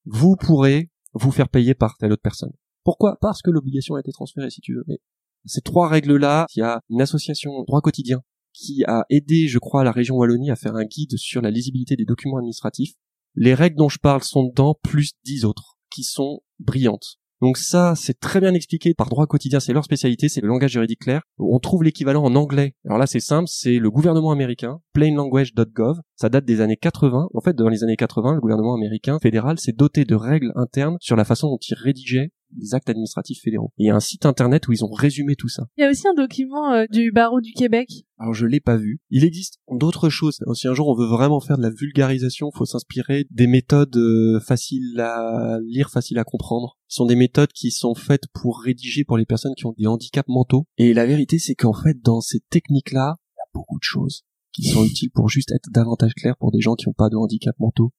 Vous 0.05 0.35
pourrez 0.35 0.91
vous 1.13 1.31
faire 1.31 1.49
payer 1.49 1.73
par 1.73 1.97
telle 1.97 2.11
autre 2.11 2.21
personne. 2.21 2.53
Pourquoi? 2.83 3.17
Parce 3.21 3.41
que 3.41 3.51
l'obligation 3.51 3.95
a 3.95 3.99
été 3.99 4.11
transférée 4.11 4.49
si 4.49 4.61
tu 4.61 4.75
veux. 4.75 4.83
Mais 4.87 4.99
ces 5.45 5.61
trois 5.61 5.87
règles-là, 5.87 6.45
il 6.55 6.59
y 6.59 6.63
a 6.63 6.81
une 6.89 7.01
association 7.01 7.63
droit 7.63 7.81
quotidien 7.81 8.21
qui 8.53 8.83
a 8.85 9.05
aidé, 9.09 9.47
je 9.47 9.59
crois, 9.59 9.83
la 9.83 9.91
région 9.91 10.15
Wallonie 10.15 10.51
à 10.51 10.55
faire 10.55 10.75
un 10.75 10.85
guide 10.85 11.17
sur 11.17 11.41
la 11.41 11.49
lisibilité 11.49 11.95
des 11.95 12.05
documents 12.05 12.37
administratifs. 12.37 12.93
Les 13.35 13.53
règles 13.53 13.77
dont 13.77 13.89
je 13.89 13.99
parle 13.99 14.23
sont 14.23 14.47
dedans, 14.47 14.75
plus 14.83 15.13
dix 15.25 15.45
autres, 15.45 15.77
qui 15.89 16.03
sont 16.03 16.41
brillantes. 16.59 17.17
Donc 17.43 17.57
ça, 17.57 17.93
c'est 17.97 18.19
très 18.21 18.39
bien 18.39 18.53
expliqué 18.53 18.93
par 18.93 19.09
droit 19.09 19.27
quotidien, 19.27 19.59
c'est 19.59 19.73
leur 19.73 19.83
spécialité, 19.83 20.29
c'est 20.29 20.39
le 20.39 20.47
langage 20.47 20.71
juridique 20.71 21.01
clair. 21.01 21.23
On 21.37 21.59
trouve 21.59 21.83
l'équivalent 21.83 22.23
en 22.23 22.35
anglais. 22.35 22.73
Alors 22.85 22.97
là, 22.97 23.05
c'est 23.05 23.19
simple, 23.19 23.49
c'est 23.49 23.79
le 23.79 23.91
gouvernement 23.91 24.31
américain, 24.31 24.79
plainlanguage.gov. 24.93 25.97
Ça 26.15 26.29
date 26.29 26.45
des 26.45 26.61
années 26.61 26.77
80. 26.77 27.27
En 27.33 27.41
fait, 27.41 27.53
dans 27.53 27.67
les 27.67 27.83
années 27.83 27.97
80, 27.97 28.35
le 28.35 28.39
gouvernement 28.39 28.75
américain 28.75 29.19
fédéral 29.19 29.59
s'est 29.59 29.73
doté 29.73 30.05
de 30.05 30.15
règles 30.15 30.53
internes 30.55 30.95
sur 31.01 31.17
la 31.17 31.25
façon 31.25 31.49
dont 31.49 31.57
il 31.57 31.75
rédigeait 31.75 32.31
des 32.55 32.73
actes 32.73 32.89
administratifs 32.89 33.41
fédéraux. 33.41 33.71
il 33.77 33.87
y 33.87 33.89
a 33.89 33.95
un 33.95 33.99
site 33.99 34.25
internet 34.25 34.67
où 34.67 34.71
ils 34.71 34.83
ont 34.83 34.91
résumé 34.91 35.35
tout 35.35 35.49
ça. 35.49 35.67
Il 35.77 35.81
y 35.81 35.83
a 35.83 35.89
aussi 35.89 36.07
un 36.07 36.13
document 36.13 36.71
euh, 36.71 36.85
du 36.91 37.11
barreau 37.11 37.41
du 37.41 37.53
Québec. 37.53 37.89
Alors 38.17 38.33
je 38.33 38.45
l'ai 38.45 38.59
pas 38.59 38.77
vu. 38.77 39.01
Il 39.09 39.23
existe 39.23 39.59
d'autres 39.69 40.09
choses. 40.09 40.39
Si 40.53 40.67
un 40.67 40.73
jour 40.73 40.87
on 40.87 40.95
veut 40.95 41.07
vraiment 41.07 41.39
faire 41.39 41.57
de 41.57 41.63
la 41.63 41.69
vulgarisation, 41.69 42.51
faut 42.51 42.65
s'inspirer 42.65 43.25
des 43.31 43.47
méthodes 43.47 43.95
euh, 43.97 44.39
faciles 44.39 44.99
à 44.99 45.59
lire, 45.63 45.89
faciles 45.89 46.19
à 46.19 46.23
comprendre. 46.23 46.77
Ce 46.87 46.97
sont 46.97 47.05
des 47.05 47.15
méthodes 47.15 47.51
qui 47.53 47.71
sont 47.71 47.95
faites 47.95 48.27
pour 48.33 48.61
rédiger 48.61 49.03
pour 49.03 49.17
les 49.17 49.25
personnes 49.25 49.55
qui 49.55 49.65
ont 49.65 49.75
des 49.77 49.87
handicaps 49.87 50.29
mentaux. 50.29 50.65
Et 50.77 50.93
la 50.93 51.05
vérité 51.05 51.39
c'est 51.39 51.55
qu'en 51.55 51.73
fait 51.73 51.99
dans 52.01 52.21
ces 52.21 52.39
techniques-là, 52.49 53.17
il 53.31 53.37
y 53.37 53.41
a 53.41 53.49
beaucoup 53.53 53.77
de 53.77 53.83
choses 53.83 54.23
qui 54.53 54.63
sont 54.63 54.85
utiles 54.85 55.09
pour 55.11 55.29
juste 55.29 55.51
être 55.51 55.69
davantage 55.71 56.13
clair 56.13 56.37
pour 56.37 56.51
des 56.51 56.61
gens 56.61 56.75
qui 56.75 56.87
n'ont 56.87 56.93
pas 56.93 57.09
de 57.09 57.15
handicap 57.15 57.55
mentaux. 57.59 57.91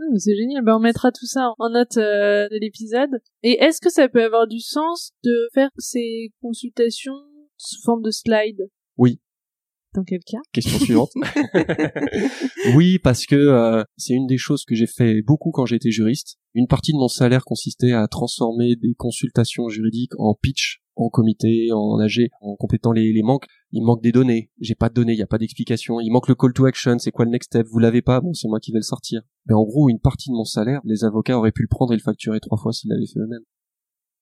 Ah, 0.00 0.18
c'est 0.18 0.34
génial. 0.34 0.64
Ben, 0.64 0.76
on 0.76 0.80
mettra 0.80 1.12
tout 1.12 1.26
ça 1.26 1.52
en 1.58 1.70
note 1.70 1.96
euh, 1.98 2.48
de 2.48 2.58
l'épisode. 2.58 3.20
Et 3.42 3.62
est-ce 3.62 3.80
que 3.80 3.90
ça 3.90 4.08
peut 4.08 4.24
avoir 4.24 4.46
du 4.46 4.60
sens 4.60 5.12
de 5.24 5.48
faire 5.52 5.70
ces 5.78 6.32
consultations 6.40 7.12
sous 7.56 7.82
forme 7.82 8.02
de 8.02 8.10
slide 8.10 8.70
Oui. 8.96 9.20
Dans 9.94 10.04
quel 10.04 10.20
cas? 10.20 10.38
Question 10.52 10.78
suivante. 10.84 11.10
oui, 12.76 12.98
parce 12.98 13.26
que 13.26 13.34
euh, 13.34 13.82
c'est 13.96 14.14
une 14.14 14.26
des 14.26 14.38
choses 14.38 14.64
que 14.64 14.74
j'ai 14.74 14.86
fait 14.86 15.20
beaucoup 15.20 15.50
quand 15.50 15.66
j'étais 15.66 15.90
juriste. 15.90 16.38
Une 16.54 16.66
partie 16.66 16.92
de 16.92 16.98
mon 16.98 17.08
salaire 17.08 17.44
consistait 17.44 17.92
à 17.92 18.06
transformer 18.08 18.76
des 18.76 18.94
consultations 18.96 19.68
juridiques 19.68 20.18
en 20.18 20.34
pitch 20.34 20.79
en 20.96 21.08
comité, 21.08 21.68
en 21.72 21.98
AG, 21.98 22.28
en 22.40 22.56
complétant 22.56 22.92
les, 22.92 23.12
les 23.12 23.22
manques. 23.22 23.46
Il 23.72 23.82
manque 23.82 24.02
des 24.02 24.12
données. 24.12 24.50
J'ai 24.60 24.74
pas 24.74 24.88
de 24.88 24.94
données, 24.94 25.12
il 25.12 25.18
y 25.18 25.22
a 25.22 25.26
pas 25.26 25.38
d'explication. 25.38 26.00
Il 26.00 26.10
manque 26.10 26.28
le 26.28 26.34
call 26.34 26.52
to 26.52 26.66
action, 26.66 26.98
c'est 26.98 27.10
quoi 27.10 27.24
le 27.24 27.30
next 27.30 27.50
step? 27.50 27.66
Vous 27.70 27.78
l'avez 27.78 28.02
pas? 28.02 28.20
Bon, 28.20 28.32
c'est 28.34 28.48
moi 28.48 28.60
qui 28.60 28.72
vais 28.72 28.78
le 28.78 28.82
sortir. 28.82 29.22
Mais 29.46 29.54
en 29.54 29.62
gros, 29.62 29.88
une 29.88 30.00
partie 30.00 30.30
de 30.30 30.34
mon 30.34 30.44
salaire, 30.44 30.80
les 30.84 31.04
avocats 31.04 31.38
auraient 31.38 31.52
pu 31.52 31.62
le 31.62 31.68
prendre 31.68 31.92
et 31.92 31.96
le 31.96 32.02
facturer 32.02 32.40
trois 32.40 32.58
fois 32.58 32.72
s'ils 32.72 32.90
l'avaient 32.90 33.06
fait 33.06 33.20
eux-mêmes. 33.20 33.44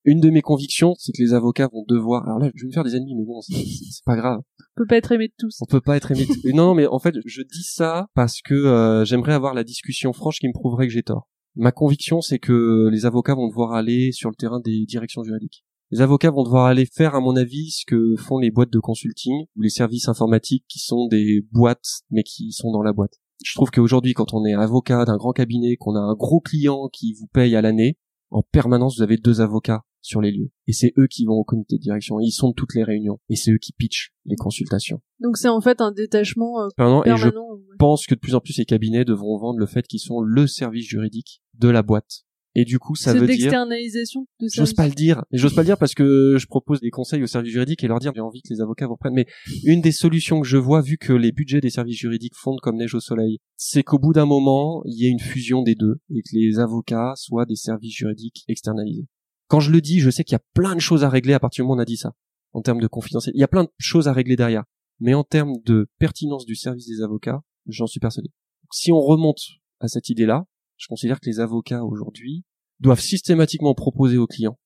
Une 0.04 0.20
de 0.20 0.30
mes 0.30 0.42
convictions, 0.42 0.94
c'est 0.96 1.12
que 1.12 1.22
les 1.22 1.34
avocats 1.34 1.68
vont 1.72 1.84
devoir. 1.86 2.24
Alors 2.24 2.38
là, 2.38 2.50
je 2.54 2.62
vais 2.62 2.68
me 2.68 2.72
faire 2.72 2.84
des 2.84 2.96
ennemis, 2.96 3.14
mais 3.14 3.24
bon, 3.24 3.40
c'est 3.40 3.54
pas 4.06 4.16
grave. 4.16 4.38
On 4.60 4.82
peut 4.82 4.86
pas 4.86 4.96
être 4.96 5.12
aimé 5.12 5.28
de 5.28 5.34
tous. 5.36 5.58
On 5.60 5.66
peut 5.66 5.80
pas 5.80 5.96
être 5.96 6.12
aimé 6.12 6.24
de 6.24 6.32
tous. 6.32 6.52
non, 6.54 6.74
mais 6.74 6.86
en 6.86 6.98
fait, 6.98 7.14
je 7.24 7.42
dis 7.42 7.64
ça 7.64 8.06
parce 8.14 8.40
que 8.40 8.54
euh, 8.54 9.04
j'aimerais 9.04 9.34
avoir 9.34 9.54
la 9.54 9.64
discussion 9.64 10.12
franche 10.12 10.38
qui 10.38 10.48
me 10.48 10.52
prouverait 10.52 10.86
que 10.86 10.92
j'ai 10.92 11.02
tort. 11.02 11.28
Ma 11.56 11.72
conviction, 11.72 12.20
c'est 12.20 12.38
que 12.38 12.88
les 12.90 13.04
avocats 13.04 13.34
vont 13.34 13.48
devoir 13.48 13.72
aller 13.72 14.12
sur 14.12 14.30
le 14.30 14.36
terrain 14.36 14.60
des 14.60 14.86
directions 14.86 15.24
juridiques. 15.24 15.64
Les 15.90 16.02
avocats 16.02 16.30
vont 16.30 16.42
devoir 16.42 16.66
aller 16.66 16.84
faire, 16.84 17.14
à 17.14 17.20
mon 17.20 17.34
avis, 17.36 17.70
ce 17.70 17.84
que 17.86 18.14
font 18.16 18.38
les 18.38 18.50
boîtes 18.50 18.72
de 18.72 18.78
consulting 18.78 19.46
ou 19.56 19.62
les 19.62 19.70
services 19.70 20.08
informatiques 20.08 20.64
qui 20.68 20.80
sont 20.80 21.06
des 21.06 21.46
boîtes, 21.50 22.02
mais 22.10 22.22
qui 22.22 22.52
sont 22.52 22.70
dans 22.70 22.82
la 22.82 22.92
boîte. 22.92 23.14
Je 23.44 23.54
trouve 23.54 23.70
qu'aujourd'hui, 23.70 24.12
quand 24.12 24.34
on 24.34 24.44
est 24.44 24.54
avocat 24.54 25.04
d'un 25.04 25.16
grand 25.16 25.32
cabinet, 25.32 25.76
qu'on 25.76 25.94
a 25.94 26.00
un 26.00 26.14
gros 26.14 26.40
client 26.40 26.88
qui 26.92 27.14
vous 27.14 27.26
paye 27.28 27.56
à 27.56 27.62
l'année, 27.62 27.96
en 28.30 28.42
permanence, 28.42 28.98
vous 28.98 29.02
avez 29.02 29.16
deux 29.16 29.40
avocats 29.40 29.84
sur 30.02 30.20
les 30.20 30.30
lieux. 30.30 30.50
Et 30.66 30.72
c'est 30.72 30.92
eux 30.98 31.06
qui 31.06 31.24
vont 31.24 31.34
au 31.34 31.44
comité 31.44 31.76
de 31.76 31.82
direction. 31.82 32.20
ils 32.20 32.32
sont 32.32 32.50
de 32.50 32.54
toutes 32.54 32.74
les 32.74 32.84
réunions. 32.84 33.20
Et 33.28 33.36
c'est 33.36 33.52
eux 33.52 33.58
qui 33.58 33.72
pitchent 33.72 34.12
les 34.24 34.36
consultations. 34.36 35.00
Donc 35.20 35.36
c'est 35.36 35.48
en 35.48 35.60
fait 35.60 35.80
un 35.80 35.92
détachement 35.92 36.62
euh, 36.62 36.68
Permanent. 36.76 37.04
Et 37.04 37.16
je 37.16 37.28
ouais. 37.28 37.76
pense 37.78 38.06
que 38.06 38.14
de 38.14 38.20
plus 38.20 38.34
en 38.34 38.40
plus 38.40 38.56
les 38.58 38.64
cabinets 38.64 39.04
devront 39.04 39.38
vendre 39.38 39.58
le 39.58 39.66
fait 39.66 39.86
qu'ils 39.86 40.00
sont 40.00 40.20
le 40.20 40.46
service 40.46 40.86
juridique 40.86 41.42
de 41.54 41.68
la 41.68 41.82
boîte. 41.82 42.24
Et 42.54 42.64
du 42.64 42.78
coup, 42.78 42.96
ça 42.96 43.12
veut 43.12 43.20
dire 43.20 43.28
d'externalisation 43.28 44.22
de 44.40 44.46
J'ose 44.46 44.52
service. 44.52 44.74
pas 44.74 44.88
le 44.88 44.94
dire. 44.94 45.24
J'ose 45.32 45.54
pas 45.54 45.60
le 45.60 45.66
dire 45.66 45.78
parce 45.78 45.94
que 45.94 46.36
je 46.38 46.46
propose 46.46 46.80
des 46.80 46.90
conseils 46.90 47.22
aux 47.22 47.26
services 47.26 47.52
juridiques 47.52 47.84
et 47.84 47.88
leur 47.88 48.00
dire 48.00 48.12
j'ai 48.14 48.20
envie 48.20 48.42
que 48.42 48.52
les 48.52 48.60
avocats 48.60 48.86
vous 48.86 48.94
reprennent. 48.94 49.14
Mais 49.14 49.26
une 49.64 49.80
des 49.80 49.92
solutions 49.92 50.40
que 50.40 50.46
je 50.46 50.56
vois, 50.56 50.80
vu 50.80 50.98
que 50.98 51.12
les 51.12 51.30
budgets 51.30 51.60
des 51.60 51.70
services 51.70 51.98
juridiques 51.98 52.34
fondent 52.34 52.60
comme 52.60 52.76
neige 52.76 52.94
au 52.94 53.00
soleil, 53.00 53.38
c'est 53.56 53.82
qu'au 53.82 53.98
bout 53.98 54.12
d'un 54.12 54.26
moment, 54.26 54.82
il 54.86 54.94
y 54.98 55.06
ait 55.06 55.10
une 55.10 55.20
fusion 55.20 55.62
des 55.62 55.74
deux 55.74 56.00
et 56.10 56.22
que 56.22 56.30
les 56.32 56.58
avocats 56.58 57.12
soient 57.16 57.46
des 57.46 57.56
services 57.56 57.94
juridiques 57.94 58.44
externalisés. 58.48 59.06
Quand 59.46 59.60
je 59.60 59.70
le 59.70 59.80
dis, 59.80 60.00
je 60.00 60.10
sais 60.10 60.24
qu'il 60.24 60.34
y 60.34 60.36
a 60.36 60.44
plein 60.54 60.74
de 60.74 60.80
choses 60.80 61.04
à 61.04 61.08
régler 61.08 61.34
à 61.34 61.40
partir 61.40 61.62
du 61.62 61.68
moment 61.68 61.76
où 61.76 61.78
on 61.78 61.82
a 61.82 61.86
dit 61.86 61.96
ça. 61.96 62.12
En 62.52 62.62
termes 62.62 62.80
de 62.80 62.86
confidentialité, 62.86 63.36
il 63.36 63.40
y 63.40 63.44
a 63.44 63.48
plein 63.48 63.64
de 63.64 63.70
choses 63.78 64.08
à 64.08 64.12
régler 64.12 64.36
derrière. 64.36 64.64
Mais 65.00 65.14
en 65.14 65.22
termes 65.22 65.54
de 65.64 65.88
pertinence 65.98 66.44
du 66.44 66.56
service 66.56 66.88
des 66.88 67.02
avocats, 67.02 67.42
j'en 67.66 67.86
suis 67.86 68.00
persuadé. 68.00 68.30
Si 68.72 68.90
on 68.90 69.00
remonte 69.00 69.40
à 69.80 69.88
cette 69.88 70.08
idée-là, 70.08 70.46
je 70.78 70.86
considère 70.88 71.20
que 71.20 71.26
les 71.26 71.40
avocats 71.40 71.84
aujourd'hui 71.84 72.44
doivent 72.80 73.00
systématiquement 73.00 73.74
proposer 73.74 74.16
aux 74.16 74.26
clients, 74.26 74.58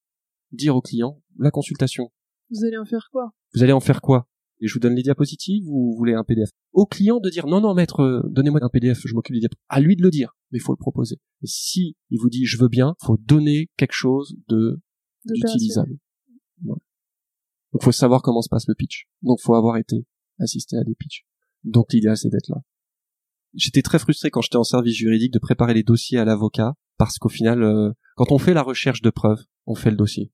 dire 0.52 0.76
aux 0.76 0.82
clients, 0.82 1.22
la 1.38 1.50
consultation, 1.50 2.12
Vous 2.50 2.64
allez 2.64 2.76
en 2.76 2.84
faire 2.84 3.08
quoi? 3.10 3.32
Vous 3.54 3.62
allez 3.62 3.72
en 3.72 3.80
faire 3.80 4.00
quoi? 4.00 4.28
Et 4.60 4.68
je 4.68 4.74
vous 4.74 4.80
donne 4.80 4.94
les 4.94 5.02
diapositives 5.02 5.66
ou 5.66 5.90
vous 5.90 5.96
voulez 5.96 6.14
un 6.14 6.22
PDF 6.22 6.50
Au 6.72 6.86
client 6.86 7.18
de 7.18 7.28
dire, 7.30 7.46
non, 7.46 7.60
non, 7.60 7.74
maître, 7.74 8.00
euh, 8.00 8.22
donnez-moi 8.30 8.60
un 8.62 8.68
PDF, 8.68 9.00
je 9.04 9.14
m'occupe 9.14 9.34
des 9.34 9.40
diapositives. 9.40 9.66
À 9.68 9.80
lui 9.80 9.96
de 9.96 10.02
le 10.02 10.10
dire, 10.10 10.36
mais 10.50 10.58
il 10.58 10.62
faut 10.62 10.72
le 10.72 10.76
proposer. 10.76 11.16
Et 11.42 11.46
si 11.46 11.96
il 12.10 12.20
vous 12.20 12.30
dit, 12.30 12.44
je 12.44 12.58
veux 12.58 12.68
bien, 12.68 12.94
faut 13.02 13.16
donner 13.16 13.70
quelque 13.76 13.94
chose 13.94 14.36
de 14.48 14.80
d'utilisable. 15.24 15.98
Voilà. 16.62 16.80
Donc 17.72 17.82
faut 17.82 17.92
savoir 17.92 18.22
comment 18.22 18.42
se 18.42 18.48
passe 18.48 18.66
le 18.68 18.74
pitch. 18.74 19.06
Donc 19.22 19.40
faut 19.40 19.54
avoir 19.54 19.76
été 19.76 20.04
assisté 20.38 20.76
à 20.76 20.84
des 20.84 20.94
pitchs. 20.94 21.24
Donc 21.64 21.92
l'idéal 21.92 22.16
c'est 22.16 22.28
d'être 22.28 22.48
là. 22.48 22.60
J'étais 23.54 23.82
très 23.82 23.98
frustré 23.98 24.30
quand 24.30 24.40
j'étais 24.40 24.56
en 24.56 24.64
service 24.64 24.96
juridique 24.96 25.32
de 25.32 25.38
préparer 25.38 25.74
les 25.74 25.82
dossiers 25.82 26.18
à 26.18 26.24
l'avocat 26.24 26.74
parce 26.96 27.18
qu'au 27.18 27.28
final, 27.28 27.62
euh, 27.62 27.92
quand 28.16 28.32
on 28.32 28.38
fait 28.38 28.54
la 28.54 28.62
recherche 28.62 29.02
de 29.02 29.10
preuves, 29.10 29.44
on 29.66 29.74
fait 29.74 29.90
le 29.90 29.96
dossier. 29.96 30.32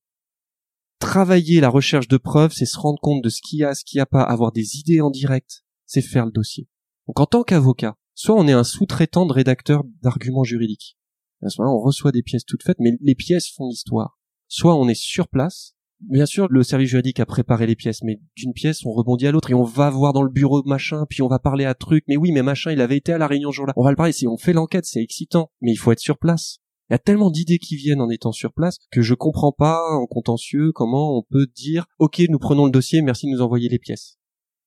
Travailler 0.99 1.61
la 1.61 1.69
recherche 1.69 2.09
de 2.09 2.17
preuves, 2.17 2.53
c'est 2.53 2.67
se 2.67 2.79
rendre 2.79 3.01
compte 3.01 3.23
de 3.23 3.29
ce 3.29 3.41
qu'il 3.41 3.61
y 3.61 3.65
a, 3.65 3.75
ce 3.75 3.85
qu'il 3.85 3.99
n'y 3.99 4.03
a 4.03 4.07
pas, 4.07 4.23
avoir 4.23 4.53
des 4.53 4.77
idées 4.77 5.01
en 5.01 5.11
direct, 5.11 5.65
c'est 5.87 6.03
faire 6.03 6.27
le 6.27 6.33
dossier. 6.33 6.69
Donc 7.07 7.21
en 7.21 7.27
tant 7.27 7.45
qu'avocat, 7.45 7.97
soit 8.15 8.35
on 8.35 8.49
est 8.49 8.53
un 8.53 8.65
sous-traitant 8.65 9.27
de 9.27 9.33
rédacteur 9.33 9.85
d'arguments 10.03 10.45
juridiques. 10.45 10.99
À 11.43 11.49
ce 11.51 11.63
on 11.63 11.81
reçoit 11.81 12.11
des 12.11 12.23
pièces 12.23 12.45
toutes 12.45 12.65
faites, 12.65 12.81
mais 12.81 12.99
les 13.01 13.15
pièces 13.15 13.49
font 13.49 13.69
l'histoire. 13.69 14.19
Soit 14.49 14.75
on 14.75 14.89
est 14.89 15.01
sur 15.01 15.29
place, 15.29 15.77
Bien 16.01 16.27
sûr, 16.27 16.47
le 16.49 16.63
service 16.63 16.91
juridique 16.91 17.19
a 17.19 17.27
préparé 17.27 17.67
les 17.67 17.75
pièces, 17.75 18.03
mais 18.05 18.21
d'une 18.37 18.53
pièce, 18.53 18.87
on 18.87 18.93
rebondit 18.93 19.27
à 19.27 19.33
l'autre 19.33 19.51
et 19.51 19.55
on 19.55 19.65
va 19.65 19.91
voir 19.91 20.13
dans 20.13 20.23
le 20.23 20.31
bureau 20.31 20.63
machin, 20.65 21.07
puis 21.11 21.23
on 21.23 21.29
va 21.29 21.41
parler 21.41 21.65
à 21.65 21.75
truc. 21.75 22.05
Mais 22.07 22.17
oui, 22.17 22.31
mais 22.31 22.43
machin, 22.43 22.71
il 22.71 22.81
avait 22.81 22.97
été 22.97 23.13
à 23.13 23.19
la 23.19 23.27
réunion 23.27 23.51
ce 23.51 23.57
jour-là. 23.57 23.73
On 23.77 23.83
va 23.83 23.91
le 23.91 23.97
parler, 23.97 24.13
si 24.13 24.29
on 24.29 24.37
fait 24.37 24.53
l'enquête, 24.53 24.85
c'est 24.85 25.03
excitant, 25.03 25.51
mais 25.61 25.73
il 25.73 25.77
faut 25.77 25.91
être 25.91 25.99
sur 25.99 26.19
place. 26.19 26.59
Il 26.89 26.95
y 26.95 26.97
a 26.97 26.99
tellement 26.99 27.31
d'idées 27.31 27.59
qui 27.59 27.77
viennent 27.77 28.01
en 28.01 28.09
étant 28.09 28.33
sur 28.33 28.53
place 28.53 28.79
que 28.91 29.03
je 29.03 29.15
comprends 29.15 29.53
pas 29.53 29.83
en 29.91 30.07
contentieux 30.07 30.73
comment 30.73 31.19
on 31.19 31.23
peut 31.23 31.47
dire 31.55 31.85
OK, 31.99 32.23
nous 32.31 32.39
prenons 32.39 32.65
le 32.65 32.71
dossier, 32.71 33.03
merci 33.03 33.27
de 33.27 33.33
nous 33.33 33.43
envoyer 33.43 33.69
les 33.69 33.79
pièces. 33.79 34.19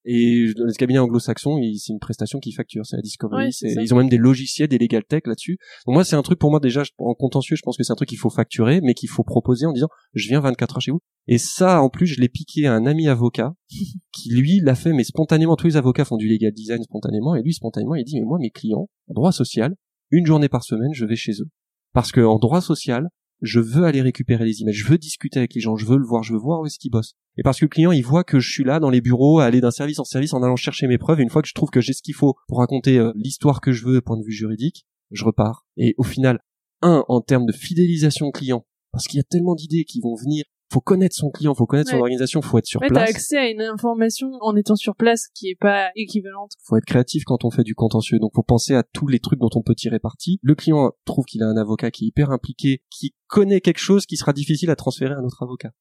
Et 0.03 0.51
dans 0.57 0.65
les 0.65 0.73
cabinets 0.73 0.99
anglo-saxons, 0.99 1.59
c'est 1.77 1.93
une 1.93 1.99
prestation 1.99 2.39
qui 2.39 2.51
facture, 2.51 2.85
c'est 2.85 2.95
la 2.95 3.01
Discovery, 3.01 3.45
Ouais, 3.45 3.83
ils 3.83 3.93
ont 3.93 3.97
même 3.97 4.09
des 4.09 4.17
logiciels, 4.17 4.67
des 4.67 4.77
legal 4.77 5.03
tech 5.03 5.21
là-dessus. 5.25 5.57
Donc 5.85 5.93
moi, 5.93 6.03
c'est 6.03 6.15
un 6.15 6.21
truc 6.21 6.39
pour 6.39 6.49
moi 6.49 6.59
déjà 6.59 6.83
en 6.97 7.13
contentieux, 7.13 7.55
je 7.55 7.61
pense 7.61 7.77
que 7.77 7.83
c'est 7.83 7.93
un 7.93 7.95
truc 7.95 8.09
qu'il 8.09 8.17
faut 8.17 8.29
facturer, 8.29 8.81
mais 8.81 8.93
qu'il 8.93 9.09
faut 9.09 9.23
proposer 9.23 9.65
en 9.65 9.73
disant 9.73 9.89
je 10.13 10.27
viens 10.27 10.39
24 10.39 10.77
heures 10.77 10.81
chez 10.81 10.91
vous. 10.91 11.01
Et 11.27 11.37
ça, 11.37 11.81
en 11.81 11.89
plus, 11.89 12.07
je 12.07 12.19
l'ai 12.19 12.29
piqué 12.29 12.65
à 12.65 12.73
un 12.73 12.85
ami 12.85 13.07
avocat 13.07 13.53
qui 14.11 14.33
lui 14.33 14.59
l'a 14.59 14.75
fait, 14.75 14.93
mais 14.93 15.03
spontanément. 15.03 15.55
Tous 15.55 15.67
les 15.67 15.77
avocats 15.77 16.05
font 16.05 16.17
du 16.17 16.27
legal 16.27 16.51
design 16.51 16.81
spontanément, 16.83 17.35
et 17.35 17.43
lui 17.43 17.53
spontanément, 17.53 17.95
il 17.95 18.03
dit 18.03 18.19
mais 18.19 18.25
moi 18.25 18.39
mes 18.39 18.49
clients 18.49 18.89
en 19.07 19.13
droit 19.13 19.31
social, 19.31 19.75
une 20.09 20.25
journée 20.25 20.49
par 20.49 20.63
semaine, 20.63 20.93
je 20.93 21.05
vais 21.05 21.15
chez 21.15 21.33
eux 21.41 21.49
parce 21.93 22.11
que 22.11 22.21
en 22.21 22.39
droit 22.39 22.61
social, 22.61 23.07
je 23.41 23.59
veux 23.59 23.85
aller 23.85 24.01
récupérer 24.01 24.45
les 24.45 24.61
images, 24.61 24.75
je 24.75 24.87
veux 24.87 24.97
discuter 24.97 25.39
avec 25.39 25.53
les 25.53 25.61
gens, 25.61 25.75
je 25.75 25.85
veux 25.85 25.97
le 25.97 26.05
voir, 26.05 26.23
je 26.23 26.33
veux 26.33 26.39
voir 26.39 26.61
où 26.61 26.65
est-ce 26.65 26.79
qu'ils 26.79 26.91
bossent. 26.91 27.15
Et 27.37 27.43
parce 27.43 27.59
que 27.59 27.65
le 27.65 27.69
client, 27.69 27.91
il 27.91 28.03
voit 28.03 28.23
que 28.23 28.39
je 28.39 28.51
suis 28.51 28.63
là 28.63 28.79
dans 28.79 28.89
les 28.89 29.01
bureaux, 29.01 29.39
à 29.39 29.45
aller 29.45 29.61
d'un 29.61 29.71
service 29.71 29.99
en 29.99 30.03
service 30.03 30.33
en 30.33 30.43
allant 30.43 30.55
chercher 30.55 30.87
mes 30.87 30.97
preuves. 30.97 31.19
Et 31.19 31.23
une 31.23 31.29
fois 31.29 31.41
que 31.41 31.47
je 31.47 31.53
trouve 31.53 31.69
que 31.69 31.81
j'ai 31.81 31.93
ce 31.93 32.01
qu'il 32.01 32.13
faut 32.13 32.35
pour 32.47 32.59
raconter 32.59 32.97
euh, 32.97 33.11
l'histoire 33.15 33.61
que 33.61 33.71
je 33.71 33.85
veux, 33.85 34.01
point 34.01 34.17
de 34.17 34.23
vue 34.23 34.31
juridique, 34.31 34.85
je 35.11 35.23
repars. 35.23 35.65
Et 35.77 35.95
au 35.97 36.03
final, 36.03 36.39
un, 36.81 37.03
en 37.07 37.21
termes 37.21 37.45
de 37.45 37.53
fidélisation 37.53 38.31
client, 38.31 38.65
parce 38.91 39.07
qu'il 39.07 39.17
y 39.17 39.21
a 39.21 39.23
tellement 39.23 39.55
d'idées 39.55 39.85
qui 39.85 40.01
vont 40.01 40.15
venir. 40.15 40.43
Faut 40.71 40.79
connaître 40.79 41.15
son 41.15 41.29
client, 41.31 41.53
faut 41.53 41.65
connaître 41.65 41.91
son 41.91 41.97
organisation, 41.97 42.41
faut 42.41 42.57
être 42.57 42.65
sur 42.65 42.79
Ouais, 42.81 42.87
t'as 42.87 42.93
place. 42.93 43.09
accès 43.09 43.37
à 43.37 43.49
une 43.49 43.61
information 43.61 44.29
en 44.39 44.55
étant 44.55 44.77
sur 44.77 44.95
place 44.95 45.27
qui 45.33 45.49
est 45.49 45.57
pas 45.59 45.89
équivalente. 45.97 46.51
faut 46.63 46.77
être 46.77 46.85
créatif 46.85 47.23
quand 47.25 47.43
on 47.43 47.51
fait 47.51 47.63
du 47.63 47.75
contentieux. 47.75 48.19
Donc 48.19 48.31
faut 48.33 48.41
penser 48.43 48.73
à 48.73 48.83
tous 48.83 49.07
les 49.07 49.19
trucs 49.19 49.39
dont 49.39 49.49
on 49.55 49.61
peut 49.61 49.75
tirer 49.75 49.99
parti. 49.99 50.39
Le 50.41 50.55
client 50.55 50.91
trouve 51.03 51.25
qu'il 51.25 51.43
a 51.43 51.47
un 51.47 51.57
avocat 51.57 51.91
qui 51.91 52.05
est 52.05 52.07
hyper 52.07 52.29
impliqué, 52.31 52.83
qui 52.89 53.13
connaît 53.27 53.59
quelque 53.59 53.79
chose 53.79 54.05
qui 54.05 54.15
sera 54.15 54.31
difficile 54.31 54.69
à 54.69 54.75
transférer 54.77 55.13
à 55.13 55.17
un 55.17 55.23
autre 55.25 55.43
avocat. 55.43 55.71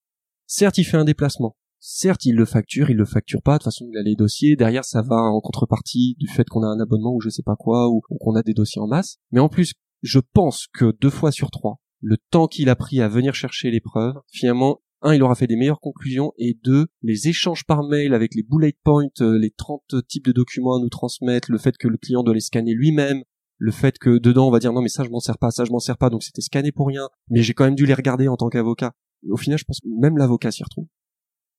Certes, 0.46 0.78
il 0.78 0.84
fait 0.84 0.96
un 0.96 1.04
déplacement. 1.04 1.56
Certes, 1.78 2.24
il 2.26 2.34
le 2.34 2.44
facture, 2.44 2.90
il 2.90 2.96
le 2.96 3.04
facture 3.04 3.42
pas. 3.42 3.52
De 3.52 3.58
toute 3.58 3.64
façon, 3.66 3.86
il 3.88 3.96
a 3.96 4.02
les 4.02 4.16
dossiers. 4.16 4.56
Derrière, 4.56 4.84
ça 4.84 5.02
va 5.02 5.16
en 5.16 5.40
contrepartie 5.40 6.16
du 6.18 6.26
fait 6.26 6.48
qu'on 6.48 6.64
a 6.64 6.66
un 6.66 6.80
abonnement 6.80 7.14
ou 7.14 7.20
je 7.20 7.28
sais 7.28 7.44
pas 7.44 7.54
quoi, 7.56 7.88
ou 7.88 8.00
qu'on 8.18 8.34
a 8.34 8.42
des 8.42 8.54
dossiers 8.54 8.82
en 8.82 8.88
masse. 8.88 9.18
Mais 9.30 9.40
en 9.40 9.48
plus, 9.48 9.72
je 10.02 10.18
pense 10.18 10.66
que 10.74 10.92
deux 11.00 11.10
fois 11.10 11.30
sur 11.30 11.50
trois, 11.50 11.78
le 12.00 12.16
temps 12.16 12.46
qu'il 12.46 12.68
a 12.68 12.76
pris 12.76 13.00
à 13.00 13.08
venir 13.08 13.34
chercher 13.34 13.70
les 13.70 13.80
preuves, 13.80 14.16
finalement, 14.30 14.80
un, 15.02 15.14
il 15.14 15.22
aura 15.22 15.34
fait 15.34 15.46
des 15.46 15.56
meilleures 15.56 15.80
conclusions, 15.80 16.32
et 16.38 16.58
deux, 16.62 16.88
les 17.02 17.28
échanges 17.28 17.64
par 17.64 17.82
mail 17.82 18.12
avec 18.14 18.34
les 18.34 18.42
bullet 18.42 18.74
points, 18.84 19.08
euh, 19.20 19.38
les 19.38 19.50
30 19.50 20.06
types 20.06 20.26
de 20.26 20.32
documents 20.32 20.76
à 20.76 20.80
nous 20.80 20.90
transmettre, 20.90 21.50
le 21.50 21.58
fait 21.58 21.76
que 21.76 21.88
le 21.88 21.96
client 21.96 22.22
doit 22.22 22.34
les 22.34 22.40
scanner 22.40 22.74
lui-même, 22.74 23.22
le 23.56 23.72
fait 23.72 23.98
que 23.98 24.18
dedans 24.18 24.48
on 24.48 24.50
va 24.50 24.58
dire 24.58 24.72
non 24.72 24.80
mais 24.80 24.88
ça 24.88 25.04
je 25.04 25.10
m'en 25.10 25.20
sers 25.20 25.36
pas, 25.36 25.50
ça 25.50 25.66
je 25.66 25.70
m'en 25.70 25.80
sers 25.80 25.98
pas, 25.98 26.08
donc 26.08 26.22
c'était 26.22 26.40
scanné 26.40 26.72
pour 26.72 26.86
rien, 26.86 27.08
mais 27.28 27.42
j'ai 27.42 27.52
quand 27.52 27.64
même 27.64 27.74
dû 27.74 27.84
les 27.84 27.94
regarder 27.94 28.26
en 28.26 28.36
tant 28.36 28.48
qu'avocat. 28.48 28.94
Au 29.28 29.36
final, 29.36 29.58
je 29.58 29.64
pense 29.64 29.80
que 29.80 29.88
même 30.00 30.16
l'avocat 30.16 30.50
s'y 30.50 30.62
retrouve. 30.62 30.86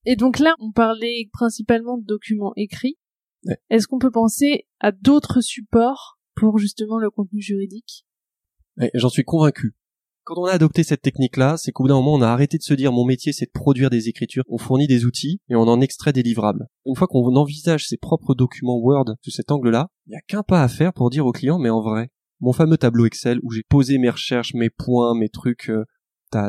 Et 0.06 0.15
donc 0.15 0.39
là, 0.39 0.56
on 0.60 0.71
parlait 0.71 1.30
principalement 1.32 1.99
de 1.99 2.06
documents 2.06 2.54
écrits. 2.56 2.97
Ouais. 3.45 3.58
Est-ce 3.69 3.88
qu'on 3.88 3.99
peut 3.99 4.12
penser 4.12 4.67
à 4.80 4.91
d'autres 4.91 5.41
supports 5.41 6.19
pour 6.36 6.58
justement 6.58 6.97
le 6.97 7.12
contenu 7.12 7.39
juridique? 7.39 8.08
J'en 8.95 9.10
suis 9.10 9.23
convaincu. 9.23 9.75
Quand 10.23 10.36
on 10.38 10.45
a 10.45 10.51
adopté 10.51 10.84
cette 10.84 11.01
technique-là, 11.01 11.57
c'est 11.57 11.71
qu'au 11.71 11.84
bout 11.84 11.88
d'un 11.89 11.95
moment, 11.95 12.13
on 12.13 12.21
a 12.21 12.27
arrêté 12.27 12.60
de 12.60 12.63
se 12.63 12.75
dire 12.75 12.91
mon 12.91 13.05
métier 13.05 13.34
c'est 13.34 13.47
de 13.47 13.51
produire 13.51 13.89
des 13.89 14.07
écritures, 14.07 14.43
on 14.49 14.60
fournit 14.60 14.86
des 14.86 15.05
outils 15.05 15.39
et 15.49 15.55
on 15.55 15.62
en 15.62 15.81
extrait 15.81 16.13
des 16.13 16.21
livrables. 16.21 16.67
Une 16.86 16.95
fois 16.95 17.07
qu'on 17.07 17.36
envisage 17.36 17.88
ses 17.88 17.97
propres 17.97 18.36
documents 18.36 18.77
Word 18.77 19.15
sous 19.21 19.31
cet 19.31 19.51
angle-là, 19.51 19.88
il 20.05 20.12
n'y 20.12 20.15
a 20.15 20.21
qu'un 20.21 20.43
pas 20.43 20.62
à 20.62 20.67
faire 20.67 20.93
pour 20.93 21.10
dire 21.10 21.25
au 21.25 21.31
client 21.31 21.57
mais 21.57 21.71
en 21.71 21.81
vrai, 21.81 22.12
mon 22.39 22.53
fameux 22.53 22.77
tableau 22.77 23.05
Excel 23.05 23.39
où 23.41 23.51
j'ai 23.51 23.63
posé 23.67 23.97
mes 23.97 24.12
recherches, 24.12 24.53
mes 24.53 24.69
points, 24.69 25.15
mes 25.15 25.29
trucs, 25.29 25.69
euh, 25.69 25.86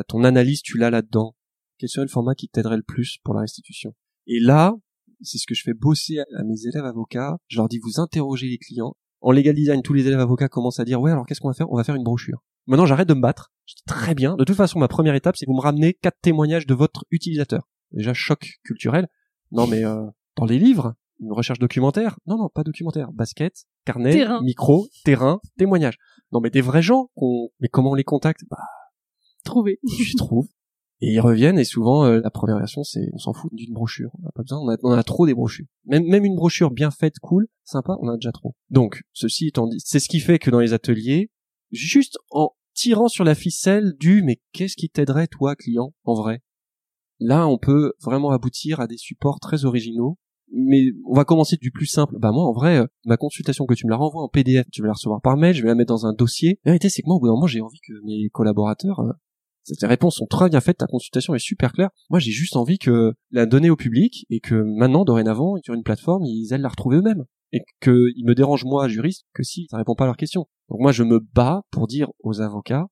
ton 0.06 0.22
analyse, 0.22 0.60
tu 0.60 0.76
l'as 0.76 0.90
là-dedans. 0.90 1.34
Quel 1.78 1.88
serait 1.88 2.04
le 2.04 2.10
format 2.10 2.34
qui 2.34 2.48
t'aiderait 2.48 2.76
le 2.76 2.82
plus 2.82 3.18
pour 3.24 3.34
la 3.34 3.40
restitution? 3.40 3.94
Et 4.26 4.38
là, 4.38 4.74
c'est 5.22 5.38
ce 5.38 5.46
que 5.46 5.54
je 5.54 5.62
fais 5.62 5.74
bosser 5.74 6.18
à 6.18 6.44
mes 6.44 6.66
élèves 6.66 6.84
avocats. 6.84 7.38
Je 7.48 7.56
leur 7.56 7.68
dis 7.68 7.78
vous 7.78 8.00
interrogez 8.00 8.48
les 8.48 8.58
clients. 8.58 8.94
En 9.20 9.32
legal 9.32 9.54
design, 9.54 9.82
tous 9.82 9.94
les 9.94 10.06
élèves 10.06 10.20
avocats 10.20 10.48
commencent 10.48 10.80
à 10.80 10.84
dire 10.84 11.00
ouais 11.00 11.10
alors 11.10 11.26
qu'est-ce 11.26 11.40
qu'on 11.40 11.48
va 11.48 11.54
faire? 11.54 11.70
On 11.70 11.76
va 11.76 11.84
faire 11.84 11.94
une 11.94 12.04
brochure. 12.04 12.42
Maintenant 12.66 12.86
j'arrête 12.86 13.08
de 13.08 13.14
me 13.14 13.20
battre. 13.20 13.52
Je 13.72 13.76
dis 13.76 13.82
très 13.86 14.14
bien. 14.14 14.36
De 14.36 14.44
toute 14.44 14.56
façon 14.56 14.78
ma 14.78 14.88
première 14.88 15.14
étape 15.14 15.36
c'est 15.36 15.46
vous 15.46 15.54
me 15.54 15.60
ramenez 15.60 15.94
quatre 15.94 16.18
témoignages 16.20 16.66
de 16.66 16.74
votre 16.74 17.04
utilisateur. 17.10 17.68
Déjà 17.92 18.12
choc 18.12 18.58
culturel. 18.64 19.08
Non 19.50 19.66
mais 19.66 19.84
euh, 19.84 20.04
dans 20.36 20.44
les 20.44 20.58
livres, 20.58 20.94
une 21.20 21.32
recherche 21.32 21.58
documentaire? 21.58 22.18
Non 22.26 22.36
non 22.36 22.48
pas 22.48 22.64
documentaire. 22.64 23.12
Basket, 23.12 23.54
carnet, 23.84 24.12
Terrain. 24.12 24.42
micro, 24.42 24.88
terrain, 25.04 25.40
témoignage. 25.58 25.96
Non 26.32 26.40
mais 26.40 26.50
des 26.50 26.60
vrais 26.60 26.82
gens. 26.82 27.08
qu'on- 27.14 27.48
Mais 27.60 27.68
comment 27.68 27.92
on 27.92 27.94
les 27.94 28.04
contacte? 28.04 28.42
Bah 28.50 28.58
Trouver. 29.44 29.80
tu 29.96 30.14
trouves. 30.16 30.48
Et 31.00 31.12
ils 31.14 31.20
reviennent 31.20 31.58
et 31.58 31.64
souvent 31.64 32.04
euh, 32.04 32.20
la 32.22 32.30
première 32.30 32.58
version 32.58 32.84
c'est 32.84 33.08
on 33.12 33.18
s'en 33.18 33.32
fout 33.32 33.52
d'une 33.54 33.72
brochure. 33.74 34.10
On 34.22 34.28
a 34.28 34.32
pas 34.32 34.42
besoin, 34.42 34.58
on 34.60 34.68
a, 34.70 34.76
on 34.82 34.92
a 34.92 35.02
trop 35.02 35.26
des 35.26 35.34
brochures. 35.34 35.66
Même 35.86 36.04
même 36.04 36.24
une 36.24 36.36
brochure 36.36 36.70
bien 36.70 36.90
faite, 36.90 37.18
cool, 37.20 37.48
sympa, 37.64 37.96
on 38.00 38.08
a 38.08 38.14
déjà 38.16 38.30
trop. 38.32 38.54
Donc 38.70 39.02
ceci 39.12 39.48
étant 39.48 39.66
dit, 39.66 39.78
c'est 39.80 39.98
ce 39.98 40.08
qui 40.08 40.20
fait 40.20 40.38
que 40.38 40.50
dans 40.50 40.60
les 40.60 40.72
ateliers, 40.74 41.30
juste 41.72 42.18
en 42.30 42.50
tirant 42.74 43.08
sur 43.08 43.24
la 43.24 43.34
ficelle 43.34 43.94
du 43.98 44.22
mais 44.22 44.40
qu'est-ce 44.52 44.76
qui 44.76 44.88
t'aiderait 44.88 45.26
toi 45.26 45.56
client 45.56 45.94
en 46.04 46.14
vrai? 46.14 46.42
Là, 47.20 47.46
on 47.46 47.58
peut 47.58 47.92
vraiment 48.02 48.30
aboutir 48.30 48.80
à 48.80 48.86
des 48.86 48.96
supports 48.96 49.40
très 49.40 49.64
originaux. 49.64 50.18
Mais 50.54 50.82
on 51.06 51.14
va 51.14 51.24
commencer 51.24 51.56
du 51.56 51.70
plus 51.70 51.86
simple. 51.86 52.16
Bah 52.18 52.30
moi, 52.30 52.44
en 52.44 52.52
vrai, 52.52 52.80
euh, 52.80 52.86
ma 53.06 53.16
consultation 53.16 53.64
que 53.64 53.72
tu 53.72 53.86
me 53.86 53.90
la 53.90 53.96
renvoies 53.96 54.22
en 54.22 54.28
PDF, 54.28 54.66
tu 54.70 54.82
vas 54.82 54.88
la 54.88 54.92
recevoir 54.92 55.22
par 55.22 55.38
mail, 55.38 55.54
je 55.54 55.62
vais 55.62 55.68
la 55.68 55.74
mettre 55.74 55.94
dans 55.94 56.04
un 56.04 56.12
dossier. 56.12 56.58
La 56.64 56.72
vérité, 56.72 56.90
c'est 56.90 57.00
que 57.00 57.06
moi, 57.06 57.16
au 57.16 57.20
bout 57.20 57.28
d'un 57.28 57.32
moment, 57.32 57.46
j'ai 57.46 57.62
envie 57.62 57.80
que 57.80 57.94
mes 58.04 58.28
collaborateurs 58.28 59.00
euh, 59.00 59.12
ces 59.64 59.86
réponses 59.86 60.16
sont 60.16 60.26
très 60.26 60.48
bien 60.48 60.60
faites, 60.60 60.78
ta 60.78 60.86
consultation 60.86 61.34
est 61.34 61.38
super 61.38 61.72
claire. 61.72 61.90
Moi, 62.10 62.18
j'ai 62.18 62.32
juste 62.32 62.56
envie 62.56 62.78
que 62.78 63.14
la 63.30 63.46
donner 63.46 63.70
au 63.70 63.76
public 63.76 64.26
et 64.28 64.40
que 64.40 64.54
maintenant, 64.54 65.04
dorénavant, 65.04 65.56
sur 65.62 65.74
une 65.74 65.84
plateforme, 65.84 66.24
ils 66.24 66.52
aillent 66.52 66.60
la 66.60 66.68
retrouver 66.68 66.96
eux-mêmes. 66.96 67.24
Et 67.52 67.60
qu'ils 67.80 68.24
me 68.24 68.34
dérangent, 68.34 68.64
moi, 68.64 68.88
juriste, 68.88 69.26
que 69.34 69.42
si 69.42 69.66
ça 69.70 69.76
répond 69.76 69.94
pas 69.94 70.04
à 70.04 70.06
leurs 70.06 70.16
questions. 70.16 70.46
Donc 70.68 70.80
moi, 70.80 70.92
je 70.92 71.02
me 71.02 71.20
bats 71.20 71.62
pour 71.70 71.86
dire 71.86 72.08
aux 72.20 72.40
avocats, 72.40 72.86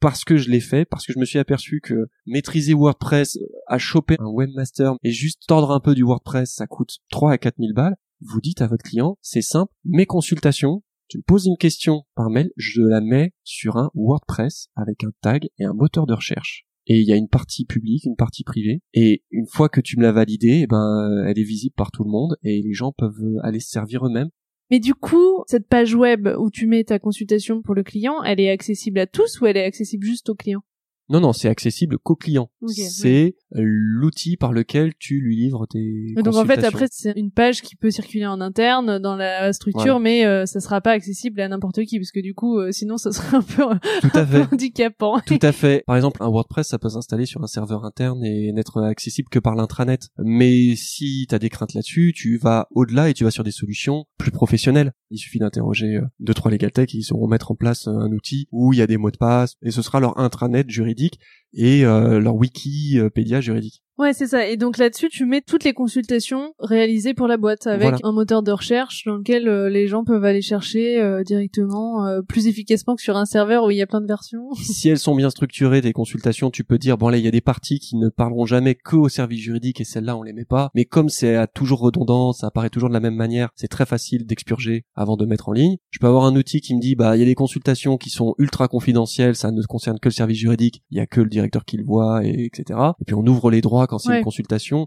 parce 0.00 0.24
que 0.24 0.36
je 0.36 0.50
l'ai 0.50 0.60
fait, 0.60 0.84
parce 0.84 1.06
que 1.06 1.12
je 1.12 1.18
me 1.18 1.24
suis 1.24 1.38
aperçu 1.38 1.80
que 1.82 2.08
maîtriser 2.26 2.74
WordPress, 2.74 3.38
à 3.66 3.78
choper 3.78 4.16
un 4.18 4.28
webmaster 4.28 4.94
et 5.02 5.10
juste 5.10 5.42
tordre 5.46 5.70
un 5.70 5.80
peu 5.80 5.94
du 5.94 6.02
WordPress, 6.02 6.54
ça 6.54 6.66
coûte 6.66 6.98
3 7.10 7.32
à 7.32 7.38
4 7.38 7.56
000 7.58 7.72
balles. 7.74 7.96
Vous 8.20 8.40
dites 8.40 8.62
à 8.62 8.66
votre 8.66 8.84
client, 8.84 9.18
c'est 9.20 9.42
simple, 9.42 9.72
mes 9.84 10.06
consultations, 10.06 10.82
tu 11.08 11.18
me 11.18 11.22
poses 11.22 11.46
une 11.46 11.56
question 11.56 12.02
par 12.14 12.30
mail, 12.30 12.50
je 12.56 12.82
la 12.82 13.00
mets 13.00 13.32
sur 13.44 13.76
un 13.76 13.90
WordPress 13.94 14.68
avec 14.74 15.04
un 15.04 15.10
tag 15.20 15.48
et 15.58 15.64
un 15.64 15.72
moteur 15.72 16.06
de 16.06 16.14
recherche. 16.14 16.65
Et 16.86 17.00
il 17.00 17.06
y 17.06 17.12
a 17.12 17.16
une 17.16 17.28
partie 17.28 17.64
publique, 17.64 18.04
une 18.04 18.16
partie 18.16 18.44
privée. 18.44 18.80
Et 18.94 19.22
une 19.30 19.46
fois 19.46 19.68
que 19.68 19.80
tu 19.80 19.96
me 19.96 20.02
l'as 20.02 20.12
validée, 20.12 20.60
eh 20.62 20.66
ben, 20.66 21.24
elle 21.26 21.38
est 21.38 21.44
visible 21.44 21.74
par 21.76 21.90
tout 21.90 22.04
le 22.04 22.10
monde 22.10 22.36
et 22.42 22.62
les 22.62 22.72
gens 22.72 22.92
peuvent 22.96 23.38
aller 23.42 23.60
se 23.60 23.70
servir 23.70 24.06
eux-mêmes. 24.06 24.30
Mais 24.70 24.80
du 24.80 24.94
coup, 24.94 25.44
cette 25.46 25.68
page 25.68 25.94
web 25.94 26.28
où 26.38 26.50
tu 26.50 26.66
mets 26.66 26.84
ta 26.84 26.98
consultation 26.98 27.62
pour 27.62 27.74
le 27.74 27.84
client, 27.84 28.22
elle 28.24 28.40
est 28.40 28.50
accessible 28.50 28.98
à 28.98 29.06
tous 29.06 29.40
ou 29.40 29.46
elle 29.46 29.56
est 29.56 29.64
accessible 29.64 30.04
juste 30.04 30.28
aux 30.28 30.34
clients? 30.34 30.64
Non, 31.08 31.20
non, 31.20 31.32
c'est 31.32 31.48
accessible 31.48 31.98
qu'au 31.98 32.16
client. 32.16 32.50
C'est 32.66 33.36
l'outil 33.52 34.36
par 34.36 34.52
lequel 34.52 34.92
tu 34.98 35.20
lui 35.20 35.36
livres 35.36 35.66
tes 35.66 36.14
Donc 36.16 36.34
en 36.34 36.44
fait, 36.44 36.64
après, 36.64 36.86
c'est 36.90 37.12
une 37.16 37.30
page 37.30 37.62
qui 37.62 37.76
peut 37.76 37.90
circuler 37.90 38.26
en 38.26 38.40
interne 38.40 38.98
dans 38.98 39.16
la 39.16 39.52
structure, 39.52 39.82
Voilà. 39.84 39.98
mais 40.00 40.24
euh, 40.26 40.46
ça 40.46 40.60
sera 40.60 40.80
pas 40.80 40.92
accessible 40.92 41.40
à 41.40 41.48
n'importe 41.48 41.84
qui, 41.84 41.98
parce 41.98 42.10
que 42.10 42.20
du 42.20 42.34
coup, 42.34 42.58
euh, 42.58 42.72
sinon, 42.72 42.96
ça 42.96 43.10
serait 43.12 43.36
un 43.36 43.42
peu, 43.42 43.62
Tout 44.02 44.10
à 44.18 44.24
peu 44.24 44.42
fait. 44.44 44.54
handicapant. 44.54 45.20
Tout 45.26 45.38
à 45.42 45.52
fait. 45.52 45.84
Par 45.86 45.96
exemple, 45.96 46.22
un 46.22 46.28
WordPress, 46.28 46.68
ça 46.68 46.78
peut 46.78 46.88
s'installer 46.88 47.26
sur 47.26 47.42
un 47.42 47.46
serveur 47.46 47.84
interne 47.84 48.24
et 48.24 48.52
n'être 48.52 48.82
accessible 48.82 49.28
que 49.28 49.38
par 49.38 49.54
l'intranet. 49.54 50.08
Mais 50.18 50.74
si 50.76 51.26
tu 51.28 51.34
as 51.34 51.38
des 51.38 51.48
craintes 51.50 51.74
là-dessus, 51.74 52.12
tu 52.14 52.36
vas 52.38 52.66
au-delà 52.72 53.08
et 53.10 53.14
tu 53.14 53.24
vas 53.24 53.30
sur 53.30 53.44
des 53.44 53.50
solutions 53.52 54.06
plus 54.18 54.30
professionnelles. 54.30 54.92
Il 55.10 55.18
suffit 55.18 55.38
d'interroger 55.38 55.96
euh, 55.96 56.06
deux, 56.18 56.34
trois 56.34 56.50
legal 56.50 56.72
tech 56.72 56.94
et 56.94 56.98
ils 56.98 57.04
sauront 57.04 57.28
mettre 57.28 57.52
en 57.52 57.54
place 57.54 57.86
euh, 57.86 57.92
un 57.92 58.10
outil 58.12 58.48
où 58.50 58.72
il 58.72 58.78
y 58.78 58.82
a 58.82 58.86
des 58.86 58.96
mots 58.96 59.10
de 59.10 59.16
passe 59.16 59.54
et 59.62 59.70
ce 59.70 59.82
sera 59.82 60.00
leur 60.00 60.18
intranet 60.18 60.68
juridique 60.68 61.20
et 61.52 61.84
euh, 61.84 62.18
leur 62.18 62.34
Wikipédia 62.34 63.40
juridique. 63.40 63.82
Ouais, 63.98 64.12
c'est 64.12 64.26
ça. 64.26 64.46
Et 64.46 64.56
donc 64.58 64.76
là-dessus, 64.76 65.08
tu 65.08 65.24
mets 65.24 65.40
toutes 65.40 65.64
les 65.64 65.72
consultations 65.72 66.52
réalisées 66.58 67.14
pour 67.14 67.26
la 67.26 67.38
boîte 67.38 67.66
avec 67.66 67.82
Voilà. 67.82 67.98
un 68.04 68.12
moteur 68.12 68.42
de 68.42 68.52
recherche 68.52 69.04
dans 69.06 69.16
lequel 69.16 69.48
euh, 69.48 69.70
les 69.70 69.86
gens 69.86 70.04
peuvent 70.04 70.24
aller 70.24 70.42
chercher 70.42 71.00
euh, 71.00 71.22
directement 71.22 72.06
euh, 72.06 72.20
plus 72.20 72.46
efficacement 72.46 72.94
que 72.94 73.02
sur 73.02 73.16
un 73.16 73.24
serveur 73.24 73.64
où 73.64 73.70
il 73.70 73.78
y 73.78 73.82
a 73.82 73.86
plein 73.86 74.02
de 74.02 74.06
versions. 74.06 74.52
si 74.54 74.90
elles 74.90 74.98
sont 74.98 75.14
bien 75.14 75.30
structurées, 75.30 75.80
tes 75.80 75.94
consultations, 75.94 76.50
tu 76.50 76.62
peux 76.62 76.76
dire 76.76 76.98
bon 76.98 77.08
là 77.08 77.16
il 77.16 77.24
y 77.24 77.28
a 77.28 77.30
des 77.30 77.40
parties 77.40 77.78
qui 77.78 77.96
ne 77.96 78.10
parleront 78.10 78.44
jamais 78.44 78.74
que 78.74 78.96
au 78.96 79.08
service 79.08 79.40
juridique 79.40 79.80
et 79.80 79.84
celles-là 79.84 80.14
on 80.16 80.22
les 80.22 80.34
met 80.34 80.44
pas. 80.44 80.70
Mais 80.74 80.84
comme 80.84 81.08
c'est 81.08 81.46
toujours 81.54 81.80
redondant, 81.80 82.32
ça 82.32 82.48
apparaît 82.48 82.70
toujours 82.70 82.90
de 82.90 82.94
la 82.94 83.00
même 83.00 83.16
manière, 83.16 83.48
c'est 83.54 83.68
très 83.68 83.86
facile 83.86 84.26
d'expurger 84.26 84.84
avant 84.94 85.16
de 85.16 85.24
mettre 85.24 85.48
en 85.48 85.52
ligne. 85.52 85.76
Je 85.90 85.98
peux 86.00 86.06
avoir 86.06 86.24
un 86.24 86.36
outil 86.36 86.60
qui 86.60 86.74
me 86.74 86.80
dit 86.80 86.96
bah 86.96 87.16
il 87.16 87.20
y 87.20 87.22
a 87.22 87.26
des 87.26 87.34
consultations 87.34 87.96
qui 87.96 88.10
sont 88.10 88.34
ultra 88.38 88.68
confidentielles, 88.68 89.36
ça 89.36 89.50
ne 89.50 89.62
concerne 89.62 89.98
que 89.98 90.08
le 90.08 90.14
service 90.14 90.38
juridique, 90.38 90.82
il 90.90 90.98
y 90.98 91.00
a 91.00 91.06
que 91.06 91.22
le 91.22 91.30
directeur 91.30 91.64
qui 91.64 91.78
le 91.78 91.84
voit 91.84 92.24
et 92.24 92.44
etc. 92.44 92.78
Et 93.00 93.04
puis 93.06 93.14
on 93.14 93.26
ouvre 93.26 93.50
les 93.50 93.62
droits 93.62 93.85
quand 93.86 93.98
c'est 93.98 94.10
Ouais. 94.10 94.18
une 94.18 94.24
consultation. 94.24 94.86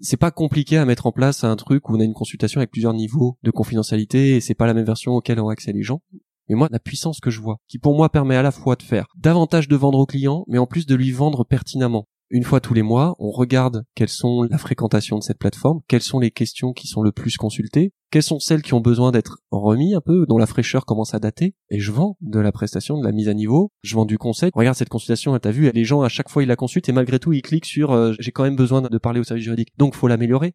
C'est 0.00 0.16
pas 0.16 0.30
compliqué 0.30 0.76
à 0.76 0.84
mettre 0.84 1.06
en 1.06 1.12
place 1.12 1.42
un 1.42 1.56
truc 1.56 1.88
où 1.88 1.96
on 1.96 2.00
a 2.00 2.04
une 2.04 2.14
consultation 2.14 2.58
avec 2.60 2.70
plusieurs 2.70 2.94
niveaux 2.94 3.36
de 3.42 3.50
confidentialité 3.50 4.36
et 4.36 4.40
c'est 4.40 4.54
pas 4.54 4.66
la 4.66 4.74
même 4.74 4.84
version 4.84 5.12
auquel 5.12 5.40
ont 5.40 5.48
accès 5.48 5.72
les 5.72 5.82
gens. 5.82 6.00
Mais 6.48 6.54
moi, 6.54 6.68
la 6.70 6.78
puissance 6.78 7.20
que 7.20 7.30
je 7.30 7.40
vois, 7.40 7.58
qui 7.68 7.78
pour 7.78 7.96
moi 7.96 8.08
permet 8.08 8.36
à 8.36 8.42
la 8.42 8.50
fois 8.52 8.76
de 8.76 8.82
faire 8.82 9.06
davantage 9.16 9.68
de 9.68 9.76
vendre 9.76 9.98
au 9.98 10.06
client, 10.06 10.44
mais 10.48 10.58
en 10.58 10.66
plus 10.66 10.86
de 10.86 10.94
lui 10.94 11.10
vendre 11.12 11.44
pertinemment. 11.44 12.06
Une 12.32 12.44
fois 12.44 12.60
tous 12.60 12.74
les 12.74 12.82
mois, 12.82 13.16
on 13.18 13.30
regarde 13.32 13.84
quelles 13.96 14.08
sont 14.08 14.44
la 14.48 14.56
fréquentation 14.56 15.18
de 15.18 15.22
cette 15.24 15.38
plateforme, 15.38 15.80
quelles 15.88 16.00
sont 16.02 16.20
les 16.20 16.30
questions 16.30 16.72
qui 16.72 16.86
sont 16.86 17.02
le 17.02 17.10
plus 17.10 17.36
consultées, 17.36 17.92
quelles 18.12 18.22
sont 18.22 18.38
celles 18.38 18.62
qui 18.62 18.72
ont 18.72 18.80
besoin 18.80 19.10
d'être 19.10 19.38
remis 19.50 19.94
un 19.96 20.00
peu, 20.00 20.26
dont 20.28 20.38
la 20.38 20.46
fraîcheur 20.46 20.86
commence 20.86 21.12
à 21.12 21.18
dater, 21.18 21.56
et 21.70 21.80
je 21.80 21.90
vends 21.90 22.16
de 22.20 22.38
la 22.38 22.52
prestation, 22.52 22.98
de 23.00 23.04
la 23.04 23.10
mise 23.10 23.28
à 23.28 23.34
niveau, 23.34 23.72
je 23.82 23.96
vends 23.96 24.04
du 24.04 24.16
conseil. 24.16 24.50
Regarde 24.54 24.76
cette 24.76 24.88
consultation, 24.88 25.36
t'as 25.40 25.50
vu, 25.50 25.68
les 25.72 25.84
gens 25.84 26.02
à 26.02 26.08
chaque 26.08 26.28
fois 26.28 26.44
ils 26.44 26.46
la 26.48 26.54
consultent 26.56 26.88
et 26.88 26.92
malgré 26.92 27.18
tout 27.18 27.32
ils 27.32 27.42
cliquent 27.42 27.66
sur 27.66 27.90
euh, 27.90 28.12
j'ai 28.20 28.30
quand 28.30 28.44
même 28.44 28.54
besoin 28.56 28.80
de 28.80 28.98
parler 28.98 29.18
au 29.18 29.24
service 29.24 29.44
juridique, 29.44 29.70
donc 29.76 29.96
faut 29.96 30.06
l'améliorer. 30.06 30.54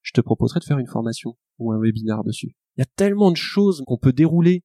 Je 0.00 0.12
te 0.12 0.22
proposerai 0.22 0.60
de 0.60 0.64
faire 0.64 0.78
une 0.78 0.86
formation 0.88 1.36
ou 1.58 1.72
un 1.72 1.78
webinaire 1.80 2.24
dessus. 2.24 2.54
Il 2.76 2.80
y 2.80 2.82
a 2.82 2.86
tellement 2.96 3.30
de 3.30 3.36
choses 3.36 3.82
qu'on 3.86 3.98
peut 3.98 4.12
dérouler 4.14 4.62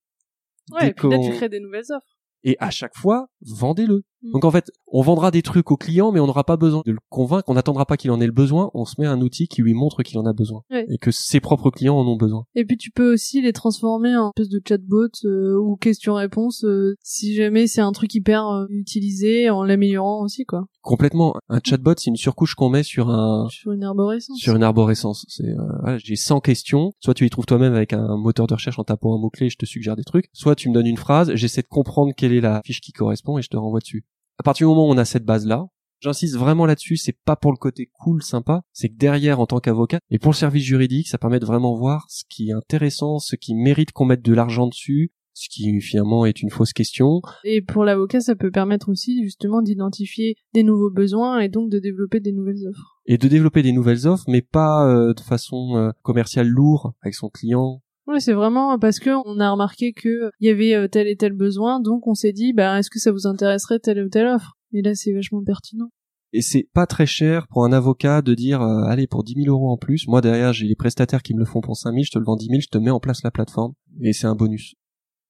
Ouais, 0.71 0.79
dès 0.81 0.87
et 0.89 0.93
puis 0.93 1.09
là, 1.09 1.17
qu'on- 1.17 1.29
tu 1.29 1.33
crées 1.35 1.49
des 1.49 1.59
nouvelles 1.59 1.91
offres. 1.93 2.17
et 2.43 2.55
à 2.59 2.69
chaque 2.69 2.95
fois, 2.97 3.27
vendez-le. 3.41 4.03
Mm. 4.21 4.31
Donc 4.33 4.45
en 4.45 4.51
fait, 4.51 4.71
on 4.87 5.01
vendra 5.01 5.31
des 5.31 5.41
trucs 5.41 5.71
au 5.71 5.77
client, 5.77 6.11
mais 6.11 6.19
on 6.19 6.27
n'aura 6.27 6.43
pas 6.43 6.57
besoin 6.57 6.81
de 6.85 6.91
le 6.91 6.99
convaincre, 7.09 7.45
on 7.47 7.53
n'attendra 7.53 7.85
pas 7.85 7.97
qu'il 7.97 8.11
en 8.11 8.19
ait 8.19 8.25
le 8.25 8.31
besoin, 8.31 8.71
on 8.73 8.85
se 8.85 8.99
met 8.99 9.07
un 9.07 9.21
outil 9.21 9.47
qui 9.47 9.61
lui 9.61 9.73
montre 9.73 10.03
qu'il 10.03 10.17
en 10.17 10.25
a 10.25 10.33
besoin. 10.33 10.61
Ouais. 10.71 10.85
Et 10.89 10.97
que 10.97 11.11
ses 11.11 11.39
propres 11.39 11.69
clients 11.69 11.97
en 11.97 12.07
ont 12.07 12.17
besoin. 12.17 12.45
Et 12.55 12.65
puis 12.65 12.77
tu 12.77 12.91
peux 12.91 13.13
aussi 13.13 13.41
les 13.41 13.53
transformer 13.53 14.15
en 14.15 14.29
espèce 14.29 14.49
de 14.49 14.61
chatbot 14.65 15.09
euh, 15.25 15.57
ou 15.59 15.75
question-réponse 15.75 16.63
euh, 16.65 16.95
si 17.01 17.35
jamais 17.35 17.67
c'est 17.67 17.81
un 17.81 17.91
truc 17.91 18.13
hyper 18.13 18.47
euh, 18.47 18.65
utilisé 18.69 19.49
en 19.49 19.63
l'améliorant 19.63 20.23
aussi 20.23 20.45
quoi. 20.45 20.65
Complètement. 20.81 21.35
Un 21.49 21.59
chatbot, 21.63 21.93
c'est 21.97 22.09
une 22.09 22.15
surcouche 22.15 22.55
qu'on 22.55 22.69
met 22.69 22.83
sur 22.83 23.09
un, 23.09 23.47
Sur 23.49 23.73
une 23.73 23.83
arborescence. 23.83 24.39
sur 24.39 24.55
une 24.55 24.63
arborescence. 24.63 25.25
C'est, 25.27 25.49
euh, 25.49 25.61
voilà, 25.81 25.97
j'ai 25.97 26.15
100 26.15 26.39
questions. 26.39 26.93
Soit 26.99 27.13
tu 27.13 27.25
les 27.25 27.29
trouves 27.29 27.45
toi-même 27.45 27.73
avec 27.73 27.93
un 27.93 28.17
moteur 28.17 28.47
de 28.47 28.53
recherche 28.53 28.79
en 28.79 28.83
tapant 28.83 29.15
un 29.15 29.19
mot-clé, 29.19 29.49
je 29.49 29.57
te 29.57 29.65
suggère 29.65 29.95
des 29.95 30.03
trucs. 30.03 30.29
Soit 30.33 30.55
tu 30.55 30.69
me 30.69 30.73
donnes 30.73 30.87
une 30.87 30.97
phrase, 30.97 31.33
j'essaie 31.35 31.61
de 31.61 31.67
comprendre 31.67 32.13
quelle 32.15 32.33
est 32.33 32.41
la 32.41 32.61
fiche 32.65 32.81
qui 32.81 32.93
correspond 32.93 33.37
et 33.37 33.41
je 33.41 33.49
te 33.49 33.57
renvoie 33.57 33.81
dessus. 33.81 34.05
À 34.39 34.43
partir 34.43 34.67
du 34.67 34.69
moment 34.69 34.87
où 34.87 34.91
on 34.91 34.97
a 34.97 35.05
cette 35.05 35.25
base-là, 35.25 35.67
J'insiste 36.01 36.37
vraiment 36.37 36.65
là-dessus, 36.65 36.95
c'est 36.95 37.17
pas 37.25 37.35
pour 37.35 37.51
le 37.51 37.57
côté 37.57 37.91
cool, 37.91 38.23
sympa, 38.23 38.61
c'est 38.71 38.87
que 38.87 38.95
derrière, 38.95 39.41
en 39.41 39.45
tant 39.45 39.59
qu'avocat, 39.59 39.99
et 40.09 40.17
pour 40.17 40.31
le 40.31 40.35
service 40.37 40.63
juridique, 40.63 41.09
ça 41.09 41.17
permet 41.17 41.41
de 41.41 41.45
vraiment 41.45 41.75
voir 41.75 42.05
ce 42.07 42.23
qui 42.29 42.51
est 42.51 42.53
intéressant, 42.53 43.19
ce 43.19 43.35
qui 43.35 43.53
mérite 43.53 43.91
qu'on 43.91 44.05
mette 44.05 44.21
de 44.21 44.33
l'argent 44.33 44.67
dessus, 44.67 45.11
ce 45.33 45.49
qui 45.49 45.81
finalement 45.81 46.25
est 46.25 46.41
une 46.41 46.51
fausse 46.51 46.71
question. 46.71 47.21
Et 47.43 47.61
pour 47.61 47.83
l'avocat, 47.83 48.21
ça 48.21 48.35
peut 48.35 48.49
permettre 48.49 48.89
aussi 48.89 49.21
justement 49.23 49.61
d'identifier 49.61 50.35
des 50.53 50.63
nouveaux 50.63 50.89
besoins 50.89 51.39
et 51.39 51.49
donc 51.49 51.69
de 51.69 51.79
développer 51.79 52.21
des 52.21 52.31
nouvelles 52.31 52.65
offres. 52.67 53.01
Et 53.05 53.17
de 53.17 53.27
développer 53.27 53.61
des 53.61 53.73
nouvelles 53.73 54.07
offres, 54.07 54.25
mais 54.29 54.41
pas 54.41 54.87
euh, 54.87 55.13
de 55.13 55.21
façon 55.21 55.75
euh, 55.75 55.91
commerciale 56.01 56.47
lourde 56.47 56.93
avec 57.01 57.13
son 57.13 57.29
client. 57.29 57.81
Ouais, 58.09 58.19
c'est 58.19 58.33
vraiment 58.33 58.79
parce 58.79 58.97
que 58.97 59.11
on 59.23 59.39
a 59.39 59.51
remarqué 59.51 59.93
que 59.93 60.31
il 60.39 60.47
y 60.47 60.49
avait 60.49 60.73
euh, 60.73 60.87
tel 60.87 61.07
et 61.07 61.15
tel 61.15 61.33
besoin, 61.33 61.79
donc 61.79 62.07
on 62.07 62.15
s'est 62.15 62.31
dit, 62.33 62.53
bah, 62.53 62.79
est-ce 62.79 62.89
que 62.89 62.97
ça 62.97 63.11
vous 63.11 63.27
intéresserait 63.27 63.77
telle 63.77 64.03
ou 64.03 64.09
telle 64.09 64.25
offre? 64.25 64.57
Et 64.73 64.81
là, 64.81 64.95
c'est 64.95 65.13
vachement 65.13 65.43
pertinent. 65.43 65.91
Et 66.33 66.41
c'est 66.41 66.67
pas 66.73 66.87
très 66.87 67.05
cher 67.05 67.47
pour 67.49 67.65
un 67.65 67.71
avocat 67.71 68.23
de 68.23 68.33
dire, 68.33 68.63
euh, 68.63 68.81
allez, 68.85 69.05
pour 69.05 69.23
10 69.23 69.43
000 69.43 69.55
euros 69.55 69.69
en 69.69 69.77
plus, 69.77 70.07
moi 70.07 70.21
derrière 70.21 70.53
j'ai 70.53 70.65
les 70.65 70.75
prestataires 70.75 71.21
qui 71.21 71.35
me 71.35 71.39
le 71.39 71.45
font 71.45 71.61
pour 71.61 71.77
5 71.77 71.91
000, 71.91 72.03
je 72.03 72.09
te 72.09 72.17
le 72.17 72.25
vends 72.25 72.35
10 72.35 72.47
000, 72.47 72.61
je 72.61 72.67
te 72.69 72.79
mets 72.79 72.89
en 72.89 72.99
place 72.99 73.21
la 73.23 73.29
plateforme, 73.29 73.73
et 74.01 74.11
c'est 74.11 74.25
un 74.25 74.35
bonus. 74.35 74.73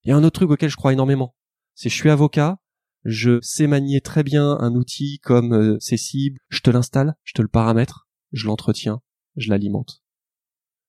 Il 0.06 0.10
y 0.10 0.12
a 0.14 0.16
un 0.16 0.24
autre 0.24 0.40
truc 0.40 0.52
auquel 0.52 0.70
je 0.70 0.78
crois 0.78 0.94
énormément, 0.94 1.36
c'est 1.76 1.90
je 1.90 1.96
suis 1.96 2.10
avocat, 2.10 2.60
je 3.04 3.40
sais 3.42 3.68
manier 3.68 4.00
très 4.00 4.24
bien 4.24 4.58
un 4.58 4.76
outil 4.76 5.20
comme 5.20 5.54
euh, 5.54 5.78
c'est 5.82 5.98
cible, 5.98 6.40
je 6.48 6.62
te 6.62 6.70
l'installe, 6.70 7.16
je 7.24 7.34
te 7.34 7.42
le 7.42 7.50
paramètre, 7.50 8.08
je 8.32 8.48
l'entretiens, 8.48 9.02
je 9.36 9.50
l'alimente. 9.50 10.02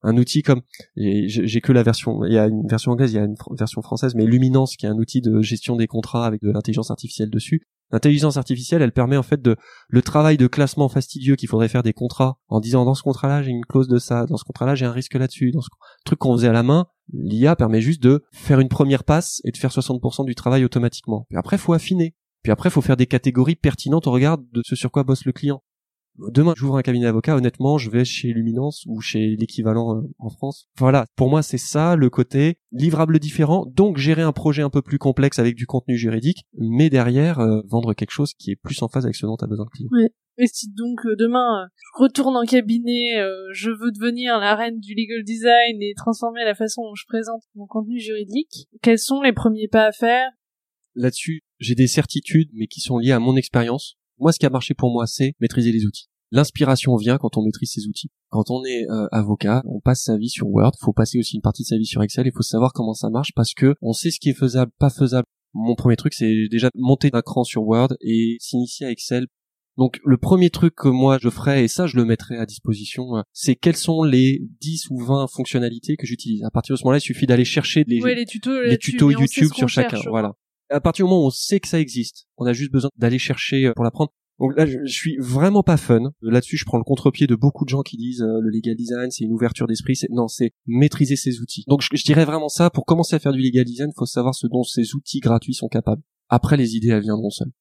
Un 0.02 0.16
outil 0.16 0.42
comme, 0.42 0.62
j'ai 0.96 1.60
que 1.60 1.72
la 1.72 1.82
version, 1.82 2.24
il 2.24 2.32
y 2.32 2.38
a 2.38 2.46
une 2.46 2.66
version 2.66 2.92
anglaise, 2.92 3.12
il 3.12 3.16
y 3.16 3.18
a 3.18 3.24
une 3.24 3.36
version 3.58 3.82
française, 3.82 4.14
mais 4.14 4.24
Luminance 4.24 4.76
qui 4.76 4.86
est 4.86 4.88
un 4.88 4.96
outil 4.96 5.20
de 5.20 5.42
gestion 5.42 5.76
des 5.76 5.86
contrats 5.86 6.26
avec 6.26 6.40
de 6.42 6.50
l'intelligence 6.50 6.90
artificielle 6.90 7.30
dessus. 7.30 7.66
L'intelligence 7.92 8.36
artificielle, 8.36 8.82
elle 8.82 8.92
permet 8.92 9.16
en 9.16 9.22
fait 9.22 9.42
de 9.42 9.56
le 9.88 10.02
travail 10.02 10.36
de 10.36 10.46
classement 10.46 10.88
fastidieux 10.88 11.34
qu'il 11.36 11.48
faudrait 11.48 11.68
faire 11.68 11.82
des 11.82 11.92
contrats 11.92 12.38
en 12.48 12.60
disant 12.60 12.84
dans 12.84 12.94
ce 12.94 13.02
contrat-là 13.02 13.42
j'ai 13.42 13.50
une 13.50 13.64
clause 13.64 13.88
de 13.88 13.98
ça, 13.98 14.26
dans 14.26 14.36
ce 14.36 14.44
contrat-là 14.44 14.74
j'ai 14.74 14.86
un 14.86 14.92
risque 14.92 15.14
là-dessus, 15.14 15.50
dans 15.50 15.60
ce 15.60 15.68
truc 16.04 16.20
qu'on 16.20 16.36
faisait 16.36 16.48
à 16.48 16.52
la 16.52 16.62
main, 16.62 16.86
l'IA 17.12 17.56
permet 17.56 17.80
juste 17.80 18.02
de 18.02 18.22
faire 18.32 18.60
une 18.60 18.68
première 18.68 19.04
passe 19.04 19.40
et 19.44 19.50
de 19.50 19.56
faire 19.56 19.72
60% 19.72 20.24
du 20.24 20.34
travail 20.34 20.64
automatiquement. 20.64 21.26
Puis 21.28 21.38
après 21.38 21.58
faut 21.58 21.72
affiner. 21.72 22.14
Puis 22.42 22.52
après 22.52 22.70
faut 22.70 22.80
faire 22.80 22.96
des 22.96 23.06
catégories 23.06 23.56
pertinentes 23.56 24.06
au 24.06 24.12
regard 24.12 24.38
de 24.38 24.62
ce 24.64 24.76
sur 24.76 24.90
quoi 24.90 25.02
bosse 25.02 25.24
le 25.24 25.32
client. 25.32 25.62
Demain, 26.18 26.54
j'ouvre 26.56 26.76
un 26.76 26.82
cabinet 26.82 27.06
d'avocat, 27.06 27.36
honnêtement, 27.36 27.78
je 27.78 27.90
vais 27.90 28.04
chez 28.04 28.28
Luminance 28.28 28.84
ou 28.86 29.00
chez 29.00 29.36
l'équivalent 29.36 29.96
euh, 29.96 30.02
en 30.18 30.28
France. 30.28 30.68
Voilà, 30.76 31.06
pour 31.16 31.30
moi, 31.30 31.42
c'est 31.42 31.58
ça 31.58 31.96
le 31.96 32.10
côté 32.10 32.58
livrable 32.72 33.18
différent, 33.18 33.66
donc 33.74 33.96
gérer 33.96 34.22
un 34.22 34.32
projet 34.32 34.62
un 34.62 34.70
peu 34.70 34.82
plus 34.82 34.98
complexe 34.98 35.38
avec 35.38 35.54
du 35.54 35.66
contenu 35.66 35.96
juridique, 35.96 36.44
mais 36.58 36.90
derrière, 36.90 37.38
euh, 37.38 37.62
vendre 37.68 37.94
quelque 37.94 38.10
chose 38.10 38.34
qui 38.34 38.50
est 38.50 38.56
plus 38.56 38.82
en 38.82 38.88
phase 38.88 39.04
avec 39.04 39.16
ce 39.16 39.24
dont 39.26 39.36
a 39.36 39.46
besoin 39.46 39.66
le 39.66 39.76
client. 39.76 40.10
Et 40.40 40.46
si 40.46 40.70
donc 40.72 41.04
euh, 41.04 41.16
demain 41.18 41.64
euh, 41.64 41.68
je 41.76 42.02
retourne 42.02 42.34
en 42.34 42.44
cabinet, 42.44 43.18
euh, 43.18 43.34
je 43.52 43.70
veux 43.70 43.92
devenir 43.92 44.38
la 44.38 44.54
reine 44.54 44.80
du 44.80 44.94
legal 44.94 45.22
design 45.22 45.82
et 45.82 45.92
transformer 45.94 46.44
la 46.44 46.54
façon 46.54 46.82
dont 46.82 46.94
je 46.94 47.04
présente 47.06 47.42
mon 47.54 47.66
contenu 47.66 48.00
juridique, 48.00 48.66
quels 48.80 48.98
sont 48.98 49.20
les 49.20 49.34
premiers 49.34 49.68
pas 49.68 49.84
à 49.84 49.92
faire? 49.92 50.30
Là-dessus, 50.94 51.42
j'ai 51.58 51.74
des 51.74 51.86
certitudes, 51.86 52.48
mais 52.54 52.68
qui 52.68 52.80
sont 52.80 52.98
liées 52.98 53.12
à 53.12 53.20
mon 53.20 53.36
expérience. 53.36 53.98
Moi, 54.20 54.32
ce 54.32 54.38
qui 54.38 54.46
a 54.46 54.50
marché 54.50 54.74
pour 54.74 54.92
moi, 54.92 55.06
c'est 55.06 55.34
maîtriser 55.40 55.72
les 55.72 55.86
outils. 55.86 56.08
L'inspiration 56.32 56.94
vient 56.96 57.18
quand 57.18 57.36
on 57.36 57.42
maîtrise 57.42 57.72
ces 57.72 57.86
outils. 57.88 58.10
Quand 58.28 58.50
on 58.50 58.64
est 58.64 58.88
euh, 58.88 59.08
avocat, 59.10 59.62
on 59.64 59.80
passe 59.80 60.04
sa 60.04 60.16
vie 60.16 60.28
sur 60.28 60.46
Word, 60.48 60.72
faut 60.78 60.92
passer 60.92 61.18
aussi 61.18 61.36
une 61.36 61.42
partie 61.42 61.64
de 61.64 61.68
sa 61.68 61.76
vie 61.76 61.86
sur 61.86 62.02
Excel, 62.02 62.26
il 62.26 62.32
faut 62.32 62.42
savoir 62.42 62.72
comment 62.72 62.94
ça 62.94 63.10
marche 63.10 63.32
parce 63.34 63.52
que 63.52 63.74
on 63.82 63.92
sait 63.92 64.10
ce 64.10 64.20
qui 64.20 64.28
est 64.28 64.34
faisable, 64.34 64.70
pas 64.78 64.90
faisable. 64.90 65.26
Mon 65.54 65.74
premier 65.74 65.96
truc, 65.96 66.14
c'est 66.14 66.46
déjà 66.48 66.70
monter 66.76 67.10
d'un 67.10 67.22
cran 67.22 67.42
sur 67.42 67.64
Word 67.64 67.94
et 68.00 68.36
s'initier 68.38 68.86
à 68.86 68.90
Excel. 68.92 69.26
Donc 69.76 69.98
le 70.04 70.18
premier 70.18 70.50
truc 70.50 70.74
que 70.76 70.88
moi 70.88 71.18
je 71.20 71.30
ferais, 71.30 71.64
et 71.64 71.68
ça 71.68 71.86
je 71.86 71.96
le 71.96 72.04
mettrai 72.04 72.36
à 72.36 72.46
disposition, 72.46 73.16
euh, 73.16 73.22
c'est 73.32 73.56
quelles 73.56 73.76
sont 73.76 74.04
les 74.04 74.42
10 74.60 74.88
ou 74.90 74.98
20 74.98 75.26
fonctionnalités 75.26 75.96
que 75.96 76.06
j'utilise. 76.06 76.44
À 76.44 76.50
partir 76.50 76.74
de 76.74 76.78
ce 76.78 76.84
moment-là, 76.84 76.98
il 76.98 77.02
suffit 77.02 77.26
d'aller 77.26 77.44
chercher 77.44 77.84
les, 77.88 78.00
Ouais, 78.00 78.14
les 78.14 78.26
tutos, 78.26 78.60
les 78.60 79.14
YouTube 79.14 79.52
sur 79.54 79.68
chacun. 79.68 79.96
cherche, 79.96 80.06
Voilà. 80.06 80.34
À 80.70 80.80
partir 80.80 81.04
du 81.04 81.10
moment 81.10 81.24
où 81.24 81.26
on 81.26 81.30
sait 81.30 81.60
que 81.60 81.68
ça 81.68 81.80
existe, 81.80 82.26
on 82.36 82.46
a 82.46 82.52
juste 82.52 82.72
besoin 82.72 82.90
d'aller 82.96 83.18
chercher 83.18 83.66
euh, 83.66 83.72
pour 83.74 83.84
l'apprendre. 83.84 84.12
Donc 84.40 84.56
là, 84.56 84.64
je 84.64 84.78
suis 84.86 85.18
vraiment 85.18 85.62
pas 85.62 85.76
fun. 85.76 86.12
Là-dessus, 86.22 86.56
je 86.56 86.64
prends 86.64 86.78
le 86.78 86.84
contre-pied 86.84 87.26
de 87.26 87.34
beaucoup 87.34 87.66
de 87.66 87.68
gens 87.68 87.82
qui 87.82 87.98
disent 87.98 88.22
euh, 88.22 88.40
le 88.40 88.48
legal 88.48 88.74
design, 88.74 89.10
c'est 89.10 89.24
une 89.24 89.34
ouverture 89.34 89.66
d'esprit. 89.66 89.96
C'est 89.96 90.08
non, 90.10 90.28
c'est 90.28 90.52
maîtriser 90.66 91.16
ses 91.16 91.40
outils. 91.40 91.64
Donc 91.68 91.82
je, 91.82 92.02
dirais 92.02 92.24
vraiment 92.24 92.48
ça. 92.48 92.70
Pour 92.70 92.86
commencer 92.86 93.14
à 93.14 93.18
faire 93.18 93.32
du 93.32 93.40
legal 93.40 93.64
design, 93.64 93.90
il 93.94 93.98
faut 93.98 94.06
savoir 94.06 94.34
ce 94.34 94.46
dont 94.46 94.62
ces 94.62 94.94
outils 94.94 95.20
gratuits 95.20 95.52
sont 95.52 95.68
capables. 95.68 96.02
Après, 96.30 96.56
les 96.56 96.74
idées, 96.74 96.88
elles 96.88 97.02
viendront 97.02 97.28
seules. 97.28 97.52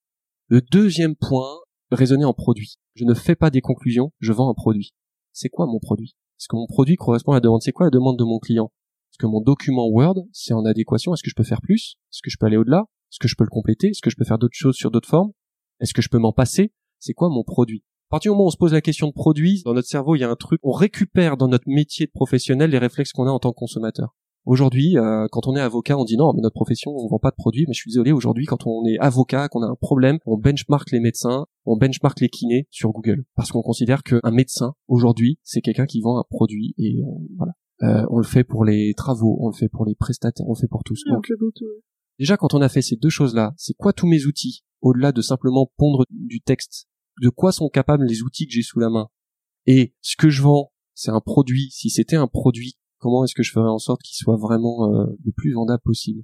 Le 0.48 0.62
deuxième 0.62 1.16
point, 1.16 1.54
raisonner 1.92 2.24
en 2.24 2.34
produit. 2.34 2.76
Je 2.96 3.04
ne 3.04 3.14
fais 3.14 3.36
pas 3.36 3.50
des 3.50 3.62
conclusions, 3.62 4.14
je 4.20 4.32
vends 4.32 4.50
un 4.50 4.54
produit. 4.54 4.94
C'est 5.34 5.50
quoi 5.50 5.66
mon 5.66 5.80
produit? 5.80 6.16
Est-ce 6.40 6.48
que 6.48 6.56
mon 6.56 6.68
produit 6.68 6.96
correspond 6.96 7.34
à 7.34 7.36
la 7.36 7.42
demande? 7.42 7.62
C'est 7.62 7.74
quoi 7.74 7.88
la 7.88 7.92
demande 7.92 8.18
de 8.18 8.24
mon 8.24 8.40
client? 8.40 8.72
Est-ce 9.12 9.18
que 9.18 9.28
mon 9.28 9.42
document 9.42 9.88
Word, 9.90 10.16
c'est 10.32 10.54
en 10.54 10.64
adéquation? 10.64 11.14
Est-ce 11.14 11.24
que 11.24 11.30
je 11.30 11.36
peux 11.36 11.44
faire 11.44 11.62
plus? 11.62 11.98
Est-ce 12.14 12.22
que 12.22 12.30
je 12.30 12.38
peux 12.40 12.46
aller 12.46 12.58
au-delà? 12.58 12.86
Est-ce 13.12 13.20
que 13.20 13.28
je 13.28 13.36
peux 13.36 13.44
le 13.44 13.50
compléter? 13.50 13.88
Est-ce 13.90 14.02
que 14.02 14.10
je 14.10 14.16
peux 14.16 14.26
faire 14.26 14.38
d'autres 14.38 14.58
choses 14.58 14.76
sur 14.76 14.92
d'autres 14.92 15.10
formes? 15.10 15.32
Est-ce 15.80 15.94
que 15.94 16.02
je 16.02 16.10
peux 16.10 16.20
m'en 16.20 16.34
passer? 16.34 16.74
C'est 17.00 17.14
quoi 17.14 17.30
mon 17.30 17.44
produit? 17.44 17.84
À 18.10 18.16
partir 18.16 18.32
du 18.32 18.34
moment 18.34 18.46
où 18.46 18.48
on 18.48 18.52
se 18.52 18.58
pose 18.58 18.74
la 18.74 18.82
question 18.82 19.08
de 19.08 19.14
produit, 19.14 19.62
dans 19.66 19.74
notre 19.74 19.88
cerveau, 19.88 20.16
il 20.16 20.20
y 20.20 20.24
a 20.24 20.30
un 20.30 20.36
truc, 20.36 20.60
on 20.64 20.72
récupère 20.72 21.38
dans 21.38 21.48
notre 21.48 21.68
métier 21.68 22.08
de 22.08 22.12
professionnel 22.12 22.72
les 22.72 22.80
réflexes 22.80 23.12
qu'on 23.14 23.28
a 23.28 23.32
en 23.32 23.40
tant 23.40 23.52
que 23.52 23.58
consommateur. 23.58 24.16
Aujourd'hui, 24.46 24.98
euh, 24.98 25.28
quand 25.32 25.48
on 25.48 25.56
est 25.56 25.60
avocat, 25.60 25.98
on 25.98 26.06
dit 26.06 26.18
non, 26.18 26.34
mais 26.34 26.42
notre 26.42 26.56
profession, 26.56 26.92
on 26.92 27.08
vend 27.08 27.20
pas 27.20 27.30
de 27.30 27.36
produits. 27.36 27.66
Mais 27.68 27.74
je 27.74 27.82
suis 27.82 27.92
désolé, 27.92 28.12
aujourd'hui, 28.12 28.46
quand 28.46 28.66
on 28.66 28.84
est 28.86 28.98
avocat, 28.98 29.48
qu'on 29.48 29.62
a 29.62 29.68
un 29.68 29.76
problème, 29.76 30.18
on 30.26 30.38
benchmark 30.38 30.90
les 30.92 31.00
médecins, 31.00 31.46
on 31.66 31.78
benchmark 31.78 32.20
les 32.20 32.30
kinés 32.30 32.68
sur 32.72 32.92
Google, 32.92 33.26
parce 33.36 33.52
qu'on 33.52 33.62
considère 33.62 34.02
qu'un 34.02 34.32
médecin 34.32 34.74
aujourd'hui, 34.88 35.38
c'est 35.44 35.62
quelqu'un 35.62 35.86
qui 35.86 36.02
vend 36.02 36.18
un 36.18 36.26
produit 36.30 36.74
et 36.78 37.04
euh, 37.04 37.12
voilà. 37.38 37.54
Euh, 37.82 38.06
on 38.10 38.18
le 38.18 38.26
fait 38.26 38.44
pour 38.44 38.66
les 38.66 38.94
travaux, 38.96 39.38
on 39.40 39.50
le 39.50 39.54
fait 39.54 39.70
pour 39.70 39.86
les 39.86 39.96
prestataires, 39.96 40.46
on 40.48 40.54
le 40.54 40.60
fait 40.60 40.68
pour 40.68 40.84
tous. 40.84 41.02
Donc, 41.06 41.28
déjà, 42.20 42.38
quand 42.38 42.54
on 42.54 42.62
a 42.62 42.70
fait 42.70 42.82
ces 42.82 42.96
deux 42.96 43.10
choses-là, 43.10 43.54
c'est 43.58 43.74
quoi 43.74 43.94
tous 43.94 44.08
mes 44.08 44.26
outils 44.26 44.64
au-delà 44.82 45.12
de 45.12 45.22
simplement 45.22 45.72
pondre 45.78 46.06
du 46.12 46.42
texte? 46.42 46.88
De 47.22 47.30
quoi 47.30 47.52
sont 47.52 47.70
capables 47.70 48.06
les 48.06 48.22
outils 48.22 48.46
que 48.46 48.54
j'ai 48.54 48.62
sous 48.62 48.80
la 48.80 48.90
main? 48.90 49.08
Et 49.66 49.94
ce 50.02 50.16
que 50.16 50.30
je 50.30 50.42
vends, 50.42 50.72
c'est 50.94 51.12
un 51.12 51.22
produit. 51.22 51.70
Si 51.72 51.90
c'était 51.90 52.16
un 52.16 52.28
produit 52.28 52.76
comment 53.00 53.24
est-ce 53.24 53.34
que 53.34 53.44
je 53.44 53.52
ferais 53.52 53.70
en 53.70 53.80
sorte 53.80 54.02
qu'il 54.04 54.16
soit 54.16 54.38
vraiment 54.38 54.94
euh, 54.94 55.06
le 55.26 55.32
plus 55.32 55.54
vendable 55.54 55.82
possible? 55.84 56.24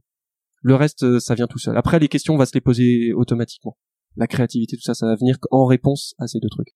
Le 0.62 0.76
reste, 0.76 1.04
euh, 1.04 1.20
ça 1.20 1.36
vient 1.36 1.48
tout 1.48 1.58
seul. 1.58 1.78
Après, 1.78 2.00
les 2.00 2.08
questions, 2.08 2.36
on 2.36 2.38
va 2.38 2.46
se 2.46 2.54
les 2.54 2.62
poser 2.62 3.14
automatiquement. 3.14 3.78
La 4.16 4.28
créativité, 4.28 4.78
tout 4.78 4.84
ça, 4.84 4.94
ça 4.94 5.08
va 5.08 5.16
venir 5.16 5.38
en 5.52 5.66
réponse 5.66 6.14
à 6.20 6.28
ces 6.28 6.40
deux 6.40 6.50
trucs. 6.50 6.76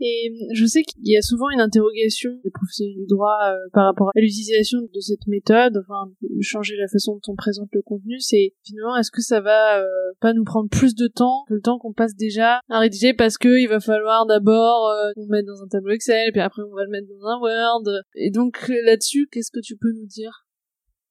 Et 0.00 0.32
je 0.54 0.64
sais 0.64 0.82
qu'il 0.82 1.00
y 1.04 1.16
a 1.16 1.22
souvent 1.22 1.50
une 1.50 1.60
interrogation 1.60 2.30
des 2.44 2.50
professionnels 2.50 2.96
du 2.96 3.06
droit 3.06 3.38
euh, 3.46 3.56
par 3.72 3.86
rapport 3.86 4.10
à 4.14 4.20
l'utilisation 4.20 4.78
de 4.80 5.00
cette 5.00 5.26
méthode, 5.26 5.76
enfin 5.78 6.12
changer 6.40 6.76
la 6.76 6.86
façon 6.86 7.14
dont 7.14 7.32
on 7.32 7.36
présente 7.36 7.68
le 7.72 7.82
contenu, 7.82 8.20
c'est 8.20 8.54
finalement 8.64 8.96
est-ce 8.96 9.10
que 9.10 9.22
ça 9.22 9.40
va 9.40 9.80
euh, 9.80 9.86
pas 10.20 10.32
nous 10.32 10.44
prendre 10.44 10.68
plus 10.68 10.94
de 10.94 11.08
temps 11.08 11.44
que 11.48 11.54
le 11.54 11.60
temps 11.60 11.78
qu'on 11.78 11.92
passe 11.92 12.14
déjà 12.14 12.60
à 12.68 12.78
rédiger 12.78 13.12
parce 13.12 13.38
que 13.38 13.60
il 13.60 13.68
va 13.68 13.80
falloir 13.80 14.26
d'abord 14.26 14.88
euh, 14.88 15.10
qu'on 15.14 15.26
mette 15.26 15.46
dans 15.46 15.62
un 15.62 15.68
tableau 15.68 15.92
Excel, 15.92 16.30
puis 16.32 16.40
après 16.40 16.62
on 16.62 16.74
va 16.74 16.84
le 16.84 16.90
mettre 16.90 17.08
dans 17.08 17.26
un 17.26 17.40
Word. 17.40 18.02
Et 18.14 18.30
donc 18.30 18.68
là-dessus, 18.84 19.28
qu'est-ce 19.32 19.50
que 19.50 19.60
tu 19.60 19.76
peux 19.76 19.92
nous 19.92 20.06
dire? 20.06 20.47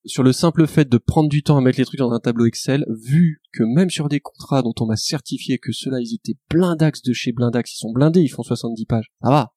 Sur 0.08 0.24
le 0.24 0.32
simple 0.32 0.68
fait 0.68 0.90
de 0.90 0.98
prendre 0.98 1.30
du 1.30 1.44
temps 1.44 1.58
à 1.58 1.62
mettre 1.62 1.78
les 1.78 1.86
trucs 1.86 2.00
dans 2.00 2.12
un 2.12 2.20
tableau 2.20 2.46
Excel, 2.46 2.86
vu 2.90 3.42
que 3.54 3.64
même 3.64 3.90
sur 3.90 4.10
des 4.10 4.20
contrats 4.20 4.62
dont 4.62 4.74
on 4.80 4.86
m'a 4.86 4.96
certifié 4.96 5.58
que 5.58 5.72
ceux-là, 5.72 6.00
ils 6.00 6.16
étaient 6.16 6.38
blindax 6.50 7.02
de 7.02 7.14
chez 7.14 7.32
blindax, 7.32 7.74
ils 7.74 7.78
sont 7.78 7.92
blindés, 7.92 8.22
ils 8.22 8.30
font 8.30 8.44
70 8.44 8.86
pages. 8.86 9.12
Ça 9.22 9.30
va. 9.30 9.54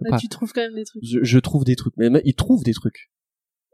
Là, 0.00 0.18
tu 0.18 0.28
trouves 0.28 0.52
quand 0.52 0.62
même 0.62 0.74
des 0.74 0.84
trucs. 0.84 1.02
Je, 1.02 1.38
trouve 1.38 1.64
des 1.64 1.76
trucs. 1.76 1.94
Mais, 1.98 2.08
ils 2.24 2.34
trouvent 2.34 2.64
des 2.64 2.72
trucs. 2.72 3.10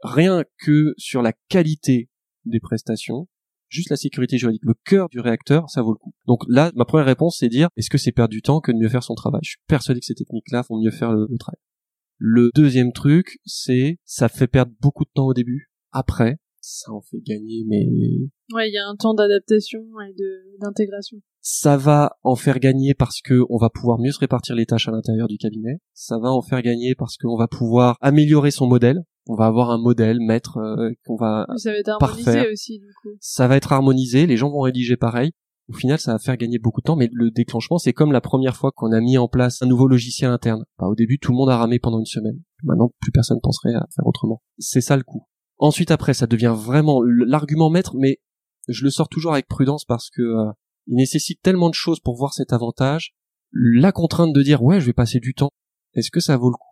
Rien 0.03 0.43
que 0.59 0.93
sur 0.97 1.21
la 1.21 1.33
qualité 1.49 2.09
des 2.45 2.59
prestations, 2.59 3.27
juste 3.69 3.89
la 3.89 3.95
sécurité 3.95 4.37
juridique, 4.37 4.63
le 4.65 4.75
cœur 4.85 5.07
du 5.09 5.19
réacteur, 5.19 5.69
ça 5.69 5.81
vaut 5.81 5.93
le 5.93 5.97
coup. 5.97 6.13
Donc 6.27 6.43
là, 6.49 6.71
ma 6.75 6.85
première 6.85 7.05
réponse, 7.05 7.37
c'est 7.39 7.47
dire, 7.47 7.69
est-ce 7.77 7.89
que 7.89 7.97
c'est 7.97 8.11
perdre 8.11 8.31
du 8.31 8.41
temps 8.41 8.59
que 8.59 8.71
de 8.71 8.77
mieux 8.77 8.89
faire 8.89 9.03
son 9.03 9.15
travail? 9.15 9.39
Je 9.43 9.51
suis 9.51 9.59
persuadé 9.67 10.01
que 10.01 10.05
ces 10.05 10.15
techniques-là 10.15 10.63
font 10.63 10.77
mieux 10.77 10.91
faire 10.91 11.13
le 11.13 11.27
travail. 11.39 11.59
Le 12.17 12.51
deuxième 12.53 12.91
truc, 12.91 13.39
c'est, 13.45 13.99
ça 14.03 14.27
fait 14.27 14.47
perdre 14.47 14.73
beaucoup 14.81 15.05
de 15.05 15.11
temps 15.13 15.27
au 15.27 15.33
début 15.33 15.66
après, 15.91 16.37
ça 16.61 16.91
en 16.91 17.01
fait 17.01 17.19
gagner, 17.25 17.63
mais... 17.67 17.85
Ouais, 18.53 18.69
il 18.69 18.73
y 18.73 18.77
a 18.77 18.87
un 18.87 18.95
temps 18.95 19.13
d'adaptation 19.13 19.79
et 20.01 20.13
de 20.13 20.59
d'intégration. 20.59 21.17
Ça 21.41 21.77
va 21.77 22.17
en 22.23 22.35
faire 22.35 22.59
gagner 22.59 22.93
parce 22.93 23.21
que 23.21 23.45
on 23.49 23.57
va 23.57 23.69
pouvoir 23.69 23.99
mieux 23.99 24.11
se 24.11 24.19
répartir 24.19 24.55
les 24.55 24.65
tâches 24.65 24.87
à 24.87 24.91
l'intérieur 24.91 25.27
du 25.27 25.37
cabinet. 25.37 25.79
Ça 25.93 26.17
va 26.19 26.29
en 26.29 26.41
faire 26.41 26.61
gagner 26.61 26.93
parce 26.95 27.17
qu'on 27.17 27.37
va 27.37 27.47
pouvoir 27.47 27.97
améliorer 28.01 28.51
son 28.51 28.67
modèle. 28.67 29.03
On 29.29 29.35
va 29.35 29.45
avoir 29.45 29.71
un 29.71 29.77
modèle 29.77 30.19
maître 30.19 30.57
euh, 30.57 30.91
qu'on 31.05 31.15
va 31.15 31.47
Ça 31.57 31.71
va 31.71 31.77
être 31.77 31.89
harmonisé 31.89 32.51
aussi 32.51 32.79
du 32.79 32.87
coup. 33.01 33.17
Ça 33.19 33.47
va 33.47 33.55
être 33.55 33.71
harmonisé, 33.71 34.25
les 34.25 34.37
gens 34.37 34.49
vont 34.49 34.61
rédiger 34.61 34.97
pareil. 34.97 35.31
Au 35.69 35.73
final, 35.73 35.99
ça 35.99 36.13
va 36.13 36.19
faire 36.19 36.37
gagner 36.37 36.59
beaucoup 36.59 36.79
de 36.79 36.85
temps, 36.85 36.95
mais 36.95 37.09
le 37.11 37.29
déclenchement, 37.29 37.77
c'est 37.77 37.91
comme 37.91 38.13
la 38.13 38.21
première 38.21 38.55
fois 38.55 38.71
qu'on 38.73 38.93
a 38.93 39.01
mis 39.01 39.17
en 39.17 39.27
place 39.27 39.61
un 39.61 39.65
nouveau 39.65 39.87
logiciel 39.87 40.31
interne. 40.31 40.63
Bah, 40.79 40.87
au 40.87 40.95
début, 40.95 41.19
tout 41.19 41.33
le 41.33 41.37
monde 41.37 41.49
a 41.49 41.57
ramé 41.57 41.77
pendant 41.77 41.99
une 41.99 42.05
semaine. 42.05 42.39
Maintenant, 42.63 42.93
plus 43.01 43.11
personne 43.11 43.39
penserait 43.43 43.73
à 43.73 43.85
faire 43.93 44.07
autrement. 44.07 44.41
C'est 44.59 44.79
ça 44.79 44.95
le 44.95 45.03
coup. 45.03 45.27
Ensuite, 45.59 45.91
après, 45.91 46.13
ça 46.13 46.27
devient 46.27 46.55
vraiment 46.55 47.01
l'argument 47.03 47.69
maître, 47.69 47.95
mais 47.95 48.19
je 48.67 48.83
le 48.83 48.89
sors 48.89 49.09
toujours 49.09 49.33
avec 49.33 49.47
prudence 49.47 49.85
parce 49.85 50.09
que 50.09 50.21
euh, 50.21 50.51
il 50.87 50.95
nécessite 50.95 51.41
tellement 51.41 51.69
de 51.69 51.73
choses 51.73 51.99
pour 51.99 52.15
voir 52.15 52.33
cet 52.33 52.53
avantage. 52.53 53.15
La 53.51 53.91
contrainte 53.91 54.33
de 54.33 54.43
dire 54.43 54.61
ouais, 54.61 54.79
je 54.79 54.85
vais 54.85 54.93
passer 54.93 55.19
du 55.19 55.33
temps. 55.33 55.49
Est-ce 55.93 56.11
que 56.11 56.19
ça 56.19 56.37
vaut 56.37 56.49
le 56.49 56.55
coup? 56.55 56.67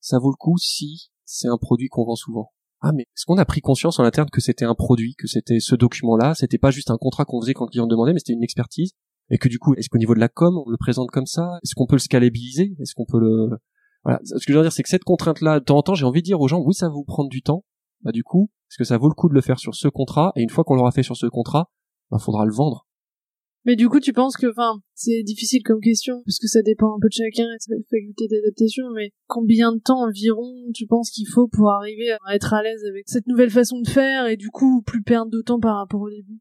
Ça 0.00 0.18
vaut 0.18 0.30
le 0.30 0.36
coup 0.36 0.56
si 0.56 1.10
c'est 1.24 1.48
un 1.48 1.58
produit 1.58 1.88
qu'on 1.88 2.04
vend 2.04 2.14
souvent. 2.14 2.52
Ah 2.80 2.92
mais 2.94 3.02
est-ce 3.02 3.24
qu'on 3.26 3.38
a 3.38 3.44
pris 3.44 3.60
conscience 3.60 3.98
en 3.98 4.04
interne 4.04 4.30
que 4.30 4.40
c'était 4.40 4.64
un 4.64 4.74
produit, 4.74 5.14
que 5.16 5.26
c'était 5.26 5.60
ce 5.60 5.74
document-là, 5.74 6.34
c'était 6.34 6.58
pas 6.58 6.70
juste 6.70 6.90
un 6.90 6.98
contrat 6.98 7.24
qu'on 7.24 7.40
faisait 7.40 7.54
quand 7.54 7.64
le 7.64 7.70
client 7.70 7.86
demandait, 7.86 8.12
mais 8.12 8.20
c'était 8.20 8.34
une 8.34 8.44
expertise, 8.44 8.92
et 9.30 9.38
que 9.38 9.48
du 9.48 9.58
coup, 9.58 9.74
est-ce 9.74 9.88
qu'au 9.88 9.98
niveau 9.98 10.14
de 10.14 10.20
la 10.20 10.28
com, 10.28 10.56
on 10.64 10.70
le 10.70 10.76
présente 10.76 11.10
comme 11.10 11.26
ça? 11.26 11.58
Est-ce 11.64 11.74
qu'on 11.74 11.86
peut 11.86 11.96
le 11.96 12.00
scalabiliser? 12.00 12.76
Est-ce 12.80 12.94
qu'on 12.94 13.06
peut 13.06 13.18
le 13.18 13.58
voilà, 14.04 14.20
ce 14.22 14.34
que 14.34 14.52
je 14.52 14.56
veux 14.56 14.62
dire, 14.62 14.72
c'est 14.72 14.84
que 14.84 14.88
cette 14.88 15.02
contrainte-là, 15.02 15.58
de 15.58 15.64
temps 15.64 15.78
en 15.78 15.82
temps, 15.82 15.94
j'ai 15.94 16.04
envie 16.04 16.20
de 16.20 16.26
dire 16.26 16.40
aux 16.40 16.46
gens, 16.46 16.60
oui, 16.60 16.74
ça 16.74 16.86
va 16.86 16.92
vous 16.92 17.02
prendre 17.02 17.28
du 17.28 17.42
temps, 17.42 17.64
bah 18.06 18.12
du 18.12 18.22
coup, 18.22 18.48
est-ce 18.70 18.78
que 18.78 18.84
ça 18.84 18.98
vaut 18.98 19.08
le 19.08 19.14
coup 19.14 19.28
de 19.28 19.34
le 19.34 19.40
faire 19.40 19.58
sur 19.58 19.74
ce 19.74 19.88
contrat? 19.88 20.30
Et 20.36 20.42
une 20.42 20.48
fois 20.48 20.62
qu'on 20.62 20.76
l'aura 20.76 20.92
fait 20.92 21.02
sur 21.02 21.16
ce 21.16 21.26
contrat, 21.26 21.70
bah 22.08 22.18
faudra 22.18 22.46
le 22.46 22.52
vendre. 22.52 22.86
Mais 23.64 23.74
du 23.74 23.88
coup, 23.88 23.98
tu 23.98 24.12
penses 24.12 24.36
que, 24.36 24.46
enfin, 24.48 24.78
c'est 24.94 25.24
difficile 25.24 25.64
comme 25.64 25.80
question, 25.80 26.22
parce 26.24 26.38
que 26.38 26.46
ça 26.46 26.62
dépend 26.62 26.94
un 26.94 27.00
peu 27.02 27.08
de 27.08 27.14
chacun 27.14 27.42
et 27.42 27.56
de 27.56 27.62
sa 27.62 27.74
faculté 27.90 28.28
d'adaptation, 28.28 28.84
mais 28.94 29.10
combien 29.26 29.72
de 29.72 29.80
temps 29.80 30.04
environ 30.06 30.54
tu 30.72 30.86
penses 30.86 31.10
qu'il 31.10 31.26
faut 31.26 31.48
pour 31.48 31.72
arriver 31.72 32.12
à 32.12 32.36
être 32.36 32.54
à 32.54 32.62
l'aise 32.62 32.84
avec 32.88 33.08
cette 33.08 33.26
nouvelle 33.26 33.50
façon 33.50 33.80
de 33.80 33.88
faire 33.88 34.28
et 34.28 34.36
du 34.36 34.50
coup 34.50 34.82
plus 34.82 35.02
perdre 35.02 35.32
de 35.32 35.42
temps 35.42 35.58
par 35.58 35.78
rapport 35.78 36.02
au 36.02 36.10
début? 36.10 36.38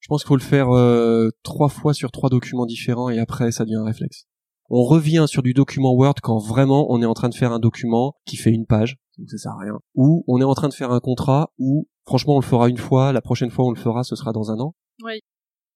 Je 0.00 0.08
pense 0.08 0.22
qu'il 0.22 0.28
faut 0.28 0.36
le 0.36 0.42
faire 0.42 0.68
euh, 0.68 1.30
trois 1.42 1.70
fois 1.70 1.94
sur 1.94 2.10
trois 2.10 2.28
documents 2.28 2.66
différents 2.66 3.08
et 3.08 3.18
après 3.18 3.50
ça 3.50 3.64
devient 3.64 3.76
un 3.76 3.86
réflexe. 3.86 4.26
On 4.68 4.84
revient 4.84 5.24
sur 5.26 5.42
du 5.42 5.54
document 5.54 5.94
Word 5.94 6.16
quand 6.22 6.36
vraiment 6.36 6.92
on 6.92 7.00
est 7.00 7.06
en 7.06 7.14
train 7.14 7.30
de 7.30 7.34
faire 7.34 7.52
un 7.52 7.58
document 7.60 8.12
qui 8.26 8.36
fait 8.36 8.50
une 8.50 8.66
page 8.66 8.98
donc 9.18 9.30
ça 9.30 9.38
sert 9.38 9.52
à 9.52 9.58
rien. 9.58 9.78
Ou 9.94 10.24
on 10.28 10.40
est 10.40 10.44
en 10.44 10.54
train 10.54 10.68
de 10.68 10.74
faire 10.74 10.92
un 10.92 11.00
contrat 11.00 11.50
où 11.58 11.88
franchement 12.06 12.36
on 12.36 12.40
le 12.40 12.44
fera 12.44 12.68
une 12.68 12.78
fois, 12.78 13.12
la 13.12 13.20
prochaine 13.20 13.50
fois 13.50 13.66
on 13.66 13.70
le 13.70 13.76
fera, 13.76 14.04
ce 14.04 14.16
sera 14.16 14.32
dans 14.32 14.50
un 14.50 14.58
an. 14.60 14.74
Oui. 15.04 15.20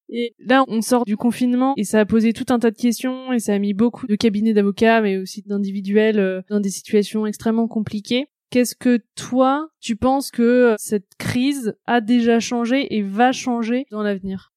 Et 0.09 0.35
là, 0.37 0.65
on 0.67 0.81
sort 0.81 1.05
du 1.05 1.17
confinement 1.17 1.73
et 1.77 1.83
ça 1.83 2.01
a 2.01 2.05
posé 2.05 2.33
tout 2.33 2.45
un 2.49 2.59
tas 2.59 2.71
de 2.71 2.77
questions 2.77 3.31
et 3.31 3.39
ça 3.39 3.53
a 3.53 3.59
mis 3.59 3.73
beaucoup 3.73 4.05
de 4.05 4.15
cabinets 4.15 4.53
d'avocats, 4.53 5.01
mais 5.01 5.17
aussi 5.17 5.41
d'individuels 5.43 6.19
euh, 6.19 6.41
dans 6.49 6.59
des 6.59 6.69
situations 6.69 7.25
extrêmement 7.25 7.67
compliquées. 7.67 8.27
Qu'est-ce 8.49 8.75
que 8.75 8.99
toi, 9.15 9.69
tu 9.79 9.95
penses 9.95 10.29
que 10.29 10.43
euh, 10.43 10.75
cette 10.77 11.15
crise 11.17 11.75
a 11.85 12.01
déjà 12.01 12.39
changé 12.39 12.95
et 12.95 13.01
va 13.01 13.31
changer 13.31 13.85
dans 13.89 14.03
l'avenir? 14.03 14.52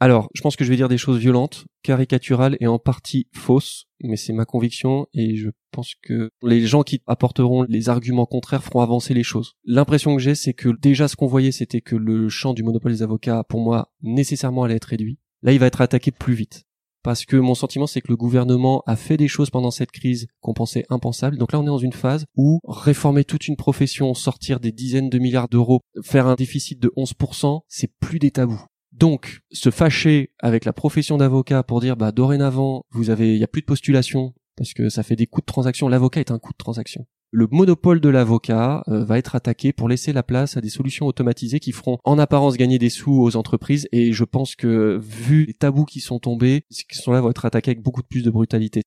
Alors, 0.00 0.28
je 0.34 0.42
pense 0.42 0.56
que 0.56 0.64
je 0.64 0.70
vais 0.70 0.76
dire 0.76 0.88
des 0.88 0.98
choses 0.98 1.18
violentes, 1.18 1.64
caricaturales 1.82 2.56
et 2.60 2.66
en 2.66 2.78
partie 2.78 3.28
fausses, 3.32 3.86
mais 4.02 4.16
c'est 4.16 4.32
ma 4.32 4.44
conviction 4.44 5.06
et 5.14 5.36
je 5.36 5.50
pense 5.70 5.94
que 6.02 6.30
les 6.42 6.66
gens 6.66 6.82
qui 6.82 7.00
apporteront 7.06 7.62
les 7.62 7.88
arguments 7.88 8.26
contraires 8.26 8.64
feront 8.64 8.80
avancer 8.80 9.14
les 9.14 9.22
choses. 9.22 9.54
L'impression 9.64 10.14
que 10.16 10.22
j'ai, 10.22 10.34
c'est 10.34 10.52
que 10.52 10.70
déjà 10.80 11.08
ce 11.08 11.16
qu'on 11.16 11.26
voyait, 11.26 11.52
c'était 11.52 11.80
que 11.80 11.96
le 11.96 12.28
champ 12.28 12.54
du 12.54 12.62
monopole 12.62 12.92
des 12.92 13.02
avocats, 13.02 13.44
pour 13.48 13.60
moi, 13.60 13.90
nécessairement 14.02 14.64
allait 14.64 14.76
être 14.76 14.84
réduit. 14.84 15.18
Là, 15.42 15.52
il 15.52 15.58
va 15.58 15.66
être 15.66 15.80
attaqué 15.80 16.10
plus 16.10 16.34
vite. 16.34 16.64
Parce 17.02 17.26
que 17.26 17.36
mon 17.36 17.54
sentiment, 17.54 17.86
c'est 17.86 18.00
que 18.00 18.08
le 18.08 18.16
gouvernement 18.16 18.82
a 18.86 18.96
fait 18.96 19.18
des 19.18 19.28
choses 19.28 19.50
pendant 19.50 19.70
cette 19.70 19.92
crise 19.92 20.26
qu'on 20.40 20.54
pensait 20.54 20.86
impensables. 20.88 21.36
Donc 21.36 21.52
là, 21.52 21.60
on 21.60 21.64
est 21.64 21.66
dans 21.66 21.76
une 21.76 21.92
phase 21.92 22.24
où 22.34 22.60
réformer 22.66 23.24
toute 23.24 23.46
une 23.46 23.56
profession, 23.56 24.14
sortir 24.14 24.58
des 24.58 24.72
dizaines 24.72 25.10
de 25.10 25.18
milliards 25.18 25.48
d'euros, 25.48 25.80
faire 26.02 26.26
un 26.26 26.34
déficit 26.34 26.80
de 26.80 26.90
11%, 26.96 27.60
c'est 27.68 27.92
plus 28.00 28.18
des 28.18 28.30
tabous. 28.30 28.64
Donc, 28.94 29.40
se 29.50 29.70
fâcher 29.70 30.30
avec 30.38 30.64
la 30.64 30.72
profession 30.72 31.16
d'avocat 31.16 31.64
pour 31.64 31.80
dire, 31.80 31.96
bah, 31.96 32.12
dorénavant, 32.12 32.84
vous 32.92 33.10
avez, 33.10 33.34
il 33.34 33.40
y 33.40 33.44
a 33.44 33.48
plus 33.48 33.62
de 33.62 33.66
postulation 33.66 34.34
parce 34.56 34.72
que 34.72 34.88
ça 34.88 35.02
fait 35.02 35.16
des 35.16 35.26
coûts 35.26 35.40
de 35.40 35.46
transaction. 35.46 35.88
L'avocat 35.88 36.20
est 36.20 36.30
un 36.30 36.38
coût 36.38 36.52
de 36.52 36.58
transaction. 36.58 37.04
Le 37.32 37.48
monopole 37.50 38.00
de 38.00 38.08
l'avocat 38.08 38.84
euh, 38.86 39.04
va 39.04 39.18
être 39.18 39.34
attaqué 39.34 39.72
pour 39.72 39.88
laisser 39.88 40.12
la 40.12 40.22
place 40.22 40.56
à 40.56 40.60
des 40.60 40.68
solutions 40.68 41.06
automatisées 41.06 41.58
qui 41.58 41.72
feront 41.72 41.98
en 42.04 42.20
apparence 42.20 42.56
gagner 42.56 42.78
des 42.78 42.90
sous 42.90 43.20
aux 43.20 43.34
entreprises. 43.34 43.88
Et 43.90 44.12
je 44.12 44.22
pense 44.22 44.54
que 44.54 45.00
vu 45.02 45.46
les 45.46 45.54
tabous 45.54 45.86
qui 45.86 45.98
sont 45.98 46.20
tombés, 46.20 46.64
ces 46.70 46.84
questions-là 46.84 47.20
vont 47.20 47.30
être 47.30 47.44
attaquées 47.44 47.72
avec 47.72 47.82
beaucoup 47.82 48.04
plus 48.04 48.22
de 48.22 48.30
brutalité. 48.30 48.82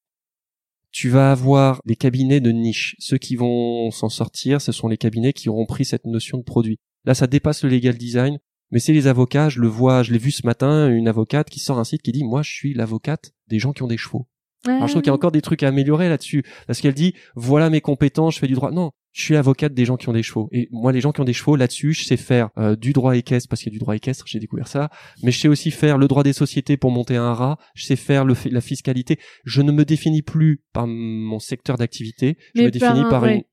Tu 0.91 1.09
vas 1.09 1.33
avoir 1.33 1.81
des 1.85 1.97
cabinets 1.97 2.39
de 2.39 2.51
niche. 2.51 2.95
Ceux 2.99 3.17
qui 3.17 3.35
vont 3.35 3.91
s'en 3.91 4.07
sortir, 4.07 4.61
ce 4.61 4.71
sont 4.71 4.87
les 4.87 4.97
cabinets 4.97 5.33
qui 5.33 5.49
auront 5.49 5.65
pris 5.65 5.83
cette 5.83 6.05
notion 6.05 6.37
de 6.37 6.43
produit. 6.43 6.77
Là, 7.03 7.13
ça 7.13 7.27
dépasse 7.27 7.63
le 7.63 7.69
legal 7.69 7.97
design 7.97 8.39
Mais 8.71 8.79
c'est 8.79 8.93
les 8.93 9.07
avocats, 9.07 9.49
je 9.49 9.59
le 9.59 9.67
vois, 9.67 10.03
je 10.03 10.11
l'ai 10.11 10.17
vu 10.17 10.31
ce 10.31 10.45
matin, 10.45 10.89
une 10.89 11.07
avocate 11.07 11.49
qui 11.49 11.59
sort 11.59 11.79
un 11.79 11.83
site 11.83 12.01
qui 12.01 12.11
dit 12.11 12.23
moi 12.23 12.41
je 12.41 12.51
suis 12.51 12.73
l'avocate 12.73 13.31
des 13.47 13.59
gens 13.59 13.73
qui 13.73 13.83
ont 13.83 13.87
des 13.87 13.97
chevaux. 13.97 14.27
Alors 14.65 14.87
je 14.87 14.93
trouve 14.93 15.01
qu'il 15.01 15.09
y 15.09 15.11
a 15.11 15.15
encore 15.15 15.31
des 15.31 15.41
trucs 15.41 15.63
à 15.63 15.69
améliorer 15.69 16.09
là-dessus 16.09 16.43
parce 16.65 16.81
qu'elle 16.81 16.93
dit 16.93 17.13
voilà 17.35 17.69
mes 17.69 17.79
compétences, 17.79 18.35
je 18.35 18.39
fais 18.39 18.47
du 18.47 18.53
droit. 18.53 18.71
Non, 18.71 18.91
je 19.13 19.23
suis 19.23 19.35
avocate 19.35 19.73
des 19.73 19.85
gens 19.85 19.95
qui 19.95 20.09
ont 20.09 20.13
des 20.13 20.23
chevaux 20.23 20.49
et 20.51 20.67
moi 20.71 20.91
les 20.91 20.99
gens 20.99 21.11
qui 21.11 21.21
ont 21.21 21.25
des 21.25 21.33
chevaux 21.33 21.55
là-dessus, 21.55 21.93
je 21.93 22.03
sais 22.03 22.17
faire 22.17 22.49
euh, 22.57 22.75
du 22.75 22.91
droit 22.91 23.15
équestre 23.15 23.47
parce 23.49 23.61
qu'il 23.61 23.71
y 23.71 23.75
a 23.75 23.77
du 23.77 23.79
droit 23.79 23.95
équestre, 23.95 24.25
j'ai 24.27 24.39
découvert 24.39 24.67
ça, 24.67 24.89
mais 25.23 25.31
je 25.31 25.39
sais 25.39 25.47
aussi 25.47 25.71
faire 25.71 25.97
le 25.97 26.07
droit 26.07 26.23
des 26.23 26.33
sociétés 26.33 26.75
pour 26.75 26.91
monter 26.91 27.15
un 27.15 27.33
rat, 27.33 27.57
je 27.75 27.85
sais 27.85 27.95
faire 27.95 28.25
le 28.25 28.35
la 28.51 28.61
fiscalité. 28.61 29.19
Je 29.45 29.61
ne 29.61 29.71
me 29.71 29.85
définis 29.85 30.21
plus 30.23 30.63
par 30.73 30.87
mon 30.87 31.39
secteur 31.39 31.77
d'activité, 31.77 32.37
je 32.55 32.63
me 32.63 32.71
définis 32.71 33.03
par 33.09 33.25
une 33.25 33.43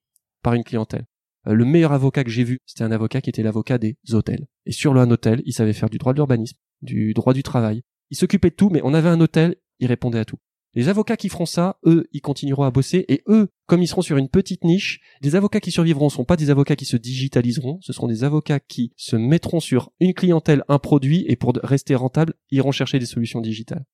par 0.43 0.55
une 0.55 0.65
clientèle. 0.65 1.07
Euh, 1.47 1.55
le 1.55 1.65
meilleur 1.65 1.93
avocat 1.93 2.25
que 2.25 2.31
j'ai 2.31 2.45
vu, 2.45 2.59
c'était 2.67 2.85
un 2.85 2.93
avocat 2.93 3.21
qui 3.21 3.31
était 3.31 3.43
l'avocat 3.43 3.79
des 3.79 3.97
hôtels. 4.13 4.47
Et 4.67 4.73
sur 4.73 4.95
le 4.95 5.01
un 5.01 5.11
hôtel, 5.11 5.43
il 5.45 5.53
savait 5.53 5.73
faire 5.73 5.91
du 5.91 5.99
droit 5.99 6.13
de 6.13 6.19
l'urbanisme, 6.19 6.57
du 6.83 7.15
droit 7.15 7.33
du 7.33 7.43
travail. 7.43 7.83
Il 8.11 8.17
s'occupait 8.17 8.51
de 8.51 8.55
tout, 8.55 8.71
mais 8.71 8.81
on 8.85 8.95
avait 8.95 9.09
un 9.09 9.21
hôtel, 9.21 9.57
il 9.79 9.87
répondait 9.87 10.19
à 10.19 10.25
tout. 10.25 10.39
Les 10.77 10.89
avocats 10.89 11.17
qui 11.17 11.29
feront 11.29 11.47
ça, 11.47 11.79
eux, 11.87 12.09
ils 12.13 12.21
continueront 12.21 12.65
à 12.65 12.71
bosser 12.73 13.05
et 13.09 13.23
eux, 13.29 13.49
comme 13.67 13.83
ils 13.83 13.87
seront 13.87 14.03
sur 14.03 14.17
une 14.17 14.29
petite 14.29 14.65
niche, 14.65 15.01
des 15.23 15.37
avocats 15.37 15.61
qui 15.61 15.71
survivront 15.71 16.09
sont 16.09 16.25
pas 16.25 16.37
des 16.37 16.51
avocats 16.51 16.75
qui 16.75 16.85
se 16.85 16.97
digitaliseront, 16.97 17.79
ce 17.81 17.93
seront 17.93 18.09
des 18.09 18.25
avocats 18.25 18.59
qui 18.59 18.93
se 18.97 19.15
mettront 19.15 19.61
sur 19.61 19.93
une 20.01 20.15
clientèle, 20.15 20.65
un 20.67 20.81
produit 20.81 21.25
et 21.29 21.37
pour 21.37 21.53
rester 21.63 21.95
rentable, 21.95 22.35
iront 22.51 22.73
chercher 22.73 22.99
des 22.99 23.07
solutions 23.07 23.41
digitales. 23.41 23.85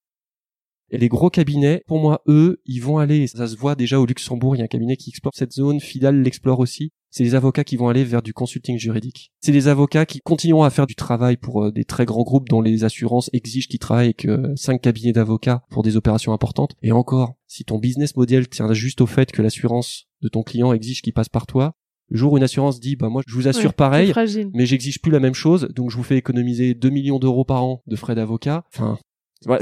Et 0.91 0.99
les 0.99 1.09
gros 1.09 1.31
cabinets, 1.31 1.83
pour 1.87 2.01
moi, 2.01 2.23
eux, 2.27 2.61
ils 2.67 2.81
vont 2.81 2.99
aller, 2.99 3.27
ça 3.27 3.47
se 3.47 3.57
voit 3.57 3.75
déjà 3.75 4.01
au 4.01 4.07
Luxembourg, 4.07 4.57
il 4.57 4.59
y 4.59 4.63
a 4.63 4.65
un 4.65 4.69
cabinet 4.69 4.97
qui 4.97 5.11
explore 5.11 5.33
cette 5.35 5.53
zone, 5.53 5.81
Fidal 5.81 6.23
l'explore 6.23 6.59
aussi. 6.59 6.93
C'est 7.13 7.25
des 7.25 7.35
avocats 7.35 7.65
qui 7.65 7.77
vont 7.77 7.89
aller 7.89 8.05
vers 8.05 8.23
du 8.23 8.33
consulting 8.33 8.79
juridique. 8.79 9.33
C'est 9.41 9.51
des 9.51 9.67
avocats 9.67 10.07
qui 10.07 10.21
continueront 10.21 10.63
à 10.63 10.71
faire 10.71 10.87
du 10.87 10.95
travail 10.95 11.37
pour 11.37 11.65
euh, 11.65 11.73
des 11.73 11.85
très 11.85 12.07
grands 12.07 12.23
groupes 12.23 12.49
dont 12.49 12.61
les 12.61 12.85
assurances 12.85 13.31
exigent 13.33 13.67
qu'ils 13.67 13.81
travaillent 13.81 14.07
avec 14.07 14.27
euh, 14.27 14.53
cinq 14.55 14.81
cabinets 14.81 15.13
d'avocats 15.13 15.63
pour 15.71 15.83
des 15.83 15.97
opérations 15.97 16.33
importantes. 16.33 16.77
Et 16.83 16.93
encore, 16.93 17.35
si 17.49 17.65
ton 17.65 17.79
business 17.79 18.17
model 18.17 18.49
tient 18.49 18.73
juste 18.73 19.01
au 19.01 19.07
fait 19.07 19.33
que 19.33 19.43
l'assurance 19.43 20.07
de 20.23 20.29
ton 20.29 20.45
client 20.45 20.73
exige 20.73 21.03
qu'il 21.03 21.13
passe 21.13 21.29
par 21.29 21.47
toi, 21.47 21.75
le 22.11 22.17
jour 22.17 22.33
où 22.33 22.37
une 22.37 22.43
assurance 22.43 22.81
dit 22.81 22.97
bah 22.97 23.09
moi 23.09 23.23
je 23.27 23.35
vous 23.35 23.47
assure 23.47 23.73
pareil 23.73 24.13
mais 24.53 24.67
j'exige 24.67 25.01
plus 25.01 25.13
la 25.13 25.21
même 25.21 25.35
chose 25.35 25.69
donc 25.75 25.91
je 25.91 25.97
vous 25.97 26.03
fais 26.03 26.17
économiser 26.17 26.75
2 26.75 26.91
millions 26.91 27.21
d'euros 27.21 27.45
par 27.45 27.63
an 27.63 27.83
de 27.87 27.95
frais 27.95 28.17
d'avocat 28.17 28.65
enfin 28.75 28.99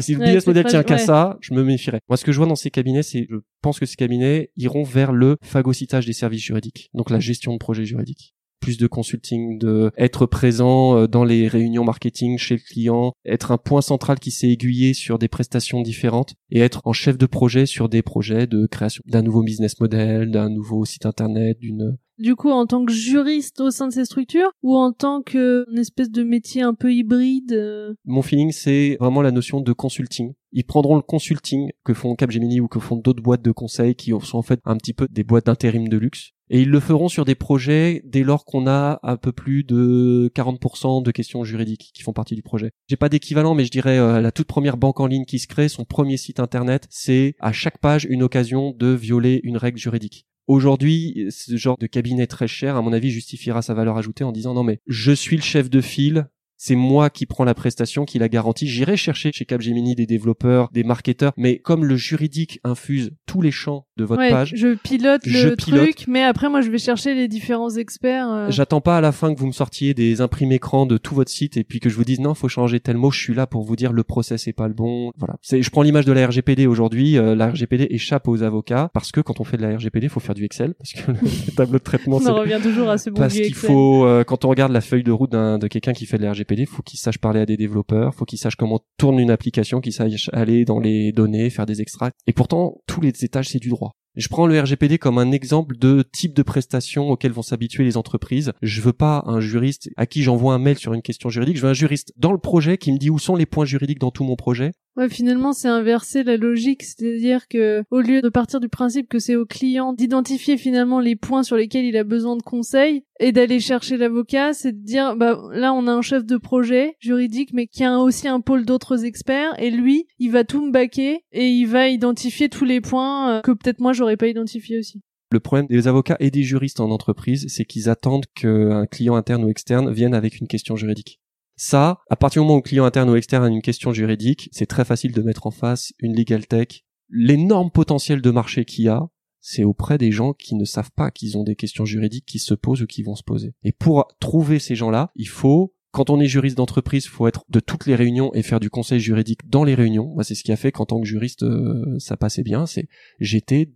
si 0.00 0.14
le 0.14 0.24
business 0.24 0.46
model 0.46 0.66
tient 0.66 0.82
qu'à 0.82 0.98
ça, 0.98 1.38
je 1.40 1.54
me 1.54 1.62
méfierais. 1.62 2.00
Moi, 2.08 2.16
ce 2.16 2.24
que 2.24 2.32
je 2.32 2.38
vois 2.38 2.46
dans 2.46 2.56
ces 2.56 2.70
cabinets, 2.70 3.02
c'est, 3.02 3.26
je 3.30 3.36
pense 3.62 3.78
que 3.78 3.86
ces 3.86 3.96
cabinets 3.96 4.50
iront 4.56 4.82
vers 4.82 5.12
le 5.12 5.36
phagocytage 5.42 6.06
des 6.06 6.12
services 6.12 6.42
juridiques, 6.42 6.90
donc 6.94 7.10
la 7.10 7.20
gestion 7.20 7.52
de 7.52 7.58
projets 7.58 7.84
juridiques 7.84 8.34
plus 8.60 8.76
de 8.76 8.86
consulting, 8.86 9.58
de 9.58 9.90
être 9.96 10.26
présent 10.26 10.96
euh, 10.96 11.06
dans 11.06 11.24
les 11.24 11.48
réunions 11.48 11.84
marketing 11.84 12.38
chez 12.38 12.56
le 12.56 12.60
client, 12.60 13.12
être 13.24 13.52
un 13.52 13.58
point 13.58 13.80
central 13.80 14.18
qui 14.18 14.30
s'est 14.30 14.48
aiguillé 14.48 14.94
sur 14.94 15.18
des 15.18 15.28
prestations 15.28 15.80
différentes 15.80 16.34
et 16.50 16.60
être 16.60 16.82
en 16.84 16.92
chef 16.92 17.16
de 17.18 17.26
projet 17.26 17.66
sur 17.66 17.88
des 17.88 18.02
projets 18.02 18.46
de 18.46 18.66
création 18.66 19.02
d'un 19.06 19.22
nouveau 19.22 19.42
business 19.42 19.78
model, 19.80 20.30
d'un 20.30 20.50
nouveau 20.50 20.84
site 20.84 21.06
internet, 21.06 21.58
d'une 21.60 21.96
du 22.18 22.36
coup 22.36 22.50
en 22.50 22.66
tant 22.66 22.84
que 22.84 22.92
juriste 22.92 23.60
au 23.60 23.70
sein 23.70 23.88
de 23.88 23.92
ces 23.92 24.04
structures 24.04 24.50
ou 24.62 24.76
en 24.76 24.92
tant 24.92 25.22
qu'une 25.22 25.78
espèce 25.78 26.10
de 26.10 26.22
métier 26.22 26.62
un 26.62 26.74
peu 26.74 26.92
hybride 26.92 27.52
euh? 27.52 27.94
Mon 28.04 28.22
feeling 28.22 28.52
c'est 28.52 28.96
vraiment 29.00 29.22
la 29.22 29.30
notion 29.30 29.60
de 29.60 29.72
consulting. 29.72 30.34
Ils 30.52 30.64
prendront 30.64 30.96
le 30.96 31.02
consulting 31.02 31.70
que 31.84 31.94
font 31.94 32.14
Capgemini 32.14 32.60
ou 32.60 32.68
que 32.68 32.80
font 32.80 32.96
d'autres 32.96 33.22
boîtes 33.22 33.42
de 33.42 33.52
conseil 33.52 33.94
qui 33.94 34.12
sont 34.22 34.38
en 34.38 34.42
fait 34.42 34.60
un 34.64 34.76
petit 34.76 34.94
peu 34.94 35.06
des 35.10 35.24
boîtes 35.24 35.46
d'intérim 35.46 35.88
de 35.88 35.96
luxe 35.98 36.32
et 36.50 36.62
ils 36.62 36.70
le 36.70 36.80
feront 36.80 37.08
sur 37.08 37.24
des 37.24 37.34
projets 37.34 38.02
dès 38.04 38.22
lors 38.22 38.44
qu'on 38.44 38.66
a 38.66 39.00
un 39.02 39.16
peu 39.16 39.32
plus 39.32 39.64
de 39.64 40.30
40% 40.34 41.02
de 41.02 41.10
questions 41.10 41.44
juridiques 41.44 41.90
qui 41.94 42.02
font 42.02 42.12
partie 42.12 42.34
du 42.34 42.42
projet. 42.42 42.70
J'ai 42.88 42.96
pas 42.96 43.08
d'équivalent, 43.08 43.54
mais 43.54 43.64
je 43.64 43.70
dirais 43.70 43.98
euh, 43.98 44.20
la 44.20 44.32
toute 44.32 44.46
première 44.46 44.76
banque 44.76 45.00
en 45.00 45.06
ligne 45.06 45.24
qui 45.24 45.38
se 45.38 45.46
crée, 45.46 45.68
son 45.68 45.84
premier 45.84 46.16
site 46.16 46.40
internet, 46.40 46.86
c'est 46.90 47.34
à 47.40 47.52
chaque 47.52 47.78
page 47.78 48.06
une 48.08 48.22
occasion 48.22 48.72
de 48.76 48.88
violer 48.88 49.40
une 49.44 49.56
règle 49.56 49.78
juridique. 49.78 50.26
Aujourd'hui, 50.48 51.26
ce 51.30 51.56
genre 51.58 51.76
de 51.76 51.86
cabinet 51.86 52.26
très 52.26 52.48
cher, 52.48 52.74
à 52.76 52.82
mon 52.82 52.94
avis, 52.94 53.10
justifiera 53.10 53.60
sa 53.60 53.74
valeur 53.74 53.98
ajoutée 53.98 54.24
en 54.24 54.32
disant 54.32 54.54
non 54.54 54.62
mais 54.62 54.80
je 54.86 55.12
suis 55.12 55.36
le 55.36 55.42
chef 55.42 55.68
de 55.68 55.82
file, 55.82 56.30
c'est 56.58 56.74
moi 56.74 57.08
qui 57.08 57.24
prends 57.24 57.44
la 57.44 57.54
prestation, 57.54 58.04
qui 58.04 58.18
la 58.18 58.28
garantit. 58.28 58.66
J'irai 58.66 58.96
chercher 58.96 59.30
chez 59.32 59.44
Capgemini 59.44 59.94
des 59.94 60.06
développeurs, 60.06 60.68
des 60.72 60.82
marketeurs, 60.82 61.32
mais 61.36 61.58
comme 61.58 61.84
le 61.84 61.96
juridique 61.96 62.60
infuse 62.64 63.12
tous 63.26 63.40
les 63.40 63.52
champs 63.52 63.86
de 63.96 64.04
votre 64.04 64.28
page, 64.28 64.52
je 64.56 64.74
pilote 64.74 65.24
le 65.24 65.54
truc, 65.54 66.04
mais 66.08 66.22
après 66.24 66.50
moi 66.50 66.60
je 66.60 66.70
vais 66.70 66.78
chercher 66.78 67.14
les 67.14 67.28
différents 67.28 67.70
experts. 67.70 68.28
Euh. 68.28 68.50
J'attends 68.50 68.80
pas 68.80 68.98
à 68.98 69.00
la 69.00 69.12
fin 69.12 69.32
que 69.32 69.38
vous 69.38 69.46
me 69.46 69.52
sortiez 69.52 69.94
des 69.94 70.20
imprimés 70.20 70.56
écrans 70.56 70.86
de 70.86 70.98
tout 70.98 71.14
votre 71.14 71.30
site 71.30 71.56
et 71.56 71.64
puis 71.64 71.78
que 71.78 71.88
je 71.88 71.94
vous 71.94 72.04
dise 72.04 72.18
non, 72.18 72.34
faut 72.34 72.48
changer 72.48 72.80
tel 72.80 72.96
mot. 72.96 73.10
Je 73.12 73.20
suis 73.20 73.34
là 73.34 73.46
pour 73.46 73.62
vous 73.62 73.76
dire 73.76 73.92
le 73.92 74.02
process 74.02 74.48
est 74.48 74.52
pas 74.52 74.66
le 74.66 74.74
bon. 74.74 75.12
Voilà. 75.16 75.36
C'est, 75.42 75.62
je 75.62 75.70
prends 75.70 75.82
l'image 75.82 76.04
de 76.04 76.12
la 76.12 76.26
RGPD 76.26 76.66
aujourd'hui. 76.66 77.16
Euh, 77.18 77.36
la 77.36 77.50
RGPD 77.50 77.86
échappe 77.90 78.26
aux 78.26 78.42
avocats 78.42 78.90
parce 78.92 79.12
que 79.12 79.20
quand 79.20 79.40
on 79.40 79.44
fait 79.44 79.56
de 79.56 79.62
la 79.62 79.76
RGPD, 79.76 80.08
faut 80.08 80.20
faire 80.20 80.34
du 80.34 80.44
Excel 80.44 80.74
parce 80.74 80.92
que 80.92 81.12
le 81.12 81.54
tableau 81.54 81.78
de 81.78 81.84
traitement. 81.84 82.18
on 82.24 82.34
revient 82.34 82.58
toujours 82.60 82.90
à 82.90 82.98
ce 82.98 83.10
bon 83.10 83.20
Parce 83.20 83.34
qu'il 83.34 83.54
faut, 83.54 84.04
euh, 84.04 84.24
quand 84.24 84.44
on 84.44 84.48
regarde 84.48 84.72
la 84.72 84.80
feuille 84.80 85.04
de 85.04 85.12
route 85.12 85.30
d'un, 85.30 85.58
de 85.58 85.68
quelqu'un 85.68 85.92
qui 85.92 86.06
fait 86.06 86.18
de 86.18 86.24
la 86.24 86.32
RGPD 86.32 86.47
faut 86.66 86.82
qu'il 86.82 86.98
sache 86.98 87.18
parler 87.18 87.40
à 87.40 87.46
des 87.46 87.56
développeurs, 87.56 88.14
faut 88.14 88.24
qu'il 88.24 88.38
sache 88.38 88.56
comment 88.56 88.80
tourne 88.96 89.18
une 89.18 89.30
application, 89.30 89.80
qu'il 89.80 89.92
sache 89.92 90.30
aller 90.32 90.64
dans 90.64 90.80
les 90.80 91.12
données, 91.12 91.50
faire 91.50 91.66
des 91.66 91.80
extracts. 91.80 92.16
Et 92.26 92.32
pourtant, 92.32 92.80
tous 92.86 93.00
les 93.00 93.12
étages, 93.24 93.48
c'est 93.48 93.58
du 93.58 93.68
droit. 93.68 93.92
Je 94.18 94.26
prends 94.26 94.48
le 94.48 94.60
RGPD 94.60 94.98
comme 94.98 95.18
un 95.18 95.30
exemple 95.30 95.76
de 95.78 96.02
type 96.12 96.34
de 96.34 96.42
prestation 96.42 97.08
auquel 97.08 97.30
vont 97.30 97.42
s'habituer 97.42 97.84
les 97.84 97.96
entreprises. 97.96 98.52
Je 98.62 98.80
veux 98.80 98.92
pas 98.92 99.22
un 99.26 99.38
juriste 99.38 99.90
à 99.96 100.06
qui 100.06 100.24
j'envoie 100.24 100.54
un 100.54 100.58
mail 100.58 100.76
sur 100.76 100.92
une 100.92 101.02
question 101.02 101.28
juridique. 101.28 101.56
Je 101.56 101.62
veux 101.62 101.68
un 101.68 101.74
juriste 101.74 102.12
dans 102.16 102.32
le 102.32 102.38
projet 102.38 102.78
qui 102.78 102.90
me 102.90 102.98
dit 102.98 103.10
où 103.10 103.20
sont 103.20 103.36
les 103.36 103.46
points 103.46 103.64
juridiques 103.64 104.00
dans 104.00 104.10
tout 104.10 104.24
mon 104.24 104.34
projet. 104.34 104.72
Ouais, 104.98 105.08
finalement, 105.08 105.52
c'est 105.52 105.68
inverser 105.68 106.24
la 106.24 106.36
logique, 106.36 106.82
c'est-à-dire 106.82 107.46
que 107.46 107.84
au 107.92 108.00
lieu 108.00 108.20
de 108.20 108.28
partir 108.28 108.58
du 108.58 108.68
principe 108.68 109.08
que 109.08 109.20
c'est 109.20 109.36
au 109.36 109.46
client 109.46 109.92
d'identifier 109.92 110.56
finalement 110.56 110.98
les 110.98 111.14
points 111.14 111.44
sur 111.44 111.54
lesquels 111.54 111.84
il 111.84 111.96
a 111.96 112.02
besoin 112.02 112.36
de 112.36 112.42
conseils 112.42 113.04
et 113.20 113.30
d'aller 113.30 113.60
chercher 113.60 113.96
l'avocat, 113.96 114.54
c'est 114.54 114.72
de 114.72 114.84
dire 114.84 115.14
bah 115.14 115.40
là 115.52 115.72
on 115.72 115.86
a 115.86 115.92
un 115.92 116.02
chef 116.02 116.24
de 116.24 116.36
projet 116.36 116.96
juridique 116.98 117.50
mais 117.52 117.68
qui 117.68 117.84
a 117.84 117.96
aussi 118.00 118.26
un 118.26 118.40
pôle 118.40 118.66
d'autres 118.66 119.04
experts 119.04 119.54
et 119.60 119.70
lui, 119.70 120.08
il 120.18 120.32
va 120.32 120.42
tout 120.42 120.66
me 120.66 120.72
baquer 120.72 121.20
et 121.30 121.46
il 121.46 121.66
va 121.66 121.86
identifier 121.86 122.48
tous 122.48 122.64
les 122.64 122.80
points 122.80 123.36
euh, 123.36 123.40
que 123.42 123.52
peut-être 123.52 123.78
moi 123.78 123.92
j'aurais 123.92 124.16
pas 124.16 124.26
identifiés 124.26 124.80
aussi. 124.80 125.00
Le 125.30 125.38
problème 125.38 125.68
des 125.68 125.86
avocats 125.86 126.16
et 126.18 126.32
des 126.32 126.42
juristes 126.42 126.80
en 126.80 126.90
entreprise, 126.90 127.46
c'est 127.48 127.64
qu'ils 127.64 127.88
attendent 127.88 128.26
qu'un 128.34 128.86
client 128.86 129.14
interne 129.14 129.44
ou 129.44 129.48
externe 129.48 129.92
vienne 129.92 130.14
avec 130.14 130.40
une 130.40 130.48
question 130.48 130.74
juridique. 130.74 131.20
Ça, 131.60 131.98
à 132.08 132.14
partir 132.14 132.40
du 132.40 132.46
moment 132.46 132.54
où 132.54 132.62
le 132.62 132.68
client 132.68 132.84
interne 132.84 133.10
ou 133.10 133.16
externe 133.16 133.44
a 133.44 133.48
une 133.48 133.62
question 133.62 133.92
juridique, 133.92 134.48
c'est 134.52 134.66
très 134.66 134.84
facile 134.84 135.10
de 135.10 135.22
mettre 135.22 135.44
en 135.44 135.50
face 135.50 135.92
une 135.98 136.16
legal 136.16 136.46
tech. 136.46 136.84
L'énorme 137.10 137.72
potentiel 137.72 138.22
de 138.22 138.30
marché 138.30 138.64
qu'il 138.64 138.84
y 138.84 138.88
a, 138.88 139.08
c'est 139.40 139.64
auprès 139.64 139.98
des 139.98 140.12
gens 140.12 140.34
qui 140.34 140.54
ne 140.54 140.64
savent 140.64 140.92
pas 140.92 141.10
qu'ils 141.10 141.36
ont 141.36 141.42
des 141.42 141.56
questions 141.56 141.84
juridiques 141.84 142.26
qui 142.26 142.38
se 142.38 142.54
posent 142.54 142.82
ou 142.82 142.86
qui 142.86 143.02
vont 143.02 143.16
se 143.16 143.24
poser. 143.24 143.54
Et 143.64 143.72
pour 143.72 144.06
trouver 144.20 144.60
ces 144.60 144.76
gens-là, 144.76 145.10
il 145.16 145.28
faut 145.28 145.74
quand 145.90 146.10
on 146.10 146.20
est 146.20 146.26
juriste 146.26 146.56
d'entreprise, 146.56 147.06
il 147.06 147.10
faut 147.10 147.26
être 147.26 147.44
de 147.48 147.58
toutes 147.58 147.86
les 147.86 147.96
réunions 147.96 148.32
et 148.34 148.42
faire 148.42 148.60
du 148.60 148.70
conseil 148.70 149.00
juridique 149.00 149.48
dans 149.48 149.64
les 149.64 149.74
réunions. 149.74 150.12
Moi, 150.14 150.22
c'est 150.22 150.36
ce 150.36 150.44
qui 150.44 150.52
a 150.52 150.56
fait 150.56 150.70
qu'en 150.70 150.86
tant 150.86 151.00
que 151.00 151.06
juriste, 151.06 151.42
euh, 151.42 151.98
ça 151.98 152.16
passait 152.16 152.44
bien. 152.44 152.66
C'est 152.66 152.88
j'étais 153.18 153.72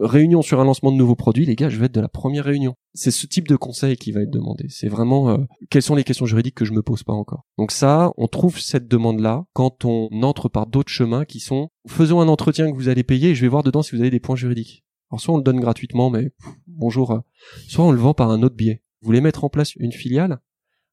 réunion 0.00 0.42
sur 0.42 0.60
un 0.60 0.64
lancement 0.64 0.92
de 0.92 0.96
nouveaux 0.96 1.16
produits, 1.16 1.46
les 1.46 1.56
gars, 1.56 1.68
je 1.68 1.78
vais 1.78 1.86
être 1.86 1.94
de 1.94 2.00
la 2.00 2.08
première 2.08 2.44
réunion. 2.44 2.74
C'est 2.94 3.10
ce 3.10 3.26
type 3.26 3.48
de 3.48 3.56
conseil 3.56 3.96
qui 3.96 4.12
va 4.12 4.22
être 4.22 4.30
demandé. 4.30 4.66
C'est 4.68 4.88
vraiment 4.88 5.30
euh, 5.30 5.38
quelles 5.70 5.82
sont 5.82 5.94
les 5.94 6.04
questions 6.04 6.26
juridiques 6.26 6.54
que 6.54 6.64
je 6.64 6.72
me 6.72 6.82
pose 6.82 7.02
pas 7.02 7.12
encore. 7.12 7.46
Donc 7.58 7.72
ça, 7.72 8.12
on 8.16 8.28
trouve 8.28 8.60
cette 8.60 8.88
demande-là 8.88 9.44
quand 9.52 9.84
on 9.84 10.08
entre 10.22 10.48
par 10.48 10.66
d'autres 10.66 10.92
chemins 10.92 11.24
qui 11.24 11.40
sont 11.40 11.68
faisons 11.86 12.20
un 12.20 12.28
entretien 12.28 12.70
que 12.70 12.76
vous 12.76 12.88
allez 12.88 13.02
payer 13.02 13.30
et 13.30 13.34
je 13.34 13.42
vais 13.42 13.48
voir 13.48 13.62
dedans 13.62 13.82
si 13.82 13.94
vous 13.94 14.00
avez 14.00 14.10
des 14.10 14.20
points 14.20 14.36
juridiques. 14.36 14.84
Alors 15.10 15.20
soit 15.20 15.34
on 15.34 15.38
le 15.38 15.42
donne 15.42 15.60
gratuitement, 15.60 16.10
mais 16.10 16.32
bonjour, 16.66 17.12
euh, 17.12 17.20
soit 17.68 17.84
on 17.84 17.92
le 17.92 17.98
vend 17.98 18.14
par 18.14 18.30
un 18.30 18.42
autre 18.42 18.56
biais. 18.56 18.82
Vous 19.02 19.06
voulez 19.06 19.20
mettre 19.20 19.44
en 19.44 19.48
place 19.48 19.74
une 19.76 19.92
filiale 19.92 20.38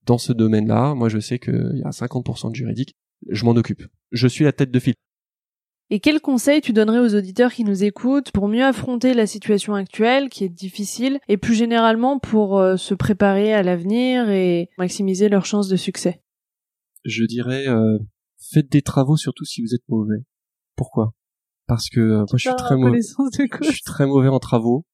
dans 0.06 0.18
ce 0.18 0.34
domaine-là? 0.34 0.96
Moi, 0.96 1.10
je 1.10 1.20
sais 1.20 1.38
qu'il 1.38 1.82
y 1.84 1.88
a 1.88 1.92
50% 1.92 2.50
de 2.50 2.56
juridique. 2.56 2.98
Je 3.30 3.46
m'en 3.46 3.52
occupe. 3.52 3.84
Je 4.12 4.28
suis 4.28 4.44
la 4.44 4.52
tête 4.52 4.72
de 4.72 4.80
file. 4.80 4.96
Et 5.92 6.00
quels 6.00 6.22
conseils 6.22 6.62
tu 6.62 6.72
donnerais 6.72 7.00
aux 7.00 7.16
auditeurs 7.16 7.52
qui 7.52 7.64
nous 7.64 7.84
écoutent 7.84 8.32
pour 8.32 8.48
mieux 8.48 8.64
affronter 8.64 9.16
la 9.16 9.26
situation 9.26 9.74
actuelle 9.74 10.30
qui 10.30 10.44
est 10.44 10.50
difficile 10.50 11.20
et 11.28 11.38
plus 11.38 11.56
généralement 11.56 12.20
pour 12.20 12.60
euh, 12.60 12.78
se 12.78 12.94
préparer 12.94 13.54
à 13.54 13.64
l'avenir 13.64 14.30
et 14.30 14.70
maximiser 14.78 15.30
leurs 15.30 15.48
chances 15.48 15.68
de 15.68 15.76
succès? 15.76 16.22
Je 17.06 17.24
dirais 17.24 17.68
euh, 17.68 17.98
faites 18.38 18.72
des 18.72 18.84
travaux 18.84 19.18
surtout 19.18 19.46
si 19.46 19.62
vous 19.64 19.74
êtes 19.74 19.88
mauvais. 19.88 20.20
Pourquoi? 20.76 21.16
Parce 21.66 21.90
que 21.90 22.00
euh, 22.00 22.18
moi 22.18 22.38
je 22.38 22.50
suis 22.50 22.56
très 22.56 22.78
mauvais. 22.78 23.00
Je 23.62 23.72
suis 23.72 23.82
très 23.82 24.06
mauvais 24.06 24.30
en 24.30 24.40
travaux 24.40 24.86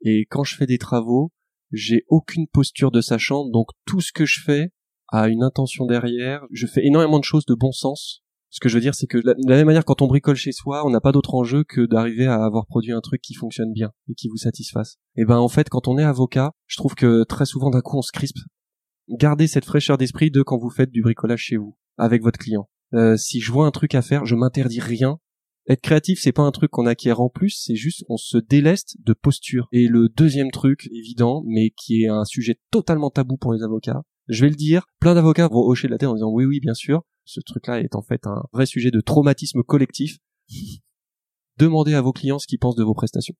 et 0.00 0.24
quand 0.30 0.44
je 0.44 0.56
fais 0.56 0.66
des 0.66 0.78
travaux, 0.78 1.30
j'ai 1.72 2.04
aucune 2.08 2.46
posture 2.46 2.90
de 2.90 3.02
sachant 3.02 3.46
donc 3.46 3.68
tout 3.84 4.00
ce 4.00 4.12
que 4.12 4.24
je 4.24 4.40
fais 4.42 4.70
a 5.08 5.28
une 5.28 5.42
intention 5.42 5.84
derrière. 5.84 6.46
Je 6.52 6.66
fais 6.66 6.86
énormément 6.86 7.18
de 7.18 7.24
choses 7.24 7.44
de 7.44 7.54
bon 7.54 7.72
sens 7.72 8.22
ce 8.50 8.60
que 8.60 8.68
je 8.68 8.74
veux 8.74 8.80
dire, 8.80 8.94
c'est 8.94 9.06
que 9.06 9.18
de 9.18 9.34
la, 9.46 9.56
même 9.56 9.66
manière, 9.66 9.84
quand 9.84 10.00
on 10.02 10.06
bricole 10.06 10.36
chez 10.36 10.52
soi, 10.52 10.86
on 10.86 10.90
n'a 10.90 11.00
pas 11.00 11.12
d'autre 11.12 11.34
enjeu 11.34 11.64
que 11.64 11.86
d'arriver 11.86 12.26
à 12.26 12.44
avoir 12.44 12.66
produit 12.66 12.92
un 12.92 13.00
truc 13.00 13.20
qui 13.20 13.34
fonctionne 13.34 13.72
bien 13.72 13.90
et 14.08 14.14
qui 14.14 14.28
vous 14.28 14.38
satisfasse. 14.38 14.96
Et 15.16 15.24
ben 15.24 15.36
en 15.36 15.48
fait, 15.48 15.68
quand 15.68 15.86
on 15.88 15.98
est 15.98 16.04
avocat, 16.04 16.52
je 16.66 16.76
trouve 16.76 16.94
que 16.94 17.24
très 17.24 17.44
souvent 17.44 17.70
d'un 17.70 17.82
coup 17.82 17.98
on 17.98 18.02
se 18.02 18.12
crispe 18.12 18.38
gardez 19.08 19.46
cette 19.46 19.64
fraîcheur 19.64 19.98
d'esprit 19.98 20.30
de 20.30 20.42
quand 20.42 20.58
vous 20.58 20.70
faites 20.70 20.90
du 20.90 21.02
bricolage 21.02 21.40
chez 21.40 21.56
vous 21.56 21.76
avec 21.96 22.22
votre 22.22 22.38
client. 22.38 22.68
Euh, 22.94 23.16
si 23.16 23.40
je 23.40 23.52
vois 23.52 23.66
un 23.66 23.70
truc 23.70 23.94
à 23.94 24.02
faire, 24.02 24.26
je 24.26 24.34
m'interdis 24.34 24.80
rien. 24.80 25.18
Être 25.68 25.82
créatif, 25.82 26.18
c'est 26.22 26.32
pas 26.32 26.42
un 26.42 26.50
truc 26.50 26.70
qu'on 26.70 26.86
acquiert 26.86 27.20
en 27.20 27.28
plus, 27.28 27.62
c'est 27.62 27.76
juste 27.76 28.04
on 28.08 28.16
se 28.16 28.38
déleste 28.38 28.96
de 29.04 29.12
posture. 29.12 29.68
Et 29.72 29.86
le 29.86 30.08
deuxième 30.08 30.50
truc 30.50 30.88
évident, 30.92 31.42
mais 31.46 31.70
qui 31.70 32.04
est 32.04 32.08
un 32.08 32.24
sujet 32.24 32.58
totalement 32.70 33.10
tabou 33.10 33.36
pour 33.36 33.52
les 33.52 33.62
avocats, 33.62 34.02
je 34.28 34.44
vais 34.44 34.50
le 34.50 34.56
dire, 34.56 34.86
plein 34.98 35.14
d'avocats 35.14 35.48
vont 35.48 35.66
hocher 35.66 35.88
la 35.88 35.98
tête 35.98 36.08
en 36.08 36.14
disant 36.14 36.30
oui 36.30 36.46
oui 36.46 36.60
bien 36.60 36.74
sûr, 36.74 37.02
ce 37.28 37.40
truc-là 37.40 37.80
est 37.80 37.94
en 37.94 38.02
fait 38.02 38.26
un 38.26 38.42
vrai 38.52 38.66
sujet 38.66 38.90
de 38.90 39.00
traumatisme 39.00 39.62
collectif. 39.62 40.18
Demandez 41.58 41.94
à 41.94 42.00
vos 42.00 42.12
clients 42.12 42.38
ce 42.38 42.46
qu'ils 42.46 42.58
pensent 42.58 42.76
de 42.76 42.84
vos 42.84 42.94
prestations. 42.94 43.34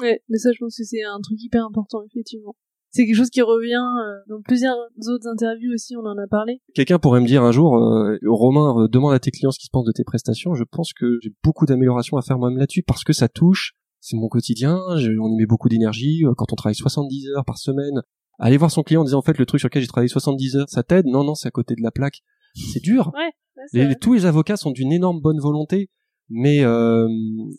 Ouais, 0.00 0.22
mais 0.28 0.38
ça 0.38 0.50
je 0.52 0.58
pense 0.58 0.76
que 0.76 0.84
c'est 0.84 1.02
un 1.02 1.20
truc 1.20 1.40
hyper 1.40 1.64
important 1.64 2.02
effectivement 2.04 2.56
c'est 2.94 3.06
quelque 3.06 3.16
chose 3.16 3.30
qui 3.30 3.42
revient 3.42 3.74
euh, 3.74 4.20
dans 4.28 4.40
plusieurs 4.40 4.76
autres 5.08 5.26
interviews 5.26 5.72
aussi, 5.74 5.96
on 5.96 6.06
en 6.06 6.16
a 6.16 6.28
parlé. 6.28 6.60
Quelqu'un 6.74 7.00
pourrait 7.00 7.20
me 7.20 7.26
dire 7.26 7.42
un 7.42 7.50
jour, 7.50 7.76
euh, 7.76 8.16
Romain, 8.24 8.82
euh, 8.82 8.88
demande 8.88 9.12
à 9.12 9.18
tes 9.18 9.32
clients 9.32 9.50
ce 9.50 9.58
qu'ils 9.58 9.70
pensent 9.70 9.84
de 9.84 9.92
tes 9.92 10.04
prestations. 10.04 10.54
Je 10.54 10.62
pense 10.62 10.92
que 10.92 11.18
j'ai 11.20 11.32
beaucoup 11.42 11.66
d'améliorations 11.66 12.16
à 12.18 12.22
faire 12.22 12.38
moi-même 12.38 12.60
là-dessus 12.60 12.84
parce 12.84 13.02
que 13.02 13.12
ça 13.12 13.28
touche, 13.28 13.72
c'est 13.98 14.16
mon 14.16 14.28
quotidien, 14.28 14.78
on 14.88 15.28
y 15.28 15.36
met 15.36 15.46
beaucoup 15.46 15.68
d'énergie. 15.68 16.22
Quand 16.36 16.52
on 16.52 16.54
travaille 16.54 16.76
70 16.76 17.30
heures 17.30 17.44
par 17.44 17.58
semaine, 17.58 18.00
aller 18.38 18.56
voir 18.58 18.70
son 18.70 18.84
client 18.84 19.00
en 19.00 19.04
disant 19.04 19.18
en 19.18 19.22
fait 19.22 19.38
le 19.38 19.46
truc 19.46 19.58
sur 19.58 19.66
lequel 19.66 19.82
j'ai 19.82 19.88
travaillé 19.88 20.08
70 20.08 20.56
heures, 20.56 20.68
ça 20.68 20.84
t'aide? 20.84 21.06
Non, 21.06 21.24
non, 21.24 21.34
c'est 21.34 21.48
à 21.48 21.50
côté 21.50 21.74
de 21.74 21.82
la 21.82 21.90
plaque. 21.90 22.20
C'est 22.54 22.82
dur. 22.82 23.12
Ouais, 23.14 23.94
tous 23.96 24.14
les 24.14 24.26
avocats 24.26 24.56
sont 24.56 24.70
d'une 24.70 24.92
énorme 24.92 25.20
bonne 25.20 25.40
volonté 25.40 25.90
mais 26.30 26.64
euh, 26.64 27.06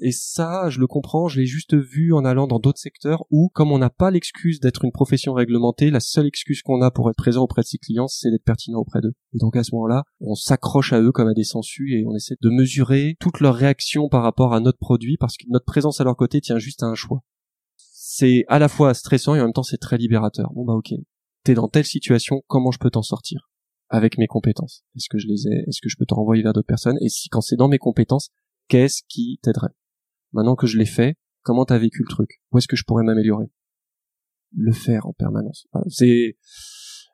et 0.02 0.12
ça 0.12 0.70
je 0.70 0.80
le 0.80 0.88
comprends 0.88 1.28
je 1.28 1.39
l'ai 1.39 1.46
juste 1.46 1.76
vu 1.76 2.14
en 2.14 2.26
allant 2.26 2.48
dans 2.48 2.60
d'autres 2.60 2.80
secteurs 2.80 3.26
où 3.30 3.50
comme 3.54 3.72
on 3.72 3.78
n'a 3.78 3.91
pas 3.91 4.10
l'excuse 4.10 4.60
d'être 4.60 4.84
une 4.86 4.91
profession 4.91 5.34
réglementée 5.34 5.91
la 5.91 6.00
seule 6.00 6.26
excuse 6.26 6.64
qu'on 6.64 6.82
a 6.82 6.89
pour 6.89 7.10
être 7.10 7.16
présent 7.16 7.43
auprès 7.43 7.62
de 7.62 7.68
ses 7.68 7.78
clients 7.78 8.08
c'est 8.08 8.32
d'être 8.32 8.43
pertinent 8.43 8.80
auprès 8.80 9.02
d'eux. 9.02 9.14
Et 9.34 9.38
donc 9.38 9.56
à 9.56 9.64
ce 9.64 9.74
moment-là 9.76 10.04
on 10.20 10.34
s'accroche 10.34 10.93
à 10.93 11.02
eux 11.02 11.12
comme 11.12 11.28
à 11.28 11.34
des 11.34 11.43
sangsues 11.43 11.93
et 11.93 12.06
on 12.08 12.16
essaie 12.16 12.36
de 12.41 12.50
mesurer 12.50 13.18
toutes 13.20 13.39
leurs 13.39 13.56
réactions 13.56 14.10
par 14.10 14.24
rapport 14.24 14.54
à 14.54 14.60
notre 14.60 14.80
produit 14.80 15.18
parce 15.18 15.38
que 15.38 15.46
notre 15.50 15.66
présence 15.66 16.02
à 16.02 16.04
leur 16.04 16.16
côté 16.16 16.41
tient 16.41 16.58
juste 16.58 16.82
à 16.82 16.88
un 16.88 16.96
choix. 16.96 17.22
C'est 17.78 18.46
à 18.48 18.58
la 18.58 18.68
fois 18.68 18.93
stressant 18.96 19.36
et 19.36 19.41
en 19.41 19.43
même 19.43 19.54
temps 19.54 19.64
c'est 19.64 19.78
très 19.78 19.98
libérateur. 19.98 20.52
Bon 20.54 20.66
bah 20.66 20.74
ok. 20.74 20.91
T'es 21.43 21.54
dans 21.54 21.68
telle 21.68 21.86
situation 21.86 22.41
comment 22.48 22.72
je 22.72 22.80
peux 22.80 22.89
t'en 22.89 23.04
sortir? 23.04 23.52
Avec 23.90 24.18
mes 24.18 24.28
compétences 24.28 24.84
Est-ce 24.96 25.10
que 25.10 25.18
je 25.18 25.28
les 25.28 25.48
ai 25.48 25.64
Est-ce 25.68 25.82
que 25.82 25.90
je 25.90 25.96
peux 25.98 26.06
te 26.06 26.14
renvoyer 26.14 26.44
vers 26.44 26.54
d'autres 26.54 26.68
personnes? 26.68 26.98
Et 27.02 27.10
si 27.10 27.30
quand 27.30 27.42
c'est 27.42 27.56
dans 27.56 27.68
mes 27.68 27.78
compétences, 27.78 28.30
qu'est-ce 28.68 29.04
qui 29.08 29.40
t'aiderait? 29.42 29.74
Maintenant 30.34 30.56
que 30.56 30.68
je 30.68 30.78
l'ai 30.78 30.86
fait, 30.86 31.16
comment 31.42 31.66
t'as 31.66 31.78
vécu 31.78 32.00
le 32.02 32.10
truc? 32.10 32.42
Où 32.52 32.58
est-ce 32.58 32.68
que 32.68 32.76
je 32.76 32.84
pourrais 32.84 33.04
m'améliorer? 33.04 33.46
Le 34.52 34.72
faire 34.72 35.06
en 35.06 35.14
permanence. 35.14 35.68
c'est 35.90 36.38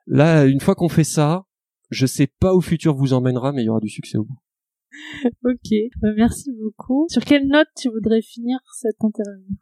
là 0.06 0.46
une 0.46 0.60
fois 0.60 0.74
qu'on 0.74 0.88
fait 0.88 1.04
ça, 1.04 1.44
je 1.90 2.06
sais 2.06 2.26
pas 2.26 2.54
où 2.54 2.60
le 2.60 2.64
futur 2.64 2.94
vous 2.94 3.12
emmènera, 3.12 3.52
mais 3.52 3.62
il 3.62 3.66
y 3.66 3.68
aura 3.68 3.80
du 3.80 3.88
succès 3.88 4.18
au 4.18 4.24
bout. 4.24 4.38
ok, 5.44 5.68
bah, 6.00 6.12
merci 6.16 6.50
beaucoup. 6.52 7.06
Sur 7.08 7.24
quelle 7.24 7.46
note 7.46 7.68
tu 7.76 7.90
voudrais 7.90 8.22
finir 8.22 8.58
cette 8.74 9.02
interview? 9.02 9.56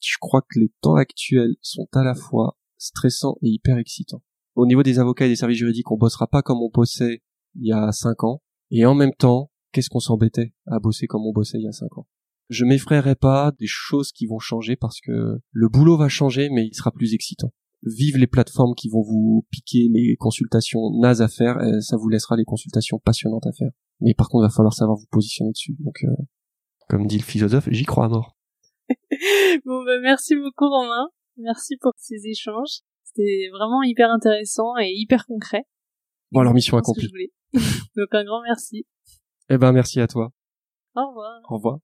Je 0.00 0.16
crois 0.18 0.42
que 0.42 0.58
les 0.58 0.72
temps 0.80 0.94
actuels 0.94 1.56
sont 1.60 1.88
à 1.92 2.02
la 2.02 2.14
fois 2.14 2.58
stressants 2.78 3.36
et 3.42 3.48
hyper 3.48 3.76
excitants. 3.76 4.22
Au 4.54 4.66
niveau 4.66 4.82
des 4.82 4.98
avocats 4.98 5.26
et 5.26 5.28
des 5.28 5.36
services 5.36 5.58
juridiques, 5.58 5.90
on 5.90 5.96
bossera 5.96 6.26
pas 6.26 6.42
comme 6.42 6.58
on 6.62 6.70
bossait 6.72 7.22
il 7.54 7.66
y 7.66 7.72
a 7.72 7.92
cinq 7.92 8.24
ans, 8.24 8.42
et 8.70 8.84
en 8.86 8.94
même 8.94 9.14
temps, 9.14 9.50
qu'est-ce 9.72 9.90
qu'on 9.90 10.00
s'embêtait 10.00 10.54
à 10.66 10.78
bosser 10.78 11.06
comme 11.06 11.26
on 11.26 11.32
bossait 11.32 11.58
il 11.58 11.64
y 11.64 11.68
a 11.68 11.72
cinq 11.72 11.96
ans? 11.98 12.06
Je 12.48 12.64
m'effraierai 12.64 13.14
pas 13.14 13.52
des 13.58 13.66
choses 13.68 14.10
qui 14.10 14.26
vont 14.26 14.40
changer 14.40 14.76
parce 14.76 15.00
que 15.00 15.38
le 15.50 15.68
boulot 15.68 15.96
va 15.96 16.08
changer, 16.08 16.48
mais 16.50 16.66
il 16.66 16.74
sera 16.74 16.90
plus 16.90 17.14
excitant. 17.14 17.52
Vive 17.82 18.18
les 18.18 18.26
plateformes 18.26 18.74
qui 18.74 18.88
vont 18.88 19.02
vous 19.02 19.46
piquer 19.50 19.88
les 19.92 20.16
consultations 20.18 20.80
nazes 21.00 21.22
à 21.22 21.28
faire, 21.28 21.58
ça 21.80 21.96
vous 21.96 22.08
laissera 22.08 22.36
les 22.36 22.44
consultations 22.44 22.98
passionnantes 22.98 23.46
à 23.46 23.52
faire. 23.52 23.70
Mais 24.00 24.14
par 24.14 24.28
contre, 24.28 24.44
il 24.44 24.48
va 24.48 24.54
falloir 24.54 24.74
savoir 24.74 24.98
vous 24.98 25.06
positionner 25.10 25.52
dessus. 25.52 25.76
Donc, 25.78 26.02
euh, 26.04 26.08
comme 26.88 27.06
dit 27.06 27.18
le 27.18 27.22
philosophe, 27.22 27.68
j'y 27.70 27.84
crois 27.84 28.06
à 28.06 28.08
mort. 28.08 28.36
bon, 29.64 29.84
bah, 29.84 30.00
merci 30.02 30.34
beaucoup 30.34 30.68
Romain. 30.68 31.08
Merci 31.36 31.76
pour 31.76 31.92
ces 31.96 32.26
échanges. 32.26 32.80
C'était 33.20 33.50
vraiment 33.52 33.82
hyper 33.82 34.10
intéressant 34.10 34.78
et 34.80 34.92
hyper 34.94 35.26
concret. 35.26 35.64
Bon, 36.32 36.40
alors 36.40 36.54
mission 36.54 36.78
accomplie. 36.78 37.30
Donc 37.52 38.08
un 38.12 38.24
grand 38.24 38.40
merci. 38.42 38.86
Eh 39.50 39.58
ben 39.58 39.72
merci 39.72 40.00
à 40.00 40.06
toi. 40.06 40.30
Au 40.94 41.08
revoir. 41.08 41.40
Au 41.50 41.54
revoir. 41.56 41.78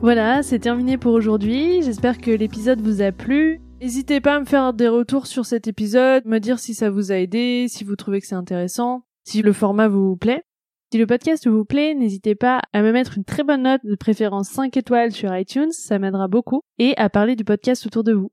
Voilà, 0.00 0.42
c'est 0.42 0.58
terminé 0.58 0.96
pour 0.96 1.12
aujourd'hui. 1.12 1.82
J'espère 1.82 2.18
que 2.18 2.30
l'épisode 2.30 2.80
vous 2.80 3.02
a 3.02 3.12
plu. 3.12 3.60
N'hésitez 3.82 4.22
pas 4.22 4.36
à 4.36 4.40
me 4.40 4.46
faire 4.46 4.72
des 4.72 4.88
retours 4.88 5.26
sur 5.26 5.44
cet 5.44 5.68
épisode, 5.68 6.24
me 6.24 6.38
dire 6.38 6.58
si 6.58 6.72
ça 6.72 6.88
vous 6.90 7.12
a 7.12 7.16
aidé, 7.16 7.66
si 7.68 7.84
vous 7.84 7.96
trouvez 7.96 8.20
que 8.20 8.26
c'est 8.26 8.34
intéressant, 8.34 9.02
si 9.24 9.42
le 9.42 9.52
format 9.52 9.88
vous 9.88 10.16
plaît. 10.16 10.44
Si 10.90 10.98
le 10.98 11.06
podcast 11.06 11.46
vous 11.46 11.64
plaît, 11.66 11.94
n'hésitez 11.94 12.34
pas 12.34 12.62
à 12.72 12.82
me 12.82 12.92
mettre 12.92 13.18
une 13.18 13.24
très 13.24 13.44
bonne 13.44 13.62
note, 13.62 13.82
de 13.84 13.94
préférence 13.94 14.48
5 14.48 14.74
étoiles 14.76 15.12
sur 15.12 15.36
iTunes, 15.36 15.70
ça 15.70 15.98
m'aidera 15.98 16.28
beaucoup, 16.28 16.62
et 16.78 16.96
à 16.96 17.10
parler 17.10 17.36
du 17.36 17.44
podcast 17.44 17.86
autour 17.86 18.04
de 18.04 18.12
vous. 18.12 18.32